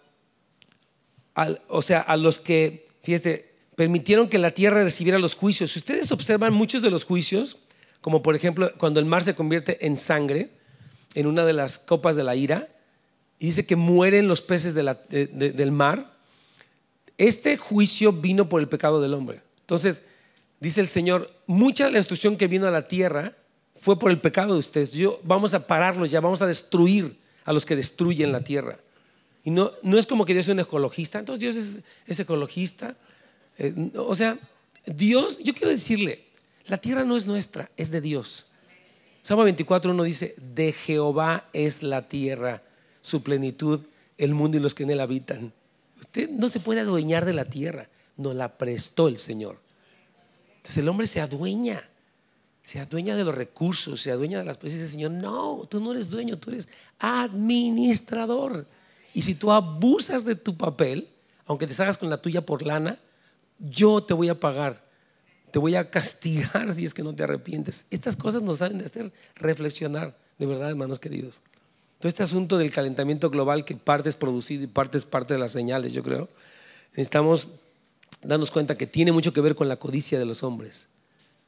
o 1.68 1.82
sea, 1.82 2.02
a 2.02 2.16
los 2.16 2.40
que, 2.40 2.88
fíjate, 3.02 3.54
permitieron 3.76 4.30
que 4.30 4.38
la 4.38 4.52
tierra 4.52 4.84
recibiera 4.84 5.20
los 5.20 5.36
juicios. 5.36 5.72
Si 5.72 5.80
ustedes 5.80 6.12
observan 6.12 6.54
muchos 6.54 6.82
de 6.82 6.90
los 6.90 7.06
juicios, 7.06 7.60
como 8.04 8.22
por 8.22 8.36
ejemplo 8.36 8.70
cuando 8.78 9.00
el 9.00 9.06
mar 9.06 9.24
se 9.24 9.34
convierte 9.34 9.88
en 9.88 9.96
sangre, 9.96 10.50
en 11.16 11.26
una 11.26 11.46
de 11.46 11.54
las 11.54 11.80
copas 11.80 12.18
de 12.18 12.24
la 12.24 12.36
ira, 12.36 12.68
y 13.40 13.46
dice 13.48 13.66
que 13.66 13.78
mueren 13.78 14.28
los 14.28 14.42
peces 14.42 14.76
del 14.76 15.72
mar, 15.72 16.12
este 17.18 17.56
juicio 17.56 18.12
vino 18.12 18.50
por 18.50 18.62
el 18.62 18.68
pecado 18.68 19.02
del 19.02 19.14
hombre. 19.14 19.42
Entonces, 19.62 20.04
dice 20.60 20.82
el 20.82 20.88
Señor, 20.88 21.32
mucha 21.48 21.86
de 21.86 21.92
la 21.92 22.00
destrucción 22.00 22.36
que 22.36 22.48
vino 22.48 22.68
a 22.68 22.72
la 22.72 22.90
tierra 22.90 23.38
fue 23.80 23.98
por 23.98 24.12
el 24.12 24.20
pecado 24.20 24.52
de 24.52 24.60
ustedes. 24.60 24.92
Yo, 24.92 25.22
vamos 25.24 25.54
a 25.54 25.66
pararlos 25.66 26.12
ya, 26.12 26.20
vamos 26.20 26.42
a 26.42 26.48
destruir 26.48 27.16
a 27.46 27.54
los 27.54 27.66
que 27.66 27.78
destruyen 27.78 28.34
la 28.34 28.44
tierra. 28.44 28.80
Y 29.46 29.52
no, 29.52 29.72
no 29.82 29.98
es 29.98 30.08
como 30.08 30.26
que 30.26 30.34
Dios 30.34 30.48
es 30.48 30.52
un 30.52 30.60
ecologista, 30.60 31.20
entonces 31.20 31.40
Dios 31.40 31.84
es, 32.06 32.20
ecologista. 32.20 32.98
Eh, 33.58 33.74
o 33.96 34.14
sea, 34.14 34.38
Dios, 34.86 35.40
yo 35.40 35.54
quiero 35.54 35.70
decirle, 35.70 36.33
la 36.68 36.78
tierra 36.78 37.04
no 37.04 37.16
es 37.18 37.28
nuestra, 37.28 37.70
es 37.78 37.92
de 37.92 38.02
Dios. 38.02 38.48
Salmo 39.22 39.44
24, 39.44 39.92
uno 39.92 40.04
dice, 40.04 40.36
de 40.38 40.74
Jehová 40.74 41.48
es 41.54 41.84
la 41.84 42.08
tierra, 42.08 42.62
su 43.02 43.24
plenitud, 43.24 43.82
el 44.18 44.34
mundo 44.34 44.58
y 44.58 44.60
los 44.60 44.76
que 44.76 44.84
en 44.84 44.92
él 44.92 45.00
habitan. 45.00 45.54
Usted 46.00 46.30
no 46.30 46.50
se 46.50 46.60
puede 46.60 46.82
adueñar 46.82 47.26
de 47.26 47.34
la 47.34 47.46
tierra, 47.46 47.88
nos 48.18 48.36
la 48.36 48.58
prestó 48.58 49.08
el 49.08 49.18
Señor. 49.18 49.60
Entonces 50.58 50.78
el 50.78 50.90
hombre 50.90 51.08
se 51.08 51.22
adueña, 51.22 51.90
se 52.62 52.80
adueña 52.80 53.16
de 53.16 53.24
los 53.24 53.36
recursos, 53.36 54.02
se 54.02 54.12
adueña 54.12 54.40
de 54.40 54.46
las 54.46 54.58
presencias 54.58 54.92
del 54.92 55.00
Señor. 55.00 55.12
No, 55.12 55.66
tú 55.70 55.80
no 55.80 55.92
eres 55.92 56.10
dueño, 56.10 56.38
tú 56.38 56.52
eres 56.52 56.70
administrador. 57.00 58.66
Y 59.14 59.22
si 59.22 59.36
tú 59.36 59.52
abusas 59.52 60.26
de 60.26 60.36
tu 60.36 60.58
papel, 60.58 61.08
aunque 61.46 61.68
te 61.68 61.74
salgas 61.74 61.98
con 61.98 62.10
la 62.10 62.22
tuya 62.22 62.46
por 62.46 62.66
lana, 62.66 62.98
yo 63.60 64.04
te 64.04 64.14
voy 64.14 64.30
a 64.30 64.40
pagar. 64.40 64.83
Te 65.54 65.60
voy 65.60 65.76
a 65.76 65.88
castigar 65.88 66.74
si 66.74 66.84
es 66.84 66.96
que 66.96 67.04
no 67.04 67.14
te 67.14 67.22
arrepientes. 67.22 67.86
Estas 67.92 68.16
cosas 68.16 68.42
nos 68.42 68.58
saben 68.58 68.80
de 68.80 68.86
hacer 68.86 69.14
reflexionar, 69.36 70.18
de 70.40 70.48
verdad, 70.48 70.72
hermanos 70.72 70.98
queridos. 70.98 71.42
Todo 72.00 72.10
este 72.10 72.24
asunto 72.24 72.58
del 72.58 72.72
calentamiento 72.72 73.30
global 73.30 73.64
que 73.64 73.76
parte 73.76 74.10
es 74.10 74.16
producido 74.16 74.64
y 74.64 74.68
parte 74.68 74.98
es 74.98 75.06
parte 75.06 75.36
de 75.36 75.40
las 75.40 75.52
señales, 75.52 75.94
yo 75.94 76.02
creo, 76.02 76.28
necesitamos 76.94 77.50
darnos 78.24 78.50
cuenta 78.50 78.76
que 78.76 78.88
tiene 78.88 79.12
mucho 79.12 79.32
que 79.32 79.42
ver 79.42 79.54
con 79.54 79.70
la 79.70 79.76
codicia 79.76 80.18
de 80.18 80.26
los 80.26 80.42
hombres, 80.42 80.88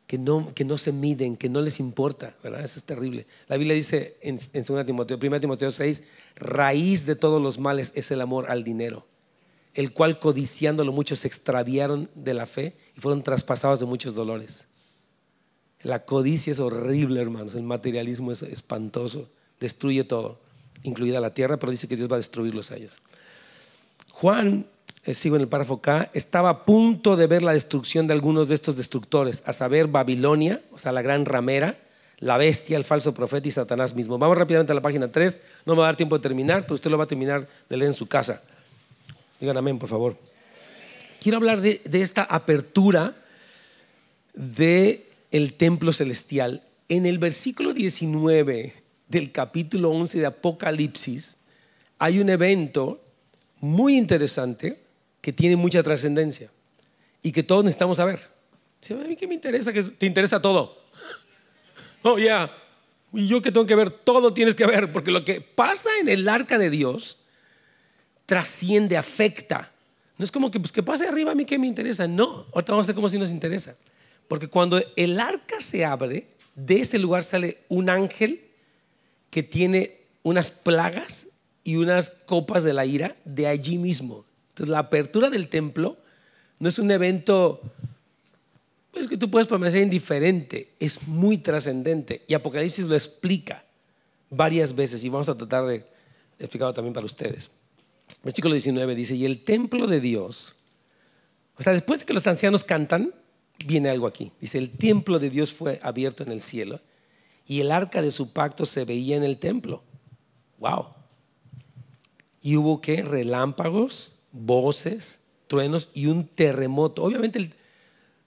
que 0.06 0.20
no, 0.20 0.54
que 0.54 0.66
no 0.66 0.78
se 0.78 0.92
miden, 0.92 1.36
que 1.36 1.50
no 1.50 1.62
les 1.62 1.80
importa, 1.80 2.36
¿verdad? 2.44 2.62
Eso 2.62 2.78
es 2.78 2.86
terrible. 2.86 3.26
La 3.48 3.58
Biblia 3.58 3.76
dice 3.76 4.18
en, 4.22 4.38
en 4.54 4.64
2 4.64 4.86
Timoteo, 4.86 5.18
1 5.20 5.40
Timoteo 5.40 5.72
6, 5.72 6.04
raíz 6.36 7.08
de 7.08 7.16
todos 7.16 7.42
los 7.42 7.58
males 7.58 7.92
es 7.96 8.12
el 8.12 8.22
amor 8.22 8.52
al 8.52 8.64
dinero, 8.64 9.08
el 9.74 9.94
cual 9.94 10.20
codiciándolo 10.20 10.94
muchos 10.94 11.22
se 11.22 11.28
extraviaron 11.28 12.08
de 12.14 12.36
la 12.36 12.46
fe 12.46 12.76
y 12.96 13.02
fueron 13.02 13.24
traspasados 13.24 13.80
de 13.80 13.86
muchos 13.86 14.16
dolores. 14.16 14.70
La 15.82 16.06
codicia 16.06 16.52
es 16.52 16.60
horrible, 16.60 17.22
hermanos, 17.22 17.56
el 17.56 17.64
materialismo 17.64 18.32
es 18.32 18.42
espantoso, 18.42 19.30
destruye 19.60 20.04
todo 20.04 20.40
incluida 20.86 21.20
la 21.20 21.34
tierra, 21.34 21.58
pero 21.58 21.72
dice 21.72 21.88
que 21.88 21.96
Dios 21.96 22.10
va 22.10 22.16
a 22.16 22.18
destruirlos 22.18 22.72
a 22.72 22.78
ellos. 22.78 22.94
Juan, 24.12 24.66
eh, 25.04 25.14
sigo 25.14 25.36
en 25.36 25.42
el 25.42 25.48
párrafo 25.48 25.82
K, 25.82 26.10
estaba 26.14 26.50
a 26.50 26.66
punto 26.66 27.16
de 27.16 27.28
ver 27.28 27.44
la 27.44 27.54
destrucción 27.54 28.08
de 28.08 28.14
algunos 28.14 28.48
de 28.48 28.56
estos 28.56 28.76
destructores, 28.76 29.44
a 29.46 29.54
saber 29.54 29.88
Babilonia, 29.88 30.62
o 30.72 30.80
sea, 30.80 30.92
la 30.92 31.02
gran 31.02 31.26
ramera, 31.26 31.80
la 32.20 32.38
bestia, 32.38 32.78
el 32.78 32.86
falso 32.86 33.14
profeta 33.14 33.48
y 33.48 33.52
Satanás 33.52 33.94
mismo. 33.94 34.18
Vamos 34.18 34.38
rápidamente 34.38 34.72
a 34.72 34.76
la 34.76 34.82
página 34.82 35.12
3, 35.12 35.42
no 35.66 35.74
me 35.74 35.80
va 35.80 35.86
a 35.86 35.90
dar 35.90 35.98
tiempo 35.98 36.18
de 36.18 36.24
terminar, 36.24 36.64
pero 36.64 36.76
usted 36.76 36.90
lo 36.90 36.98
va 36.98 37.04
a 37.04 37.08
terminar 37.08 37.48
de 37.70 37.78
leer 37.78 37.90
en 37.90 37.94
su 37.94 38.08
casa. 38.08 38.42
Digan 39.40 39.58
amén, 39.58 39.78
por 39.78 39.90
favor. 39.90 40.18
Quiero 41.26 41.38
hablar 41.38 41.60
de, 41.60 41.82
esta 41.92 42.22
apertura 42.22 43.16
de 44.36 45.10
el 45.32 45.56
templo 45.56 45.92
celestial. 45.92 46.62
En 46.88 47.08
el 47.08 47.18
versículo 47.18 47.74
19 47.74 48.84
del 49.08 49.32
capítulo 49.32 49.90
11 49.90 50.20
de 50.20 50.26
Apocalipsis 50.28 51.38
hay 51.98 52.20
un 52.20 52.30
evento 52.30 53.04
muy 53.60 53.98
interesante 53.98 54.84
que 55.20 55.34
tiene 55.34 55.56
mucha 55.56 55.82
trascendencia 55.82 56.52
y 57.24 57.32
que 57.32 57.42
todos 57.42 57.64
necesitamos 57.64 57.98
saber. 57.98 58.20
¿A 58.92 58.94
mí 58.94 59.16
qué 59.16 59.28
me 59.28 59.34
interesa? 59.34 59.74
Que 59.74 59.82
te 59.82 60.06
interesa 60.06 60.40
todo. 60.40 60.78
Oh, 62.04 62.20
ya. 62.20 62.52
¿Y 63.14 63.28
yo 63.28 63.42
qué 63.42 63.52
tengo 63.52 63.66
que 63.66 63.74
ver? 63.74 63.90
Todo 63.90 64.32
tienes 64.32 64.54
que 64.54 64.68
ver, 64.68 64.94
porque 64.94 65.10
lo 65.10 65.26
que 65.26 65.42
pasa 65.42 65.90
en 66.00 66.08
el 66.08 66.30
arca 66.30 66.60
de 66.60 66.70
Dios 66.70 67.24
trasciende, 68.28 68.96
afecta. 68.96 69.72
No 70.18 70.24
es 70.24 70.32
como 70.32 70.52
que, 70.52 70.60
pues, 70.60 70.72
que 70.72 70.84
pase 70.84 71.08
arriba 71.08 71.32
a 71.32 71.36
mí 71.36 71.46
qué 71.46 71.60
me 71.60 71.68
interesa. 71.68 72.08
No, 72.08 72.46
ahorita 72.54 72.72
vamos 72.72 72.86
a 72.86 72.88
ver 72.88 72.96
cómo 72.96 73.10
si 73.10 73.20
nos 73.20 73.32
interesa. 73.32 73.76
Porque 74.28 74.48
cuando 74.48 74.82
el 74.96 75.20
arca 75.20 75.60
se 75.60 75.86
abre, 75.86 76.28
de 76.56 76.80
ese 76.80 77.00
lugar 77.00 77.24
sale 77.24 77.60
un 77.68 77.90
ángel 77.90 78.42
que 79.30 79.44
tiene 79.44 79.98
unas 80.24 80.50
plagas 80.50 81.28
y 81.64 81.76
unas 81.76 82.12
copas 82.26 82.64
de 82.64 82.74
la 82.74 82.86
ira 82.86 83.16
de 83.26 83.48
allí 83.48 83.78
mismo. 83.78 84.26
Entonces 84.50 84.72
la 84.72 84.80
apertura 84.80 85.30
del 85.30 85.50
templo 85.50 85.98
no 86.60 86.70
es 86.70 86.80
un 86.80 86.90
evento 86.92 87.62
es 89.02 89.10
que 89.10 89.18
tú 89.18 89.30
puedes 89.30 89.48
permanecer 89.48 89.82
indiferente, 89.82 90.74
es 90.80 91.08
muy 91.08 91.38
trascendente 91.38 92.24
y 92.28 92.34
Apocalipsis 92.34 92.86
lo 92.88 92.96
explica 92.96 93.64
varias 94.30 94.74
veces 94.74 95.04
y 95.04 95.10
vamos 95.10 95.28
a 95.28 95.38
tratar 95.38 95.66
de 95.66 95.86
explicarlo 96.40 96.74
también 96.74 96.94
para 96.94 97.06
ustedes. 97.06 97.52
Versículo 98.24 98.54
19 98.54 98.96
dice, 98.96 99.16
y 99.16 99.26
el 99.26 99.44
templo 99.44 99.88
de 99.88 100.00
Dios, 100.00 100.56
o 101.58 101.64
sea, 101.64 101.74
después 101.74 102.00
de 102.00 102.06
que 102.06 102.14
los 102.14 102.28
ancianos 102.28 102.64
cantan, 102.64 103.14
viene 103.66 103.90
algo 103.90 104.08
aquí. 104.08 104.32
Dice, 104.42 104.58
el 104.58 104.72
templo 104.72 105.20
de 105.20 105.30
Dios 105.30 105.54
fue 105.54 105.80
abierto 105.84 106.24
en 106.24 106.32
el 106.32 106.42
cielo 106.42 106.80
y 107.48 107.62
el 107.62 107.72
arca 107.72 108.02
de 108.02 108.12
su 108.12 108.34
pacto 108.34 108.66
se 108.66 108.86
veía 108.86 109.16
en 109.16 109.24
el 109.24 109.38
templo. 109.38 109.84
Wow. 110.60 110.88
Y 112.42 112.58
hubo 112.58 112.82
que 112.82 113.04
relámpagos, 113.04 114.14
voces, 114.32 115.22
truenos 115.48 115.90
y 115.94 116.08
un 116.08 116.28
terremoto. 116.28 117.04
Obviamente 117.04 117.52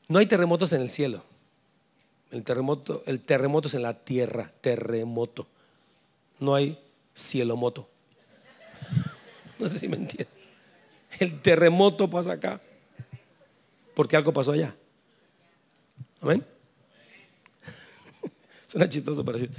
no 0.09 0.19
hay 0.19 0.27
terremotos 0.27 0.73
en 0.73 0.81
el 0.81 0.91
cielo. 0.91 1.23
El 2.31 2.45
terremoto, 2.45 3.03
el 3.07 3.21
terremoto 3.21 3.69
es 3.69 3.75
en 3.75 3.83
la 3.83 3.95
tierra, 3.95 4.53
terremoto. 4.61 5.47
No 6.41 6.55
hay 6.55 6.79
cielo 7.15 7.57
moto. 7.57 7.89
No 9.59 9.69
sé 9.69 9.79
si 9.79 9.89
me 9.89 9.97
entienden. 9.97 10.29
El 11.19 11.41
terremoto 11.41 12.09
pasa 12.09 12.33
acá 12.33 12.61
porque 13.95 14.17
algo 14.17 14.33
pasó 14.33 14.53
allá. 14.53 14.77
Amén. 16.21 16.45
Suena 18.69 18.89
chistoso 18.89 19.25
para 19.25 19.39
decir. 19.39 19.51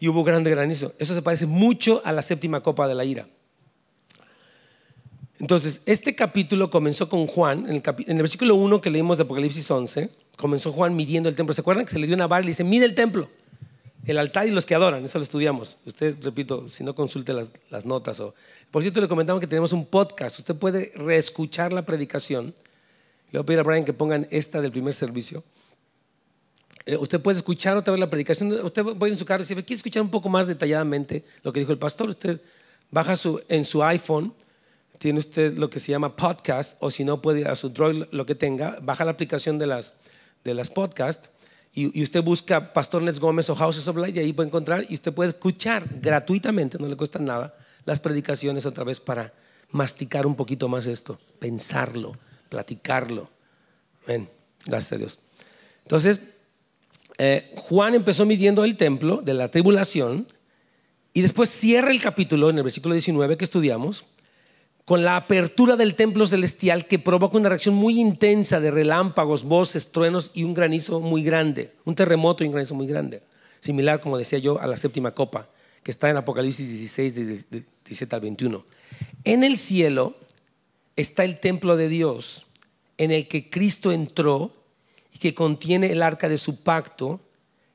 Y 0.00 0.08
hubo 0.08 0.24
grande 0.24 0.50
granizo. 0.50 0.94
Eso 0.98 1.14
se 1.14 1.22
parece 1.22 1.46
mucho 1.46 2.00
a 2.04 2.12
la 2.12 2.22
séptima 2.22 2.62
copa 2.62 2.88
de 2.88 2.94
la 2.94 3.04
ira. 3.04 3.28
Entonces, 5.38 5.82
este 5.86 6.14
capítulo 6.14 6.70
comenzó 6.70 7.08
con 7.08 7.26
Juan, 7.26 7.66
en 7.68 7.82
el, 8.06 8.22
versículo 8.22 8.54
1 8.54 8.80
que 8.80 8.90
leímos 8.90 9.18
de 9.18 9.24
Apocalipsis 9.24 9.68
11, 9.68 10.08
comenzó 10.36 10.72
Juan 10.72 10.94
midiendo 10.94 11.28
el 11.28 11.34
templo. 11.34 11.52
¿Se 11.52 11.60
acuerdan 11.62 11.84
que 11.84 11.90
se 11.90 11.98
le 11.98 12.06
dio 12.06 12.14
una 12.14 12.28
barra 12.28 12.42
y 12.42 12.44
le 12.44 12.50
dice, 12.52 12.62
mire 12.62 12.86
el 12.86 12.94
templo, 12.94 13.28
el 14.06 14.18
altar 14.18 14.46
y 14.46 14.52
los 14.52 14.66
que 14.66 14.76
adoran? 14.76 15.04
Eso 15.04 15.18
lo 15.18 15.24
estudiamos. 15.24 15.78
Usted, 15.84 16.16
repito, 16.22 16.68
si 16.68 16.84
no 16.84 16.94
consulte 16.94 17.32
las, 17.32 17.50
las 17.70 17.84
notas. 17.84 18.20
O, 18.20 18.34
por 18.72 18.82
cierto, 18.82 19.00
le 19.00 19.06
comentamos 19.06 19.38
que 19.38 19.46
tenemos 19.46 19.72
un 19.72 19.86
podcast. 19.86 20.38
Usted 20.40 20.56
puede 20.56 20.92
reescuchar 20.96 21.72
la 21.72 21.86
predicación. 21.86 22.54
Le 23.30 23.38
voy 23.38 23.42
a 23.42 23.46
pedir 23.46 23.60
a 23.60 23.62
Brian 23.62 23.84
que 23.84 23.92
pongan 23.92 24.26
esta 24.30 24.60
del 24.60 24.72
primer 24.72 24.94
servicio. 24.94 25.44
Eh, 26.84 26.96
usted 26.96 27.20
puede 27.20 27.38
escuchar 27.38 27.76
otra 27.76 27.92
vez 27.92 28.00
la 28.00 28.10
predicación. 28.10 28.50
Usted 28.64 28.84
va 28.84 29.08
en 29.08 29.16
su 29.16 29.24
carro 29.24 29.44
y 29.44 29.46
si 29.46 29.54
quiere 29.54 29.74
escuchar 29.74 30.02
un 30.02 30.10
poco 30.10 30.28
más 30.28 30.48
detalladamente 30.48 31.22
lo 31.44 31.52
que 31.52 31.60
dijo 31.60 31.70
el 31.70 31.78
pastor, 31.78 32.08
usted 32.08 32.40
baja 32.90 33.14
su, 33.14 33.40
en 33.48 33.64
su 33.64 33.84
iPhone, 33.84 34.34
tiene 34.98 35.18
usted 35.20 35.56
lo 35.56 35.70
que 35.70 35.78
se 35.78 35.92
llama 35.92 36.16
podcast, 36.16 36.76
o 36.80 36.90
si 36.90 37.04
no 37.04 37.22
puede 37.22 37.40
ir 37.40 37.48
a 37.48 37.54
su 37.54 37.68
Droid, 37.68 38.04
lo 38.10 38.26
que 38.26 38.34
tenga, 38.34 38.78
baja 38.82 39.04
la 39.04 39.12
aplicación 39.12 39.58
de 39.58 39.66
las, 39.66 39.94
de 40.44 40.54
las 40.54 40.70
podcasts 40.70 41.30
y, 41.74 42.02
usted 42.02 42.22
busca 42.22 42.72
Pastor 42.72 43.02
Nets 43.02 43.18
Gómez 43.18 43.48
o 43.48 43.54
Houses 43.54 43.88
of 43.88 43.96
Light 43.96 44.16
y 44.16 44.18
ahí 44.18 44.32
puede 44.32 44.48
encontrar 44.48 44.84
y 44.88 44.94
usted 44.94 45.12
puede 45.12 45.30
escuchar 45.30 45.86
gratuitamente, 46.00 46.78
no 46.78 46.86
le 46.86 46.96
cuesta 46.96 47.18
nada, 47.18 47.54
las 47.84 48.00
predicaciones 48.00 48.66
otra 48.66 48.84
vez 48.84 49.00
para 49.00 49.32
masticar 49.70 50.26
un 50.26 50.36
poquito 50.36 50.68
más 50.68 50.86
esto, 50.86 51.18
pensarlo, 51.38 52.12
platicarlo. 52.48 53.30
Amén. 54.04 54.28
Gracias 54.66 54.92
a 54.92 54.96
Dios. 54.96 55.18
Entonces, 55.82 56.20
eh, 57.18 57.52
Juan 57.56 57.94
empezó 57.94 58.24
midiendo 58.26 58.64
el 58.64 58.76
templo 58.76 59.22
de 59.22 59.34
la 59.34 59.50
tribulación 59.50 60.26
y 61.12 61.22
después 61.22 61.50
cierra 61.50 61.90
el 61.90 62.00
capítulo 62.00 62.50
en 62.50 62.58
el 62.58 62.64
versículo 62.64 62.94
19 62.94 63.36
que 63.36 63.44
estudiamos 63.44 64.04
con 64.84 65.04
la 65.04 65.16
apertura 65.16 65.76
del 65.76 65.94
templo 65.94 66.26
celestial 66.26 66.86
que 66.86 66.98
provoca 66.98 67.36
una 67.36 67.48
reacción 67.48 67.74
muy 67.74 68.00
intensa 68.00 68.60
de 68.60 68.70
relámpagos, 68.70 69.44
voces, 69.44 69.92
truenos 69.92 70.32
y 70.34 70.42
un 70.44 70.54
granizo 70.54 71.00
muy 71.00 71.22
grande, 71.22 71.72
un 71.84 71.94
terremoto 71.94 72.42
y 72.42 72.48
un 72.48 72.52
granizo 72.52 72.74
muy 72.74 72.86
grande, 72.86 73.22
similar, 73.60 74.00
como 74.00 74.18
decía 74.18 74.40
yo, 74.40 74.60
a 74.60 74.66
la 74.66 74.76
séptima 74.76 75.12
copa, 75.12 75.48
que 75.84 75.92
está 75.92 76.10
en 76.10 76.16
Apocalipsis 76.16 76.68
16, 76.68 77.14
de 77.50 77.62
17 77.84 78.14
al 78.14 78.20
21. 78.22 78.64
En 79.24 79.44
el 79.44 79.58
cielo 79.58 80.16
está 80.96 81.24
el 81.24 81.40
templo 81.40 81.76
de 81.76 81.88
Dios, 81.88 82.46
en 82.98 83.10
el 83.10 83.28
que 83.28 83.50
Cristo 83.50 83.92
entró 83.92 84.52
y 85.12 85.18
que 85.18 85.34
contiene 85.34 85.92
el 85.92 86.02
arca 86.02 86.28
de 86.28 86.38
su 86.38 86.62
pacto, 86.62 87.20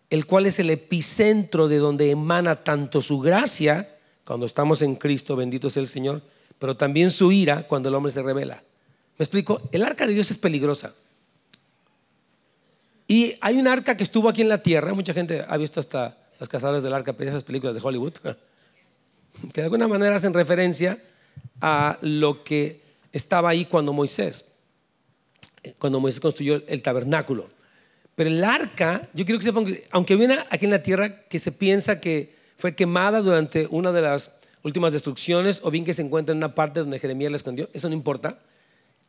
el 0.09 0.25
cual 0.25 0.45
es 0.45 0.59
el 0.59 0.69
epicentro 0.69 1.67
de 1.67 1.77
donde 1.77 2.11
emana 2.11 2.63
tanto 2.63 3.01
su 3.01 3.19
gracia, 3.19 3.93
cuando 4.25 4.45
estamos 4.45 4.81
en 4.81 4.95
Cristo, 4.95 5.35
bendito 5.35 5.69
sea 5.69 5.81
el 5.81 5.87
Señor, 5.87 6.21
pero 6.59 6.75
también 6.75 7.11
su 7.11 7.31
ira 7.31 7.67
cuando 7.67 7.89
el 7.89 7.95
hombre 7.95 8.11
se 8.11 8.21
revela. 8.21 8.63
¿Me 9.17 9.23
explico? 9.23 9.61
El 9.71 9.83
arca 9.83 10.05
de 10.05 10.13
Dios 10.13 10.29
es 10.31 10.37
peligrosa. 10.37 10.93
Y 13.07 13.35
hay 13.39 13.57
un 13.57 13.67
arca 13.67 13.95
que 13.95 14.03
estuvo 14.03 14.27
aquí 14.27 14.41
en 14.41 14.49
la 14.49 14.61
tierra, 14.61 14.93
mucha 14.93 15.13
gente 15.13 15.43
ha 15.47 15.57
visto 15.57 15.79
hasta 15.79 16.17
los 16.39 16.49
cazadores 16.49 16.83
del 16.83 16.93
arca, 16.93 17.13
pero 17.13 17.29
esas 17.29 17.43
películas 17.43 17.75
de 17.75 17.81
Hollywood, 17.81 18.13
que 19.53 19.61
de 19.61 19.63
alguna 19.63 19.87
manera 19.87 20.15
hacen 20.15 20.33
referencia 20.33 20.97
a 21.61 21.97
lo 22.01 22.43
que 22.43 22.81
estaba 23.11 23.49
ahí 23.49 23.65
cuando 23.65 23.93
Moisés 23.93 24.57
cuando 25.79 25.99
Moisés 25.99 26.19
construyó 26.19 26.61
el 26.67 26.81
tabernáculo. 26.81 27.49
Pero 28.15 28.29
el 28.29 28.43
arca, 28.43 29.07
yo 29.13 29.25
quiero 29.25 29.39
que 29.39 29.45
sepan 29.45 29.65
que, 29.65 29.87
aunque 29.91 30.15
viene 30.15 30.39
aquí 30.49 30.65
en 30.65 30.71
la 30.71 30.81
tierra 30.81 31.23
que 31.23 31.39
se 31.39 31.51
piensa 31.51 32.01
que 32.01 32.35
fue 32.57 32.75
quemada 32.75 33.21
durante 33.21 33.67
una 33.69 33.91
de 33.91 34.01
las 34.01 34.37
últimas 34.63 34.93
destrucciones, 34.93 35.61
o 35.63 35.69
bien 35.71 35.85
que 35.85 35.93
se 35.93 36.01
encuentra 36.01 36.33
en 36.33 36.37
una 36.37 36.55
parte 36.55 36.79
donde 36.79 36.99
Jeremías 36.99 37.31
la 37.31 37.37
escondió, 37.37 37.69
eso 37.73 37.89
no 37.89 37.95
importa. 37.95 38.39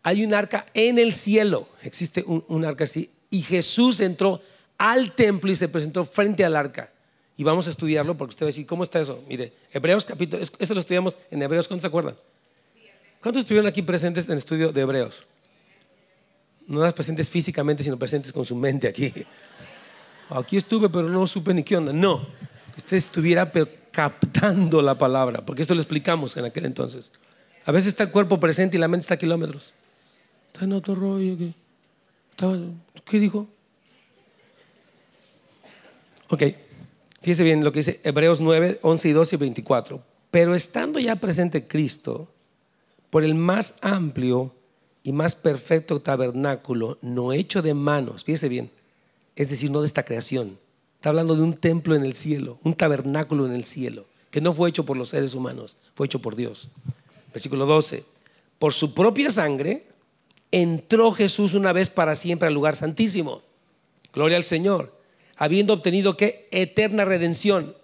Hay 0.03 0.24
un 0.24 0.35
arca 0.35 0.66
en 0.74 0.99
el 0.99 1.14
cielo, 1.14 1.68
existe 1.83 2.22
un, 2.26 2.64
arca 2.64 2.85
así, 2.85 3.11
y 3.31 3.43
Jesús 3.43 4.01
entró 4.01 4.41
al 4.76 5.12
templo 5.12 5.51
y 5.51 5.57
se 5.57 5.68
presentó 5.68 6.05
frente 6.05 6.45
al 6.45 6.55
arca. 6.55 6.93
Y 7.39 7.45
vamos 7.45 7.66
a 7.68 7.70
estudiarlo 7.70 8.14
porque 8.16 8.32
usted 8.32 8.45
va 8.45 8.49
a 8.49 8.53
decir, 8.53 8.66
¿cómo 8.66 8.82
está 8.82 9.01
eso? 9.01 9.24
Mire, 9.26 9.55
Hebreos 9.72 10.05
capítulo, 10.05 10.43
eso 10.43 10.74
lo 10.74 10.80
estudiamos 10.80 11.16
en 11.30 11.41
Hebreos, 11.41 11.66
¿cuántos 11.68 11.82
se 11.82 11.89
acuerdan? 11.89 12.16
¿Cuántos 13.22 13.41
estuvieron 13.41 13.66
aquí 13.66 13.80
presentes 13.80 14.26
en 14.26 14.32
el 14.32 14.39
estudio 14.39 14.72
de 14.72 14.80
Hebreos? 14.82 15.24
no 16.68 16.82
eras 16.82 16.93
presentes 16.93 17.28
físicamente, 17.30 17.82
sino 17.82 17.99
presentes 17.99 18.32
con 18.32 18.45
su 18.45 18.55
mente 18.55 18.86
aquí. 18.86 19.12
Aquí 20.30 20.59
estuve, 20.59 20.91
pero 20.91 21.09
no 21.09 21.26
supe 21.26 21.55
ni 21.55 21.62
qué 21.62 21.76
onda. 21.76 21.93
No, 21.93 22.20
que 22.74 22.76
usted 22.76 22.97
estuviera 22.99 23.51
captando 23.91 24.82
la 24.82 24.97
palabra, 24.97 25.45
porque 25.45 25.62
esto 25.62 25.74
lo 25.74 25.80
explicamos 25.80 26.36
en 26.36 26.45
aquel 26.45 26.66
entonces. 26.66 27.11
A 27.64 27.72
veces 27.72 27.89
está 27.89 28.05
el 28.05 28.11
cuerpo 28.11 28.39
presente 28.39 28.76
y 28.76 28.80
la 28.80 28.86
mente 28.86 29.05
está 29.05 29.14
a 29.14 29.18
kilómetros. 29.18 29.72
Está 30.49 30.66
en 30.66 30.74
otro 30.74 30.95
rollo. 30.95 31.36
¿Qué, 33.07 33.18
dijo? 33.18 33.49
Ok, 36.28 36.43
fíjese 37.23 37.45
bien 37.45 37.64
lo 37.64 37.73
que 37.73 37.81
dice 37.81 38.01
Hebreos 38.05 38.41
9, 38.41 38.81
11 38.83 39.09
y 39.09 39.12
12 39.12 39.37
y 39.37 39.39
24. 39.39 40.03
Pero 40.31 40.55
estando 40.55 40.99
ya 40.99 41.16
presente 41.16 41.66
Cristo, 41.66 42.29
por 43.11 43.25
el 43.25 43.35
más 43.35 43.79
amplio 43.83 44.55
y 45.03 45.12
más 45.12 45.35
perfecto 45.35 46.01
tabernáculo, 46.01 46.99
no 47.01 47.33
hecho 47.33 47.62
de 47.62 47.75
manos, 47.75 48.25
fíjese 48.25 48.49
bien, 48.49 48.71
es 49.37 49.51
decir, 49.51 49.71
no 49.71 49.81
de 49.81 49.87
esta 49.87 50.05
creación. 50.05 50.59
Está 50.97 51.11
hablando 51.11 51.37
de 51.37 51.43
un 51.43 51.55
templo 51.55 51.95
en 51.95 52.05
el 52.05 52.14
cielo, 52.14 52.59
un 52.64 52.75
tabernáculo 52.75 53.47
en 53.47 53.55
el 53.55 53.64
cielo, 53.64 54.05
que 54.31 54.41
no 54.41 54.53
fue 54.53 54.69
hecho 54.69 54.85
por 54.85 54.97
los 54.97 55.11
seres 55.11 55.35
humanos, 55.35 55.77
fue 55.95 56.07
hecho 56.07 56.21
por 56.21 56.37
Dios. 56.37 56.69
Versículo 57.33 57.64
12. 57.66 58.05
Por 58.59 58.73
su 58.73 58.93
propia 58.95 59.31
sangre 59.31 59.87
entró 60.51 61.12
Jesús 61.12 61.55
una 61.55 61.73
vez 61.73 61.91
para 61.91 62.14
siempre 62.14 62.49
al 62.49 62.55
lugar 62.55 62.75
santísimo. 62.75 63.43
Gloria 64.12 64.37
al 64.37 64.45
Señor. 64.45 64.97
Habiendo 65.39 65.72
obtenido 65.72 66.16
que 66.16 66.49
eterna 66.51 67.07
redención. 67.07 67.74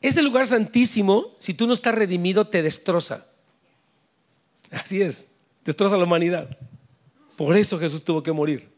Este 0.00 0.22
lugar 0.22 0.46
santísimo, 0.46 1.36
si 1.38 1.52
tú 1.52 1.66
no 1.66 1.74
estás 1.74 1.94
redimido, 1.94 2.46
te 2.46 2.62
destroza. 2.62 3.26
Así 4.70 5.02
es 5.02 5.34
destroza 5.64 5.96
la 5.96 6.04
humanidad. 6.04 6.56
Por 7.36 7.56
eso 7.56 7.78
Jesús 7.78 8.04
tuvo 8.04 8.22
que 8.22 8.32
morir. 8.32 8.70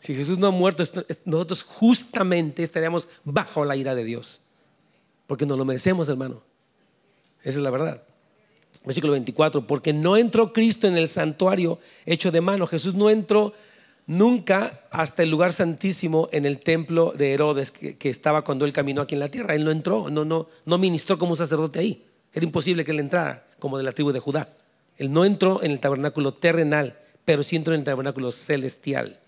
Si 0.00 0.14
Jesús 0.14 0.36
no 0.36 0.48
ha 0.48 0.50
muerto, 0.50 0.82
nosotros 1.24 1.62
justamente 1.62 2.62
estaríamos 2.62 3.08
bajo 3.24 3.64
la 3.64 3.76
ira 3.76 3.94
de 3.94 4.04
Dios. 4.04 4.40
Porque 5.26 5.46
nos 5.46 5.56
lo 5.56 5.64
merecemos, 5.64 6.08
hermano. 6.08 6.42
Esa 7.42 7.58
es 7.58 7.64
la 7.64 7.70
verdad. 7.70 8.06
Versículo 8.84 9.12
24, 9.12 9.66
porque 9.66 9.94
no 9.94 10.18
entró 10.18 10.52
Cristo 10.52 10.86
en 10.86 10.98
el 10.98 11.08
santuario 11.08 11.78
hecho 12.04 12.30
de 12.30 12.42
mano. 12.42 12.66
Jesús 12.66 12.94
no 12.94 13.08
entró 13.08 13.54
nunca 14.06 14.82
hasta 14.90 15.22
el 15.22 15.30
lugar 15.30 15.52
santísimo 15.52 16.28
en 16.32 16.44
el 16.44 16.58
templo 16.58 17.12
de 17.16 17.32
Herodes 17.32 17.70
que, 17.70 18.10
estaba 18.10 18.42
cuando 18.42 18.64
él 18.64 18.72
caminó 18.72 19.02
aquí 19.02 19.14
en 19.14 19.20
la 19.20 19.30
tierra. 19.30 19.54
Él 19.54 19.64
no 19.64 19.70
entró, 19.70 20.10
no, 20.10 20.24
no, 20.24 20.48
no 20.64 20.78
ministró 20.78 21.18
como 21.18 21.36
sacerdote 21.36 21.78
ahí. 21.78 22.04
Era 22.32 22.44
imposible 22.44 22.84
que 22.84 22.90
él 22.92 23.00
entrara 23.00 23.46
como 23.58 23.78
de 23.78 23.84
la 23.84 23.92
tribu 23.92 24.12
de 24.12 24.20
Judá. 24.20 24.48
Él 24.96 25.12
no 25.12 25.24
entró 25.24 25.62
en 25.62 25.72
el 25.72 25.80
tabernáculo 25.80 26.34
terrenal, 26.34 26.98
pero 27.24 27.42
sí 27.42 27.56
entró 27.56 27.74
en 27.74 27.80
el 27.80 27.84
tabernáculo 27.84 28.32
celestial 28.32 29.20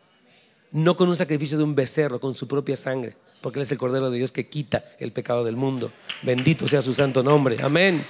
no 0.72 0.97
con 0.97 1.09
un 1.09 1.16
sacrificio 1.16 1.57
de 1.57 1.64
un 1.64 1.74
becerro, 1.74 2.20
con 2.20 2.35
su 2.35 2.47
propia 2.47 2.77
sangre, 2.77 3.16
porque 3.41 3.59
Él 3.59 3.62
es 3.62 3.72
el 3.72 3.79
Cordero 3.79 4.11
de 4.11 4.18
Dios 4.18 4.33
que 4.33 4.47
quita 4.47 4.85
el 4.99 5.12
pecado 5.12 5.45
del 5.45 5.57
mundo. 5.57 5.91
Bendito 6.22 6.68
sea 6.68 6.83
su 6.83 6.93
santo 6.93 7.22
nombre. 7.22 7.57
Amén. 7.62 8.05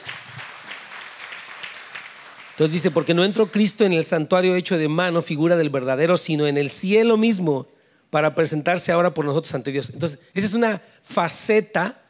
Entonces 2.57 2.73
dice, 2.73 2.91
porque 2.91 3.13
no 3.13 3.23
entró 3.23 3.51
Cristo 3.51 3.85
en 3.85 3.93
el 3.93 4.03
santuario 4.03 4.57
hecho 4.57 4.79
de 4.79 4.89
mano, 4.89 5.21
figura 5.21 5.57
del 5.57 5.69
verdadero, 5.69 6.17
sino 6.17 6.47
en 6.47 6.57
el 6.57 6.71
cielo 6.71 7.19
mismo, 7.19 7.67
para 8.09 8.35
presentarse 8.35 8.93
ahora 8.93 9.13
por 9.13 9.27
nosotros 9.27 9.55
ante 9.55 9.73
Dios. 9.73 9.91
Entonces, 9.91 10.21
esa 10.33 10.47
es 10.47 10.55
una 10.55 10.81
faceta 11.03 12.03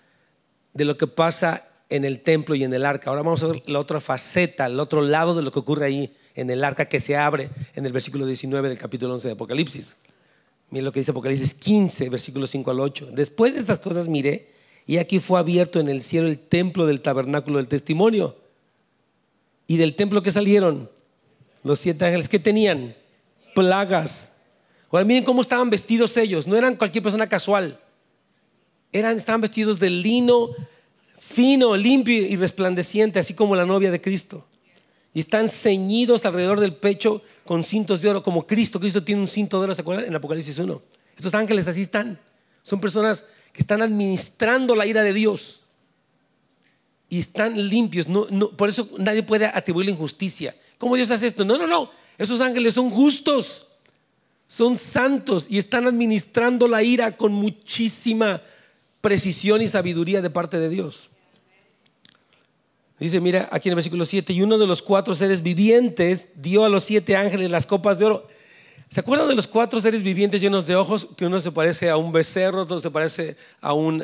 de 0.72 0.84
lo 0.84 0.96
que 0.96 1.08
pasa 1.08 1.66
en 1.88 2.04
el 2.04 2.20
templo 2.20 2.54
y 2.54 2.62
en 2.62 2.72
el 2.72 2.86
arca. 2.86 3.10
Ahora 3.10 3.22
vamos 3.22 3.42
a 3.42 3.48
ver 3.48 3.62
la 3.66 3.80
otra 3.80 3.98
faceta, 3.98 4.66
el 4.66 4.78
otro 4.78 5.02
lado 5.02 5.34
de 5.34 5.42
lo 5.42 5.50
que 5.50 5.58
ocurre 5.58 5.86
ahí 5.86 6.14
en 6.36 6.48
el 6.48 6.62
arca 6.62 6.84
que 6.84 7.00
se 7.00 7.16
abre 7.16 7.50
en 7.74 7.84
el 7.84 7.90
versículo 7.90 8.24
19 8.24 8.68
del 8.68 8.78
capítulo 8.78 9.14
11 9.14 9.26
de 9.26 9.34
Apocalipsis. 9.34 9.96
Miren 10.70 10.84
lo 10.84 10.92
que 10.92 11.00
dice 11.00 11.10
Apocalipsis 11.10 11.54
15, 11.54 12.08
versículos 12.08 12.50
5 12.50 12.70
al 12.70 12.78
8. 12.78 13.08
Después 13.10 13.54
de 13.54 13.58
estas 13.58 13.80
cosas 13.80 14.06
miré 14.06 14.54
y 14.86 14.98
aquí 14.98 15.18
fue 15.18 15.40
abierto 15.40 15.80
en 15.80 15.88
el 15.88 16.02
cielo 16.02 16.28
el 16.28 16.38
templo 16.38 16.86
del 16.86 17.00
tabernáculo 17.00 17.56
del 17.56 17.66
testimonio. 17.66 18.36
Y 19.66 19.76
del 19.76 19.96
templo 19.96 20.22
que 20.22 20.30
salieron 20.30 20.90
los 21.62 21.80
siete 21.80 22.04
ángeles 22.04 22.28
que 22.28 22.38
tenían 22.38 22.94
plagas. 23.54 24.36
Ahora 24.90 25.04
miren 25.04 25.24
cómo 25.24 25.42
estaban 25.42 25.70
vestidos 25.70 26.16
ellos. 26.16 26.46
No 26.46 26.56
eran 26.56 26.76
cualquier 26.76 27.02
persona 27.02 27.26
casual. 27.26 27.80
Eran, 28.92 29.16
estaban 29.16 29.40
vestidos 29.40 29.80
de 29.80 29.90
lino 29.90 30.50
fino, 31.18 31.76
limpio 31.76 32.14
y 32.14 32.36
resplandeciente, 32.36 33.18
así 33.18 33.34
como 33.34 33.56
la 33.56 33.66
novia 33.66 33.90
de 33.90 34.00
Cristo. 34.00 34.46
Y 35.12 35.20
están 35.20 35.48
ceñidos 35.48 36.24
alrededor 36.24 36.60
del 36.60 36.74
pecho 36.74 37.22
con 37.44 37.64
cintos 37.64 38.02
de 38.02 38.10
oro, 38.10 38.22
como 38.22 38.46
Cristo. 38.46 38.78
Cristo 38.78 39.02
tiene 39.02 39.20
un 39.20 39.26
cinto 39.26 39.58
de 39.58 39.64
oro, 39.64 39.74
¿se 39.74 39.80
acuerdan? 39.80 40.06
En 40.06 40.14
Apocalipsis 40.14 40.58
1. 40.58 40.82
Estos 41.16 41.34
ángeles 41.34 41.66
así 41.66 41.82
están. 41.82 42.18
Son 42.62 42.80
personas 42.80 43.26
que 43.52 43.62
están 43.62 43.82
administrando 43.82 44.74
la 44.74 44.86
ira 44.86 45.02
de 45.02 45.12
Dios. 45.12 45.62
Y 47.08 47.20
están 47.20 47.68
limpios. 47.68 48.08
No, 48.08 48.26
por 48.50 48.68
eso 48.68 48.88
nadie 48.98 49.22
puede 49.22 49.46
atribuirle 49.46 49.92
injusticia. 49.92 50.54
¿Cómo 50.78 50.96
Dios 50.96 51.10
hace 51.10 51.26
esto? 51.26 51.44
No, 51.44 51.56
no, 51.56 51.66
no. 51.66 51.90
Esos 52.18 52.40
ángeles 52.40 52.74
son 52.74 52.90
justos. 52.90 53.68
Son 54.48 54.78
santos 54.78 55.48
y 55.50 55.58
están 55.58 55.86
administrando 55.86 56.68
la 56.68 56.82
ira 56.82 57.16
con 57.16 57.32
muchísima 57.32 58.42
precisión 59.00 59.60
y 59.62 59.68
sabiduría 59.68 60.22
de 60.22 60.30
parte 60.30 60.58
de 60.58 60.68
Dios. 60.68 61.10
Dice, 62.98 63.20
mira, 63.20 63.48
aquí 63.52 63.68
en 63.68 63.72
el 63.72 63.76
versículo 63.76 64.04
7, 64.04 64.32
y 64.32 64.42
uno 64.42 64.56
de 64.56 64.66
los 64.66 64.80
cuatro 64.80 65.14
seres 65.14 65.42
vivientes 65.42 66.40
dio 66.40 66.64
a 66.64 66.68
los 66.68 66.84
siete 66.84 67.14
ángeles 67.14 67.50
las 67.50 67.66
copas 67.66 67.98
de 67.98 68.06
oro. 68.06 68.28
¿Se 68.90 69.00
acuerdan 69.00 69.28
de 69.28 69.34
los 69.34 69.48
cuatro 69.48 69.80
seres 69.80 70.02
vivientes 70.02 70.40
llenos 70.40 70.66
de 70.66 70.76
ojos? 70.76 71.08
Que 71.16 71.26
uno 71.26 71.40
se 71.40 71.52
parece 71.52 71.90
a 71.90 71.96
un 71.96 72.12
becerro, 72.12 72.62
otro 72.62 72.78
se 72.78 72.90
parece 72.90 73.36
a 73.60 73.72
un, 73.72 74.02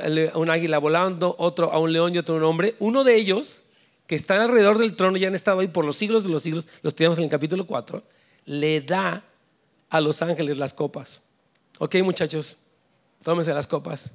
águila 0.51 0.78
volando, 0.78 1.35
otro 1.39 1.72
a 1.72 1.78
un 1.78 1.93
león 1.93 2.14
y 2.14 2.18
otro 2.18 2.35
a 2.35 2.39
un 2.39 2.45
hombre. 2.45 2.74
Uno 2.78 3.05
de 3.05 3.14
ellos, 3.14 3.64
que 4.07 4.16
están 4.16 4.41
alrededor 4.41 4.78
del 4.78 4.97
trono 4.97 5.16
y 5.16 5.24
han 5.24 5.35
estado 5.35 5.61
ahí 5.61 5.68
por 5.68 5.85
los 5.85 5.97
siglos 5.97 6.24
de 6.24 6.30
los 6.30 6.43
siglos, 6.43 6.68
los 6.83 6.95
tenemos 6.95 7.18
en 7.18 7.24
el 7.24 7.30
capítulo 7.30 7.66
4, 7.66 8.03
le 8.47 8.80
da 8.80 9.24
a 9.89 10.01
los 10.01 10.20
ángeles 10.20 10.57
las 10.57 10.74
copas. 10.74 11.22
Ok, 11.78 11.97
muchachos, 12.03 12.59
tómense 13.22 13.55
las 13.55 13.66
copas. 13.66 14.14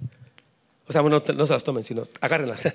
O 0.87 0.91
sea, 0.91 1.01
bueno, 1.01 1.23
no 1.35 1.45
se 1.45 1.53
las 1.53 1.63
tomen, 1.63 1.83
sino 1.83 2.03
agárrenlas. 2.21 2.73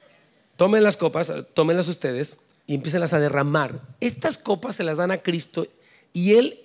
tomen 0.56 0.82
las 0.82 0.96
copas, 0.96 1.32
tómenlas 1.52 1.88
ustedes 1.88 2.38
y 2.66 2.74
empiecen 2.74 3.02
a 3.02 3.06
derramar. 3.06 3.80
Estas 4.00 4.38
copas 4.38 4.76
se 4.76 4.84
las 4.84 4.96
dan 4.96 5.10
a 5.10 5.18
Cristo 5.18 5.66
y 6.12 6.34
Él, 6.34 6.63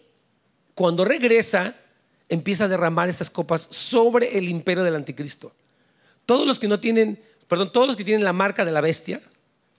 cuando 0.79 1.03
regresa, 1.03 1.75
empieza 2.29 2.63
a 2.63 2.67
derramar 2.69 3.09
estas 3.09 3.29
copas 3.29 3.67
sobre 3.69 4.37
el 4.37 4.47
imperio 4.47 4.81
del 4.81 4.95
anticristo. 4.95 5.51
Todos 6.25 6.47
los 6.47 6.57
que 6.57 6.69
no 6.69 6.79
tienen, 6.79 7.21
perdón, 7.49 7.73
todos 7.73 7.85
los 7.85 7.97
que 7.97 8.05
tienen 8.05 8.23
la 8.23 8.31
marca 8.31 8.63
de 8.63 8.71
la 8.71 8.79
bestia, 8.79 9.21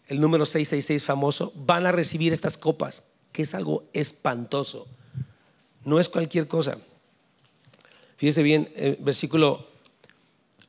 el 0.09 0.21
número 0.21 0.45
666 0.45 1.03
famoso, 1.03 1.55
van 1.57 1.87
a 1.87 1.93
recibir 1.93 2.35
estas 2.35 2.59
copas, 2.59 3.05
que 3.33 3.45
es 3.45 3.55
algo 3.55 3.85
espantoso. 3.95 4.87
No 5.87 6.01
es 6.01 6.11
cualquier 6.11 6.47
cosa. 6.47 6.77
Fíjese 8.19 8.43
bien, 8.43 8.71
el 8.77 8.97
versículo 8.97 9.69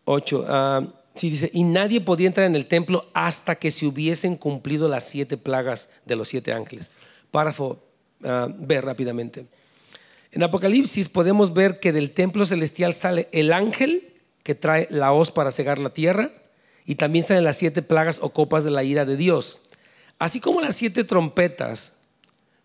8. 0.05 0.93
Sí, 1.13 1.29
dice, 1.29 1.51
y 1.53 1.63
nadie 1.63 1.99
podía 1.99 2.27
entrar 2.27 2.47
en 2.47 2.55
el 2.55 2.67
templo 2.67 3.09
hasta 3.13 3.55
que 3.55 3.69
se 3.69 3.85
hubiesen 3.85 4.37
cumplido 4.37 4.87
las 4.87 5.09
siete 5.09 5.35
plagas 5.35 5.89
de 6.05 6.15
los 6.15 6.29
siete 6.29 6.53
ángeles. 6.53 6.93
Párrafo, 7.31 7.83
uh, 8.23 8.47
ver 8.59 8.85
rápidamente. 8.85 9.45
En 10.31 10.43
Apocalipsis 10.43 11.09
podemos 11.09 11.53
ver 11.53 11.79
que 11.79 11.91
del 11.91 12.11
templo 12.11 12.45
celestial 12.45 12.93
sale 12.93 13.27
el 13.31 13.51
ángel 13.51 14.13
que 14.43 14.55
trae 14.55 14.87
la 14.89 15.11
hoz 15.11 15.31
para 15.31 15.51
cegar 15.51 15.77
la 15.77 15.93
tierra 15.93 16.31
y 16.85 16.95
también 16.95 17.23
salen 17.23 17.43
las 17.43 17.57
siete 17.57 17.81
plagas 17.81 18.19
o 18.21 18.29
copas 18.29 18.63
de 18.63 18.71
la 18.71 18.83
ira 18.83 19.05
de 19.05 19.17
Dios. 19.17 19.59
Así 20.19 20.39
como 20.39 20.61
las 20.61 20.75
siete 20.75 21.03
trompetas 21.03 21.97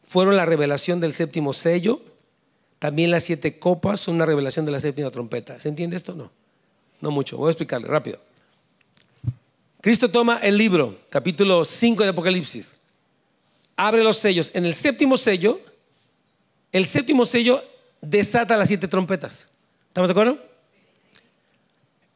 fueron 0.01 0.37
la 0.37 0.47
revelación 0.47 1.01
del 1.01 1.13
séptimo 1.13 1.53
sello, 1.53 2.01
también 2.79 3.11
las 3.11 3.25
siete 3.25 3.59
copas 3.59 4.01
son 4.01 4.17
una 4.17 4.27
revelación 4.27 4.65
de 4.65 4.73
la 4.73 4.81
séptima 4.81 5.11
trompeta. 5.11 5.59
¿Se 5.59 5.69
entiende 5.69 5.97
esto? 5.97 6.15
No, 6.15 6.31
no 7.01 7.11
mucho. 7.11 7.37
Voy 7.37 7.49
a 7.49 7.51
explicarle 7.51 7.89
rápido. 7.89 8.21
Cristo 9.81 10.11
toma 10.11 10.39
el 10.39 10.57
libro, 10.57 10.99
capítulo 11.11 11.65
5 11.65 12.03
de 12.03 12.09
Apocalipsis, 12.09 12.75
abre 13.77 14.03
los 14.03 14.19
sellos. 14.19 14.51
En 14.55 14.65
el 14.67 14.75
séptimo 14.75 15.17
sello, 15.17 15.61
el 16.77 16.87
séptimo 16.87 17.25
sello 17.25 17.65
desata 18.03 18.57
las 18.57 18.69
siete 18.69 18.87
trompetas. 18.87 19.49
¿Estamos 19.89 20.09
de 20.09 20.13
acuerdo? 20.13 20.39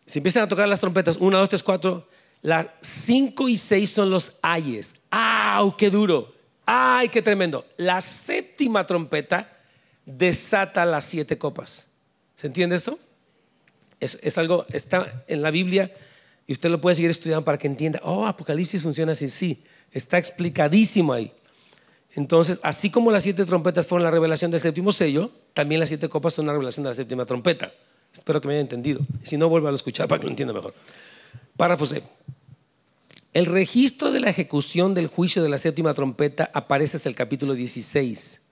Si 0.05 0.19
empiezan 0.19 0.43
a 0.43 0.49
tocar 0.49 0.69
las 0.69 0.81
trompetas, 0.81 1.17
una, 1.17 1.39
dos, 1.39 1.49
tres, 1.49 1.63
cuatro, 1.63 2.07
las 2.43 2.67
cinco 2.83 3.49
y 3.49 3.57
seis 3.57 3.91
son 3.91 4.11
los 4.11 4.39
ayes. 4.43 4.97
¡Au, 5.11 5.77
qué 5.77 5.89
duro! 5.89 6.35
¡Ay, 6.67 7.09
qué 7.09 7.23
tremendo! 7.23 7.67
La 7.79 8.03
séptima 8.03 8.87
trompeta 8.87 9.51
desata 10.05 10.85
las 10.85 11.07
siete 11.07 11.39
copas. 11.39 11.89
¿Se 12.37 12.47
entiende 12.47 12.77
esto? 12.77 12.99
Es, 13.99 14.19
es 14.23 14.37
algo, 14.37 14.67
está 14.73 15.25
en 15.27 15.41
la 15.41 15.51
Biblia 15.51 15.91
y 16.47 16.53
usted 16.53 16.69
lo 16.69 16.83
puede 16.83 16.97
seguir 16.97 17.11
estudiando 17.11 17.47
para 17.47 17.57
que 17.57 17.67
entienda, 17.67 18.01
oh, 18.03 18.27
Apocalipsis 18.27 18.83
funciona 18.83 19.13
así, 19.13 19.31
sí, 19.31 19.65
está 19.91 20.19
explicadísimo 20.19 21.15
ahí. 21.15 21.33
Entonces, 22.15 22.59
así 22.63 22.91
como 22.91 23.13
las 23.13 23.23
siete 23.23 23.45
trompetas 23.45 23.87
fueron 23.87 24.05
la 24.05 24.11
revelación 24.11 24.51
del 24.51 24.61
séptimo 24.61 24.93
sello, 24.93 25.31
también 25.55 25.81
las 25.81 25.89
siete 25.89 26.09
copas 26.09 26.35
son 26.35 26.45
una 26.45 26.53
revelación 26.53 26.85
de 26.85 26.91
la 26.91 26.95
séptima 26.95 27.25
trompeta. 27.25 27.73
Espero 28.13 28.41
que 28.41 28.49
me 28.49 28.55
haya 28.55 28.63
entendido. 28.63 29.01
Si 29.23 29.37
no, 29.37 29.49
vuelva 29.49 29.71
a 29.71 29.75
escuchar 29.75 30.09
para 30.09 30.19
que 30.19 30.27
lo 30.27 30.31
entienda 30.31 30.53
mejor. 30.53 30.75
Párrafo 31.57 31.87
C. 31.87 32.03
El 33.33 33.47
registro 33.47 34.11
de 34.11 34.19
la 34.19 34.31
ejecución 34.31 34.93
del 34.93 35.07
juicio 35.07 35.43
de 35.43 35.49
la 35.49 35.59
séptima 35.59 35.95
trompeta 35.95 36.51
aparece 36.53 36.97
hasta 36.97 37.09
el 37.09 37.15
capítulo 37.15 37.55
16. 37.55 38.43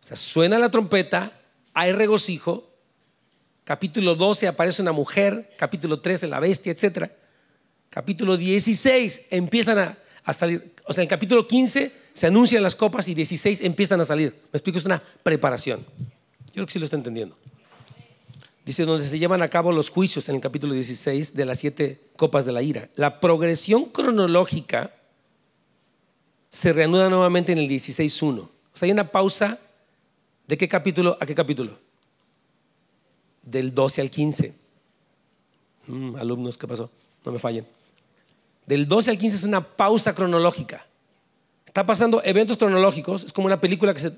O 0.00 0.04
sea, 0.04 0.16
suena 0.16 0.58
la 0.58 0.70
trompeta, 0.70 1.32
hay 1.74 1.92
regocijo. 1.92 2.70
Capítulo 3.64 4.14
12 4.14 4.48
aparece 4.48 4.80
una 4.80 4.92
mujer, 4.92 5.52
capítulo 5.58 6.00
13 6.00 6.28
la 6.28 6.40
bestia, 6.40 6.72
etcétera 6.72 7.12
capítulo 7.92 8.38
16 8.38 9.26
empiezan 9.30 9.78
a, 9.78 9.98
salir, 10.30 10.72
o 10.86 10.92
sea, 10.92 11.02
en 11.02 11.06
el 11.06 11.10
capítulo 11.10 11.46
15 11.46 11.92
se 12.12 12.26
anuncian 12.26 12.62
las 12.62 12.76
copas 12.76 13.08
y 13.08 13.14
16 13.14 13.62
empiezan 13.62 14.00
a 14.00 14.04
salir. 14.04 14.32
Me 14.52 14.58
explico, 14.58 14.78
es 14.78 14.84
una 14.84 15.02
preparación. 15.22 15.84
Yo 15.98 16.54
creo 16.54 16.66
que 16.66 16.72
sí 16.72 16.78
lo 16.78 16.84
está 16.84 16.96
entendiendo. 16.96 17.36
Dice, 18.64 18.84
donde 18.84 19.08
se 19.08 19.18
llevan 19.18 19.42
a 19.42 19.48
cabo 19.48 19.72
los 19.72 19.90
juicios 19.90 20.28
en 20.28 20.36
el 20.36 20.40
capítulo 20.40 20.74
16 20.74 21.34
de 21.34 21.44
las 21.44 21.58
siete 21.58 22.00
copas 22.16 22.44
de 22.44 22.52
la 22.52 22.62
ira. 22.62 22.88
La 22.94 23.18
progresión 23.18 23.86
cronológica 23.86 24.94
se 26.48 26.72
reanuda 26.72 27.08
nuevamente 27.08 27.50
en 27.50 27.58
el 27.58 27.68
16.1. 27.68 28.38
O 28.38 28.50
sea, 28.72 28.86
hay 28.86 28.92
una 28.92 29.10
pausa 29.10 29.58
de 30.46 30.56
qué 30.56 30.68
capítulo 30.68 31.16
a 31.20 31.26
qué 31.26 31.34
capítulo. 31.34 31.78
Del 33.42 33.74
12 33.74 34.00
al 34.00 34.10
15. 34.10 34.54
Mm, 35.88 36.16
alumnos, 36.16 36.56
¿qué 36.56 36.68
pasó? 36.68 36.90
No 37.24 37.32
me 37.32 37.38
fallen. 37.40 37.66
Del 38.66 38.86
12 38.86 39.10
al 39.10 39.18
15 39.18 39.36
es 39.36 39.44
una 39.44 39.60
pausa 39.76 40.14
cronológica. 40.14 40.86
Está 41.66 41.86
pasando 41.86 42.22
eventos 42.24 42.58
cronológicos, 42.58 43.24
es 43.24 43.32
como 43.32 43.46
una 43.46 43.60
película 43.60 43.94
que 43.94 44.00
se, 44.00 44.12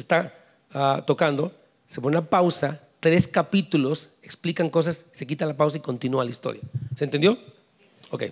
está 0.00 0.32
ah, 0.72 1.02
tocando, 1.06 1.52
se 1.86 2.00
pone 2.00 2.16
una 2.16 2.28
pausa, 2.28 2.80
tres 3.00 3.26
capítulos, 3.26 4.12
explican 4.22 4.70
cosas, 4.70 5.06
se 5.10 5.26
quita 5.26 5.44
la 5.44 5.56
pausa 5.56 5.78
y 5.78 5.80
continúa 5.80 6.24
la 6.24 6.30
historia. 6.30 6.62
¿Se 6.94 7.04
entendió? 7.04 7.36
Ok. 8.10 8.24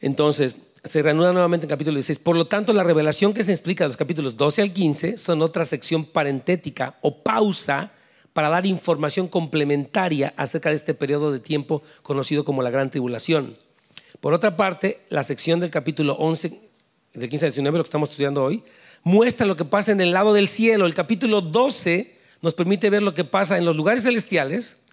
Entonces, 0.00 0.56
se 0.84 1.00
reanuda 1.00 1.32
nuevamente 1.32 1.66
en 1.66 1.70
capítulo 1.70 1.94
16. 1.94 2.18
Por 2.18 2.36
lo 2.36 2.46
tanto, 2.46 2.72
la 2.72 2.82
revelación 2.82 3.32
que 3.32 3.44
se 3.44 3.52
explica 3.52 3.84
de 3.84 3.88
los 3.88 3.96
capítulos 3.96 4.36
12 4.36 4.62
al 4.62 4.72
15 4.72 5.16
son 5.16 5.42
otra 5.42 5.64
sección 5.64 6.04
parentética 6.04 6.98
o 7.02 7.22
pausa 7.22 7.92
para 8.32 8.48
dar 8.48 8.66
información 8.66 9.28
complementaria 9.28 10.34
acerca 10.36 10.70
de 10.70 10.74
este 10.74 10.94
periodo 10.94 11.30
de 11.30 11.38
tiempo 11.38 11.82
conocido 12.02 12.44
como 12.44 12.62
la 12.62 12.70
Gran 12.70 12.90
Tribulación. 12.90 13.54
Por 14.22 14.34
otra 14.34 14.56
parte, 14.56 15.00
la 15.08 15.24
sección 15.24 15.58
del 15.58 15.72
capítulo 15.72 16.12
11, 16.12 16.56
del 17.12 17.28
15 17.28 17.46
al 17.46 17.50
19, 17.50 17.78
lo 17.78 17.82
que 17.82 17.88
estamos 17.88 18.10
estudiando 18.10 18.44
hoy, 18.44 18.62
muestra 19.02 19.44
lo 19.48 19.56
que 19.56 19.64
pasa 19.64 19.90
en 19.90 20.00
el 20.00 20.12
lado 20.12 20.32
del 20.32 20.46
cielo. 20.46 20.86
El 20.86 20.94
capítulo 20.94 21.40
12 21.40 22.16
nos 22.40 22.54
permite 22.54 22.88
ver 22.88 23.02
lo 23.02 23.14
que 23.14 23.24
pasa 23.24 23.58
en 23.58 23.64
los 23.64 23.74
lugares 23.74 24.04
celestiales 24.04 24.84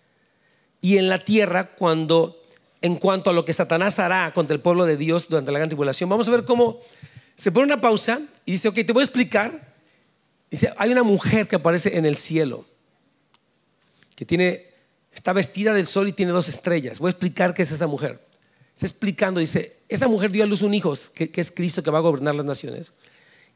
y 0.81 0.97
en 0.97 1.09
la 1.09 1.19
tierra 1.19 1.75
cuando 1.75 2.41
en 2.81 2.95
cuanto 2.95 3.29
a 3.29 3.33
lo 3.33 3.45
que 3.45 3.53
Satanás 3.53 3.99
hará 3.99 4.33
contra 4.33 4.55
el 4.55 4.61
pueblo 4.61 4.87
de 4.87 4.97
Dios 4.97 5.29
durante 5.29 5.51
la 5.51 5.59
gran 5.59 5.69
tribulación. 5.69 6.09
Vamos 6.09 6.27
a 6.27 6.31
ver 6.31 6.43
cómo 6.43 6.79
se 7.35 7.51
pone 7.51 7.65
una 7.65 7.79
pausa 7.79 8.21
y 8.45 8.53
dice, 8.53 8.69
ok, 8.69 8.77
te 8.83 8.93
voy 8.93 9.01
a 9.01 9.03
explicar. 9.03 9.75
Dice, 10.49 10.73
hay 10.75 10.91
una 10.91 11.03
mujer 11.03 11.47
que 11.47 11.57
aparece 11.57 11.95
en 11.99 12.07
el 12.07 12.17
cielo, 12.17 12.65
que 14.15 14.25
tiene, 14.25 14.65
está 15.13 15.33
vestida 15.33 15.71
del 15.71 15.85
sol 15.85 16.07
y 16.07 16.13
tiene 16.13 16.31
dos 16.31 16.49
estrellas. 16.49 16.97
Voy 16.97 17.09
a 17.09 17.11
explicar 17.11 17.53
qué 17.53 17.61
es 17.61 17.71
esa 17.71 17.85
mujer. 17.85 18.27
Está 18.79 18.87
explicando, 18.87 19.41
dice, 19.41 19.75
esa 19.89 20.07
mujer 20.07 20.31
dio 20.31 20.41
a 20.41 20.47
luz 20.47 20.61
un 20.61 20.73
hijo, 20.73 20.93
que, 21.13 21.29
es 21.35 21.51
Cristo 21.51 21.83
que 21.83 21.91
va 21.91 21.97
a 21.97 22.01
gobernar 22.01 22.33
las 22.33 22.45
naciones. 22.45 22.93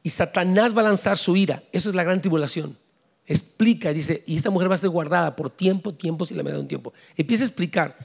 Y 0.03 0.09
Satanás 0.09 0.75
va 0.75 0.81
a 0.81 0.83
lanzar 0.83 1.17
su 1.17 1.37
ira. 1.37 1.63
Eso 1.71 1.87
es 1.87 1.95
la 1.95 2.03
gran 2.03 2.19
tribulación. 2.19 2.77
Explica, 3.25 3.93
dice, 3.93 4.21
y 4.27 4.35
esta 4.35 4.49
mujer 4.49 4.69
va 4.69 4.75
a 4.75 4.77
ser 4.77 4.89
guardada 4.89 5.33
por 5.33 5.49
tiempo, 5.49 5.93
tiempo, 5.93 6.25
si 6.25 6.33
le 6.33 6.43
me 6.43 6.51
da 6.51 6.59
un 6.59 6.67
tiempo. 6.67 6.91
Empieza 7.15 7.45
a 7.45 7.47
explicar. 7.47 7.97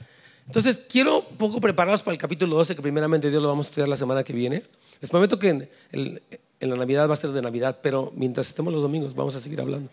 Entonces, 0.45 0.81
quiero 0.89 1.27
un 1.29 1.35
poco 1.35 1.59
prepararlos 1.59 2.03
para 2.03 2.13
el 2.13 2.17
capítulo 2.17 2.55
12, 2.55 2.77
que 2.77 2.81
primeramente 2.81 3.29
Dios 3.29 3.43
lo 3.43 3.49
vamos 3.49 3.65
a 3.65 3.69
estudiar 3.71 3.89
la 3.89 3.97
semana 3.97 4.23
que 4.23 4.31
viene. 4.31 4.63
Les 5.01 5.11
prometo 5.11 5.37
que 5.37 5.67
en, 5.91 6.21
la 6.61 6.75
Navidad 6.77 7.09
va 7.09 7.15
a 7.15 7.17
ser 7.17 7.31
de 7.31 7.41
Navidad, 7.41 7.79
pero 7.83 8.13
mientras 8.15 8.47
estemos 8.47 8.71
los 8.71 8.81
domingos 8.81 9.13
vamos 9.13 9.35
a 9.35 9.41
seguir 9.41 9.59
hablando. 9.59 9.91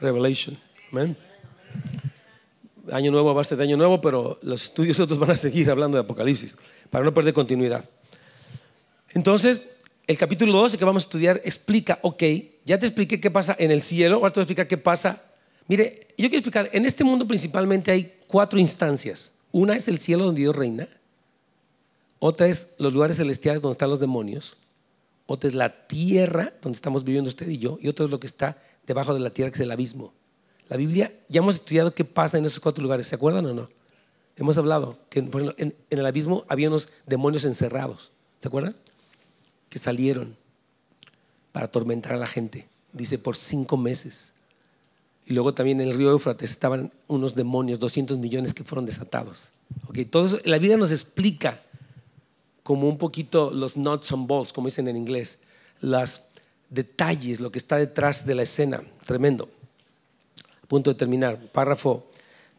Revelation. 0.00 0.58
Amén. 0.90 1.16
Año 2.92 3.10
nuevo 3.10 3.38
a 3.38 3.44
ser 3.44 3.58
de 3.58 3.64
año 3.64 3.76
nuevo, 3.76 4.00
pero 4.00 4.38
los 4.42 4.64
estudios 4.64 5.00
otros 5.00 5.18
van 5.18 5.32
a 5.32 5.36
seguir 5.36 5.70
hablando 5.70 5.96
de 5.96 6.02
Apocalipsis, 6.02 6.56
para 6.90 7.04
no 7.04 7.14
perder 7.14 7.32
continuidad. 7.32 7.88
Entonces, 9.10 9.70
el 10.06 10.18
capítulo 10.18 10.52
12 10.52 10.76
que 10.76 10.84
vamos 10.84 11.04
a 11.04 11.06
estudiar 11.06 11.40
explica, 11.44 11.98
ok, 12.02 12.22
ya 12.64 12.78
te 12.78 12.86
expliqué 12.86 13.20
qué 13.20 13.30
pasa 13.30 13.56
en 13.58 13.70
el 13.70 13.82
cielo, 13.82 14.16
ahora 14.16 14.30
te 14.30 14.40
voy 14.40 14.42
a 14.42 14.44
explicar 14.44 14.68
qué 14.68 14.76
pasa. 14.76 15.22
Mire, 15.66 16.08
yo 16.18 16.28
quiero 16.28 16.38
explicar, 16.38 16.68
en 16.72 16.84
este 16.84 17.04
mundo 17.04 17.26
principalmente 17.26 17.90
hay 17.90 18.14
cuatro 18.26 18.58
instancias. 18.58 19.32
Una 19.50 19.76
es 19.76 19.88
el 19.88 19.98
cielo 19.98 20.24
donde 20.24 20.42
Dios 20.42 20.54
reina, 20.54 20.88
otra 22.18 22.46
es 22.48 22.74
los 22.78 22.92
lugares 22.92 23.16
celestiales 23.16 23.62
donde 23.62 23.74
están 23.74 23.90
los 23.90 24.00
demonios, 24.00 24.56
otra 25.26 25.48
es 25.48 25.54
la 25.54 25.86
tierra 25.86 26.52
donde 26.60 26.76
estamos 26.76 27.04
viviendo 27.04 27.28
usted 27.28 27.48
y 27.48 27.58
yo, 27.58 27.78
y 27.80 27.88
otra 27.88 28.04
es 28.04 28.10
lo 28.10 28.20
que 28.20 28.26
está 28.26 28.58
debajo 28.86 29.14
de 29.14 29.20
la 29.20 29.30
tierra, 29.30 29.50
que 29.50 29.56
es 29.56 29.60
el 29.60 29.70
abismo. 29.70 30.12
La 30.68 30.76
Biblia, 30.76 31.12
ya 31.28 31.40
hemos 31.40 31.56
estudiado 31.56 31.94
qué 31.94 32.04
pasa 32.04 32.38
en 32.38 32.44
esos 32.44 32.60
cuatro 32.60 32.82
lugares, 32.82 33.06
¿se 33.06 33.14
acuerdan 33.14 33.44
o 33.46 33.54
no? 33.54 33.68
Hemos 34.36 34.58
hablado 34.58 34.98
que 35.10 35.20
en, 35.20 35.76
el 35.90 36.06
abismo 36.06 36.44
había 36.48 36.68
unos 36.68 36.90
demonios 37.06 37.44
encerrados, 37.44 38.10
¿se 38.40 38.48
acuerdan? 38.48 38.74
Que 39.68 39.78
salieron 39.78 40.36
para 41.52 41.66
atormentar 41.66 42.14
a 42.14 42.16
la 42.16 42.26
gente, 42.26 42.66
dice, 42.92 43.18
por 43.18 43.36
cinco 43.36 43.76
meses. 43.76 44.32
Y 45.26 45.34
luego 45.34 45.54
también 45.54 45.80
en 45.80 45.88
el 45.88 45.94
río 45.94 46.10
Éufrates 46.10 46.50
estaban 46.50 46.92
unos 47.06 47.34
demonios, 47.34 47.78
200 47.78 48.18
millones 48.18 48.54
que 48.54 48.64
fueron 48.64 48.86
desatados. 48.86 49.50
Okay, 49.88 50.04
todo 50.04 50.38
la 50.44 50.58
Biblia 50.58 50.76
nos 50.76 50.90
explica 50.90 51.62
como 52.62 52.88
un 52.88 52.98
poquito 52.98 53.50
los 53.50 53.76
nuts 53.76 54.12
and 54.12 54.26
bolts, 54.26 54.52
como 54.52 54.66
dicen 54.66 54.88
en 54.88 54.96
inglés, 54.96 55.40
los 55.80 56.22
detalles, 56.70 57.40
lo 57.40 57.52
que 57.52 57.58
está 57.58 57.76
detrás 57.76 58.26
de 58.26 58.34
la 58.34 58.42
escena. 58.42 58.82
Tremendo. 59.06 59.48
Punto 60.68 60.90
de 60.90 60.96
terminar. 60.96 61.38
Párrafo. 61.52 62.06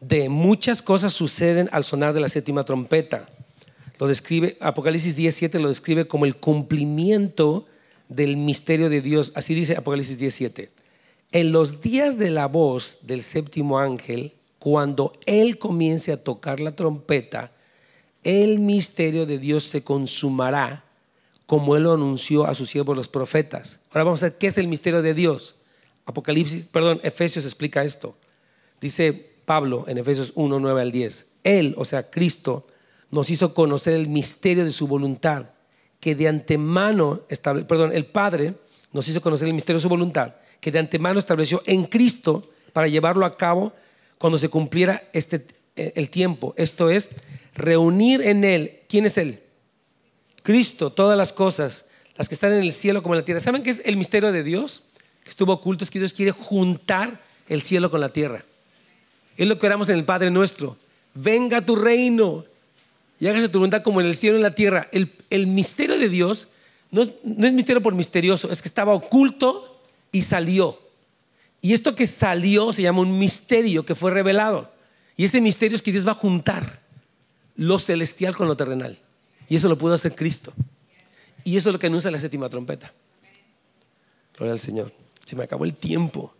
De 0.00 0.28
muchas 0.28 0.82
cosas 0.82 1.12
suceden 1.12 1.68
al 1.72 1.84
sonar 1.84 2.12
de 2.12 2.20
la 2.20 2.28
séptima 2.28 2.64
trompeta. 2.64 3.26
Lo 3.98 4.06
describe, 4.06 4.58
Apocalipsis 4.60 5.16
17 5.16 5.58
lo 5.58 5.68
describe 5.68 6.06
como 6.06 6.26
el 6.26 6.36
cumplimiento 6.36 7.66
del 8.08 8.36
misterio 8.36 8.90
de 8.90 9.00
Dios. 9.00 9.32
Así 9.34 9.54
dice 9.54 9.76
Apocalipsis 9.76 10.18
17 10.18 10.70
en 11.32 11.52
los 11.52 11.80
días 11.80 12.18
de 12.18 12.30
la 12.30 12.46
voz 12.46 13.00
del 13.02 13.22
séptimo 13.22 13.78
ángel, 13.78 14.32
cuando 14.58 15.12
él 15.26 15.58
comience 15.58 16.12
a 16.12 16.22
tocar 16.22 16.60
la 16.60 16.74
trompeta, 16.74 17.52
el 18.22 18.58
misterio 18.58 19.26
de 19.26 19.38
Dios 19.38 19.64
se 19.64 19.84
consumará 19.84 20.84
como 21.46 21.76
él 21.76 21.84
lo 21.84 21.92
anunció 21.92 22.46
a 22.46 22.54
sus 22.54 22.70
siervos 22.70 22.96
los 22.96 23.08
profetas. 23.08 23.80
Ahora 23.90 24.04
vamos 24.04 24.22
a 24.22 24.30
ver 24.30 24.38
qué 24.38 24.48
es 24.48 24.58
el 24.58 24.66
misterio 24.66 25.02
de 25.02 25.14
Dios. 25.14 25.56
Apocalipsis, 26.06 26.66
perdón, 26.66 27.00
Efesios 27.02 27.44
explica 27.44 27.84
esto. 27.84 28.16
Dice 28.80 29.12
Pablo 29.44 29.84
en 29.88 29.98
Efesios 29.98 30.32
1, 30.34 30.58
9 30.58 30.80
al 30.80 30.92
10. 30.92 31.26
Él, 31.42 31.74
o 31.76 31.84
sea, 31.84 32.10
Cristo, 32.10 32.66
nos 33.10 33.30
hizo 33.30 33.54
conocer 33.54 33.94
el 33.94 34.08
misterio 34.08 34.64
de 34.64 34.72
su 34.72 34.86
voluntad, 34.86 35.46
que 36.00 36.14
de 36.14 36.28
antemano, 36.28 37.22
perdón, 37.68 37.92
el 37.92 38.06
Padre 38.06 38.54
nos 38.92 39.08
hizo 39.08 39.20
conocer 39.20 39.48
el 39.48 39.54
misterio 39.54 39.78
de 39.78 39.82
su 39.82 39.88
voluntad, 39.88 40.34
que 40.60 40.70
de 40.70 40.78
antemano 40.78 41.18
estableció 41.18 41.62
en 41.66 41.84
Cristo 41.84 42.50
para 42.72 42.88
llevarlo 42.88 43.26
a 43.26 43.36
cabo 43.36 43.72
cuando 44.18 44.38
se 44.38 44.48
cumpliera 44.48 45.08
este, 45.12 45.46
eh, 45.76 45.92
el 45.96 46.10
tiempo. 46.10 46.54
Esto 46.56 46.90
es, 46.90 47.10
reunir 47.54 48.22
en 48.22 48.44
Él. 48.44 48.80
¿Quién 48.88 49.06
es 49.06 49.18
Él? 49.18 49.40
Cristo, 50.42 50.90
todas 50.90 51.18
las 51.18 51.32
cosas, 51.32 51.90
las 52.16 52.28
que 52.28 52.34
están 52.34 52.52
en 52.52 52.60
el 52.60 52.72
cielo 52.72 53.02
como 53.02 53.14
en 53.14 53.20
la 53.20 53.24
tierra. 53.24 53.40
¿Saben 53.40 53.62
qué 53.62 53.70
es 53.70 53.82
el 53.84 53.96
misterio 53.96 54.32
de 54.32 54.42
Dios? 54.42 54.84
Que 55.26 55.30
estuvo 55.30 55.54
oculto, 55.54 55.82
es 55.82 55.90
que 55.90 55.98
Dios 55.98 56.12
quiere 56.12 56.30
juntar 56.30 57.20
el 57.48 57.62
cielo 57.62 57.90
con 57.90 58.00
la 58.00 58.10
tierra. 58.10 58.44
Es 59.36 59.48
lo 59.48 59.58
que 59.58 59.66
oramos 59.66 59.88
en 59.88 59.98
el 59.98 60.04
Padre 60.04 60.30
nuestro. 60.30 60.76
Venga 61.14 61.66
tu 61.66 61.74
reino 61.74 62.44
y 63.18 63.26
hágase 63.26 63.48
tu 63.48 63.58
voluntad 63.58 63.82
como 63.82 64.00
en 64.00 64.06
el 64.06 64.14
cielo 64.14 64.36
y 64.36 64.38
en 64.38 64.44
la 64.44 64.54
tierra. 64.54 64.88
El, 64.92 65.46
misterio 65.48 65.98
de 65.98 66.08
Dios 66.08 66.50
no 66.92 67.02
es, 67.02 67.14
no 67.24 67.44
es 67.44 67.52
misterio 67.52 67.82
por 67.82 67.96
misterioso, 67.96 68.52
es 68.52 68.62
que 68.62 68.68
estaba 68.68 68.94
oculto 68.94 69.82
y 70.12 70.22
salió. 70.22 70.78
Y 71.60 71.72
esto 71.72 71.96
que 71.96 72.06
salió 72.06 72.72
se 72.72 72.82
llama 72.82 73.00
un 73.00 73.18
misterio 73.18 73.84
que 73.84 73.96
fue 73.96 74.12
revelado. 74.12 74.70
Y 75.16 75.24
ese 75.24 75.40
misterio 75.40 75.74
es 75.74 75.82
que 75.82 75.90
Dios 75.90 76.06
va 76.06 76.12
a 76.12 76.14
juntar 76.14 76.80
lo 77.56 77.80
celestial 77.80 78.36
con 78.36 78.46
lo 78.46 78.56
terrenal. 78.56 78.96
Y 79.48 79.56
eso 79.56 79.68
lo 79.68 79.76
pudo 79.76 79.94
hacer 79.94 80.14
Cristo. 80.14 80.52
Y 81.42 81.56
eso 81.56 81.70
es 81.70 81.72
lo 81.72 81.78
que 81.78 81.88
anuncia 81.88 82.10
la 82.10 82.18
séptima 82.20 82.48
trompeta. 82.48 82.92
Gloria 84.36 84.52
al 84.52 84.60
Señor. 84.60 85.05
Se 85.26 85.36
me 85.36 85.44
acabó 85.44 85.64
el 85.64 85.74
tiempo. 85.74 86.32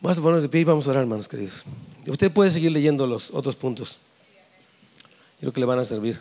Vamos 0.00 0.18
a 0.18 0.20
ponernos 0.20 0.42
de 0.42 0.48
pie 0.48 0.62
y 0.62 0.64
vamos 0.64 0.88
a 0.88 0.90
orar, 0.90 1.02
hermanos 1.02 1.28
queridos. 1.28 1.64
Usted 2.06 2.32
puede 2.32 2.50
seguir 2.50 2.72
leyendo 2.72 3.06
los 3.06 3.30
otros 3.30 3.54
puntos. 3.56 3.98
Creo 5.38 5.52
que 5.52 5.60
le 5.60 5.66
van 5.66 5.78
a 5.78 5.84
servir. 5.84 6.18